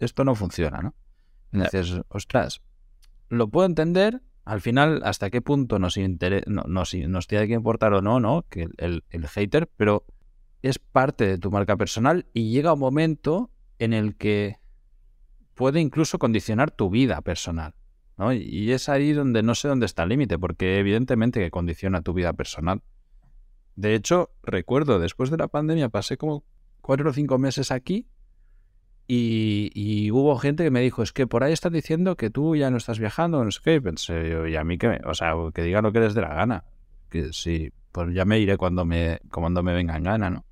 esto 0.00 0.24
no 0.24 0.34
funciona, 0.34 0.80
¿no? 0.82 0.94
Y 1.52 1.58
dices, 1.62 2.00
ostras, 2.08 2.60
lo 3.28 3.46
puedo 3.46 3.66
entender, 3.66 4.20
al 4.44 4.60
final, 4.60 5.00
hasta 5.04 5.30
qué 5.30 5.40
punto 5.40 5.78
nos, 5.78 5.96
intere- 5.96 6.44
no- 6.46 6.64
nos, 6.66 6.90
tiene 6.90 7.46
que 7.48 7.54
importar 7.54 7.94
o 7.94 8.02
no, 8.02 8.20
¿no? 8.20 8.44
Que 8.48 8.68
el, 8.76 9.04
el- 9.10 9.26
hater, 9.28 9.70
pero 9.76 10.04
es 10.62 10.78
parte 10.78 11.26
de 11.26 11.38
tu 11.38 11.50
marca 11.50 11.76
personal 11.76 12.26
y 12.32 12.50
llega 12.50 12.72
un 12.72 12.80
momento 12.80 13.50
en 13.78 13.92
el 13.92 14.16
que 14.16 14.58
puede 15.54 15.80
incluso 15.80 16.18
condicionar 16.18 16.70
tu 16.70 16.90
vida 16.90 17.20
personal. 17.22 17.74
¿no? 18.16 18.32
Y 18.32 18.70
es 18.72 18.88
ahí 18.88 19.12
donde 19.12 19.42
no 19.42 19.54
sé 19.54 19.68
dónde 19.68 19.86
está 19.86 20.04
el 20.04 20.10
límite, 20.10 20.38
porque 20.38 20.78
evidentemente 20.78 21.40
que 21.40 21.50
condiciona 21.50 22.02
tu 22.02 22.12
vida 22.12 22.32
personal. 22.32 22.82
De 23.76 23.94
hecho, 23.94 24.30
recuerdo, 24.42 24.98
después 25.00 25.30
de 25.30 25.36
la 25.36 25.48
pandemia 25.48 25.88
pasé 25.88 26.16
como 26.16 26.44
cuatro 26.80 27.10
o 27.10 27.12
cinco 27.12 27.38
meses 27.38 27.70
aquí 27.70 28.06
y, 29.06 29.70
y 29.74 30.10
hubo 30.10 30.36
gente 30.38 30.64
que 30.64 30.70
me 30.70 30.80
dijo, 30.80 31.02
es 31.02 31.12
que 31.12 31.26
por 31.26 31.44
ahí 31.44 31.52
están 31.52 31.72
diciendo 31.72 32.16
que 32.16 32.30
tú 32.30 32.56
ya 32.56 32.70
no 32.70 32.76
estás 32.78 32.98
viajando, 32.98 33.44
no 33.44 33.50
sé 33.50 33.60
qué. 33.62 33.74
Y 33.74 33.80
pensé 33.80 34.30
yo, 34.30 34.46
y 34.46 34.56
a 34.56 34.64
mí 34.64 34.78
que, 34.78 34.88
me- 34.88 35.00
o 35.04 35.14
sea, 35.14 35.34
que 35.54 35.62
digan 35.62 35.84
lo 35.84 35.92
que 35.92 36.00
les 36.00 36.14
dé 36.14 36.22
la 36.22 36.34
gana. 36.34 36.64
Que 37.10 37.32
sí, 37.32 37.70
pues 37.92 38.12
ya 38.14 38.24
me 38.24 38.38
iré 38.38 38.56
cuando 38.56 38.84
me, 38.84 39.20
cuando 39.30 39.62
me 39.62 39.72
venga 39.74 39.96
en 39.96 40.04
gana, 40.04 40.30
¿no? 40.30 40.44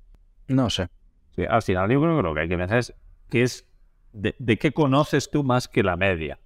No 0.47 0.69
sé. 0.69 0.87
Sí, 1.35 1.43
al 1.45 1.61
final 1.63 1.89
yo 1.91 1.99
creo 2.01 2.17
que 2.17 2.23
lo 2.23 2.33
que 2.33 2.41
hay 2.41 2.49
que 2.49 2.57
pensar 2.57 2.77
es 2.77 2.93
qué 3.29 3.43
es 3.43 3.67
de, 4.11 4.35
de 4.37 4.57
qué 4.57 4.71
conoces 4.71 5.31
tú 5.31 5.43
más 5.43 5.67
que 5.67 5.81
la 5.83 5.97
media. 5.97 6.39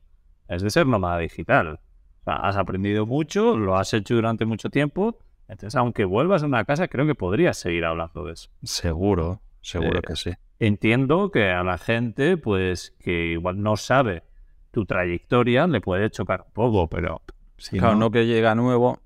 Es 0.48 0.62
de 0.62 0.70
ser 0.70 0.88
nómada 0.88 1.17
digital. 1.20 1.80
O 2.22 2.24
sea, 2.24 2.36
has 2.36 2.56
aprendido 2.56 3.06
mucho, 3.06 3.58
lo 3.58 3.76
has 3.78 3.93
hecho 3.93 4.15
durante 4.15 4.46
mucho 4.46 4.70
tiempo. 4.70 5.20
Entonces, 5.50 5.76
aunque 5.76 6.06
vuelvas 6.06 6.43
a 6.43 6.46
una 6.46 6.63
casa, 6.65 6.88
creo 6.88 7.06
que 7.06 7.15
podrías 7.15 7.58
seguir 7.58 7.84
hablando 7.86 8.24
de 8.26 8.34
eso. 8.34 8.50
Seguro, 8.63 9.41
seguro 9.62 10.00
Eh, 10.00 10.04
que 10.08 10.15
sí. 10.15 10.32
Entiendo 10.60 11.32
que 11.32 11.50
a 11.52 11.63
la 11.63 11.78
gente, 11.78 12.38
pues, 12.38 12.96
que 13.00 13.28
igual 13.34 13.62
no 13.62 13.78
sabe 13.78 14.24
tu 14.71 14.86
trayectoria, 14.86 15.67
le 15.67 15.82
puede 15.82 16.10
chocar 16.10 16.44
un 16.48 16.54
poco, 16.54 16.90
pero 16.90 17.21
si 17.58 17.77
Claro, 17.77 17.94
no, 17.94 18.00
no 18.00 18.12
que 18.12 18.25
llega 18.25 18.56
nuevo, 18.56 19.00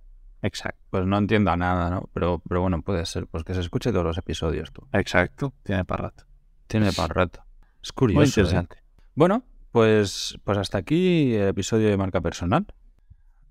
Exacto, 0.44 0.82
pues 0.90 1.06
no 1.06 1.18
entienda 1.18 1.56
nada, 1.56 1.90
¿no? 1.90 2.10
Pero, 2.14 2.42
pero 2.48 2.62
bueno, 2.62 2.82
puede 2.82 3.06
ser, 3.06 3.28
pues 3.28 3.44
que 3.44 3.54
se 3.54 3.60
escuche 3.60 3.92
todos 3.92 4.06
los 4.06 4.18
episodios 4.18 4.72
tú. 4.72 4.88
exacto. 4.92 5.54
Tiene 5.64 5.86
para 5.86 6.04
rato. 6.06 6.24
Tiene 6.68 6.92
para 6.92 7.14
rato. 7.14 7.44
Es 7.84 7.92
Muy 7.92 7.96
curioso. 7.96 8.22
¿eh? 8.22 8.26
interesante. 8.44 8.78
Bueno, 9.14 9.44
pues, 9.72 10.38
pues 10.44 10.58
hasta 10.58 10.80
aquí 10.80 11.36
el 11.36 11.50
episodio 11.50 11.90
de 11.90 11.98
marca 11.98 12.22
personal. 12.22 12.66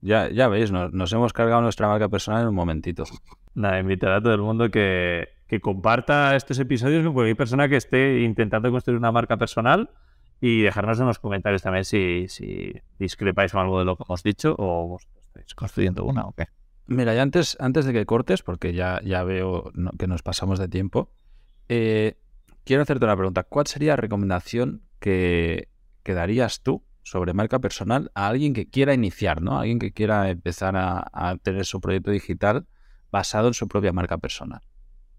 Ya, 0.00 0.30
ya 0.30 0.48
veis, 0.48 0.72
nos, 0.72 0.92
nos 0.92 1.12
hemos 1.12 1.32
cargado 1.32 1.60
nuestra 1.60 1.86
marca 1.86 2.08
personal 2.08 2.42
en 2.42 2.48
un 2.48 2.54
momentito. 2.54 3.04
Nada, 3.54 3.78
invitar 3.78 4.12
a 4.12 4.22
todo 4.22 4.34
el 4.34 4.40
mundo 4.40 4.70
que, 4.70 5.28
que 5.50 5.60
comparta 5.60 6.36
estos 6.36 6.60
episodios 6.60 7.02
con 7.02 7.12
cualquier 7.12 7.36
persona 7.36 7.68
que 7.68 7.74
esté 7.74 8.20
intentando 8.20 8.70
construir 8.70 8.96
una 8.96 9.10
marca 9.10 9.36
personal 9.36 9.90
y 10.40 10.62
dejarnos 10.62 11.00
en 11.00 11.06
los 11.06 11.18
comentarios 11.18 11.60
también 11.60 11.84
si, 11.84 12.28
discrepáis 13.00 13.50
con 13.50 13.62
algo 13.62 13.80
de 13.80 13.84
lo 13.84 13.96
que 13.96 14.04
hemos 14.06 14.22
dicho 14.22 14.54
o 14.56 14.98
estáis 15.26 15.56
construyendo 15.56 16.04
una 16.04 16.24
o 16.24 16.32
qué. 16.34 16.46
Mira, 16.86 17.16
y 17.16 17.18
antes, 17.18 17.56
antes 17.58 17.84
de 17.84 17.92
que 17.92 18.06
cortes, 18.06 18.44
porque 18.44 18.74
ya, 18.74 19.00
ya 19.04 19.24
veo 19.24 19.72
que 19.98 20.06
nos 20.06 20.22
pasamos 20.22 20.60
de 20.60 20.68
tiempo, 20.68 21.10
eh, 21.68 22.16
quiero 22.62 22.84
hacerte 22.84 23.04
una 23.04 23.16
pregunta. 23.16 23.42
¿Cuál 23.42 23.66
sería 23.66 23.94
la 23.94 23.96
recomendación 23.96 24.82
que, 25.00 25.68
darías 26.04 26.62
tú 26.62 26.84
sobre 27.02 27.34
marca 27.34 27.58
personal 27.58 28.12
a 28.14 28.28
alguien 28.28 28.52
que 28.52 28.68
quiera 28.68 28.94
iniciar, 28.94 29.42
¿no? 29.42 29.56
A 29.56 29.60
alguien 29.60 29.80
que 29.80 29.92
quiera 29.92 30.28
empezar 30.30 30.74
a 30.76 31.36
tener 31.42 31.64
su 31.64 31.80
proyecto 31.80 32.12
digital 32.12 32.66
basado 33.10 33.48
en 33.48 33.54
su 33.54 33.66
propia 33.66 33.92
marca 33.92 34.18
personal. 34.18 34.60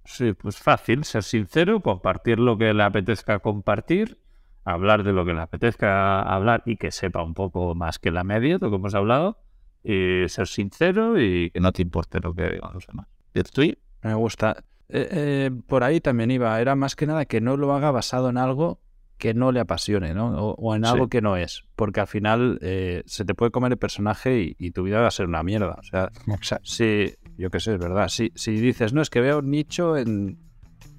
Sí, 0.05 0.33
pues 0.33 0.57
fácil, 0.57 1.03
ser 1.03 1.23
sincero, 1.23 1.81
compartir 1.81 2.39
lo 2.39 2.57
que 2.57 2.73
le 2.73 2.83
apetezca 2.83 3.39
compartir, 3.39 4.17
hablar 4.63 5.03
de 5.03 5.13
lo 5.13 5.25
que 5.25 5.33
le 5.33 5.41
apetezca 5.41 6.21
hablar 6.21 6.63
y 6.65 6.77
que 6.77 6.91
sepa 6.91 7.23
un 7.23 7.33
poco 7.33 7.75
más 7.75 7.99
que 7.99 8.11
la 8.11 8.23
media, 8.23 8.57
de 8.57 8.65
lo 8.65 8.69
que 8.71 8.75
hemos 8.77 8.95
hablado, 8.95 9.39
y 9.83 10.27
ser 10.27 10.47
sincero 10.47 11.19
y 11.19 11.49
que 11.51 11.59
no 11.59 11.71
te 11.71 11.81
importe 11.81 12.19
lo 12.19 12.33
que 12.33 12.49
digan 12.49 12.73
los 12.73 12.87
demás. 12.87 13.07
¿Y 13.33 13.77
Me 14.01 14.13
gusta. 14.13 14.63
Eh, 14.89 15.07
eh, 15.11 15.51
por 15.67 15.83
ahí 15.83 16.01
también 16.01 16.31
iba, 16.31 16.59
era 16.59 16.75
más 16.75 16.95
que 16.95 17.07
nada 17.07 17.25
que 17.25 17.39
no 17.39 17.55
lo 17.55 17.73
haga 17.73 17.91
basado 17.91 18.29
en 18.29 18.37
algo 18.37 18.81
que 19.21 19.35
no 19.35 19.51
le 19.51 19.59
apasione, 19.59 20.15
¿no? 20.15 20.31
O, 20.33 20.75
en 20.75 20.83
algo 20.83 21.07
que 21.07 21.21
no 21.21 21.37
es, 21.37 21.63
porque 21.75 21.99
al 21.99 22.07
final 22.07 22.57
eh, 22.63 23.03
se 23.05 23.23
te 23.23 23.35
puede 23.35 23.51
comer 23.51 23.71
el 23.71 23.77
personaje 23.77 24.55
y, 24.57 24.71
tu 24.71 24.81
vida 24.81 24.99
va 24.99 25.07
a 25.07 25.11
ser 25.11 25.27
una 25.27 25.43
mierda. 25.43 25.77
O 25.79 25.83
sea, 25.83 26.09
si, 26.63 27.13
yo 27.41 27.49
qué 27.49 27.59
sé, 27.59 27.73
es 27.73 27.79
verdad. 27.79 28.07
Si, 28.07 28.31
si 28.35 28.51
dices, 28.53 28.93
no, 28.93 29.01
es 29.01 29.09
que 29.09 29.21
veo 29.21 29.41
nicho 29.41 29.97
en, 29.97 30.37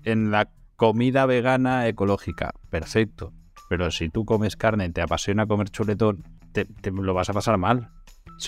en 0.04 0.30
la 0.30 0.50
comida 0.76 1.26
vegana 1.26 1.86
ecológica, 1.88 2.52
perfecto. 2.70 3.32
Pero 3.68 3.90
si 3.90 4.10
tú 4.10 4.24
comes 4.24 4.56
carne 4.56 4.86
y 4.86 4.90
te 4.90 5.00
apasiona 5.00 5.46
comer 5.46 5.70
chuletón, 5.70 6.24
te, 6.52 6.66
lo 6.90 7.14
vas 7.14 7.30
a 7.30 7.32
pasar 7.32 7.56
mal. 7.56 7.90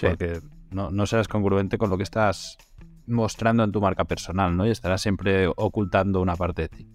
Porque 0.00 0.40
no, 0.70 0.90
no 0.90 1.06
serás 1.06 1.28
congruente 1.28 1.78
con 1.78 1.88
lo 1.88 1.96
que 1.96 2.02
estás 2.02 2.58
mostrando 3.06 3.64
en 3.64 3.72
tu 3.72 3.80
marca 3.80 4.04
personal, 4.04 4.56
¿no? 4.56 4.66
Y 4.66 4.70
estarás 4.70 5.00
siempre 5.00 5.46
ocultando 5.46 6.20
una 6.20 6.36
parte 6.36 6.62
de 6.62 6.68
ti. 6.68 6.88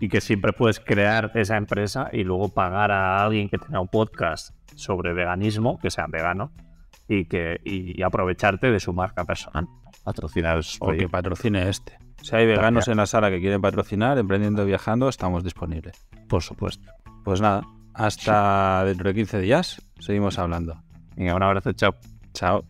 Y 0.00 0.08
que 0.08 0.20
siempre 0.20 0.52
puedes 0.52 0.80
crear 0.80 1.32
esa 1.34 1.56
empresa 1.56 2.08
y 2.12 2.24
luego 2.24 2.48
pagar 2.48 2.90
a 2.90 3.22
alguien 3.22 3.48
que 3.48 3.58
tenga 3.58 3.80
un 3.80 3.88
podcast 3.88 4.54
sobre 4.74 5.12
veganismo, 5.12 5.78
que 5.78 5.90
sea 5.90 6.06
vegano, 6.06 6.52
y 7.06 7.24
que 7.24 7.60
y, 7.64 8.02
aprovecharte 8.02 8.70
de 8.70 8.80
su 8.80 8.92
marca 8.92 9.24
personal. 9.24 9.66
Patrocinar 10.08 10.60
O 10.80 10.92
que 10.92 11.08
patrocine 11.08 11.68
este. 11.68 11.98
Si 12.22 12.34
hay 12.34 12.46
veganos 12.46 12.88
en 12.88 12.96
la 12.96 13.06
sala 13.06 13.30
que 13.30 13.40
quieren 13.40 13.60
patrocinar, 13.60 14.18
emprendiendo 14.18 14.64
viajando, 14.64 15.08
estamos 15.08 15.44
disponibles. 15.44 15.94
Por 16.28 16.42
supuesto. 16.42 16.88
Pues 17.24 17.40
nada, 17.40 17.62
hasta 17.94 18.84
dentro 18.84 19.08
de 19.08 19.14
15 19.14 19.40
días 19.40 19.82
seguimos 19.98 20.38
hablando. 20.38 20.82
Venga, 21.14 21.34
un 21.34 21.42
abrazo, 21.42 21.72
chao. 21.72 21.94
Chao. 22.32 22.64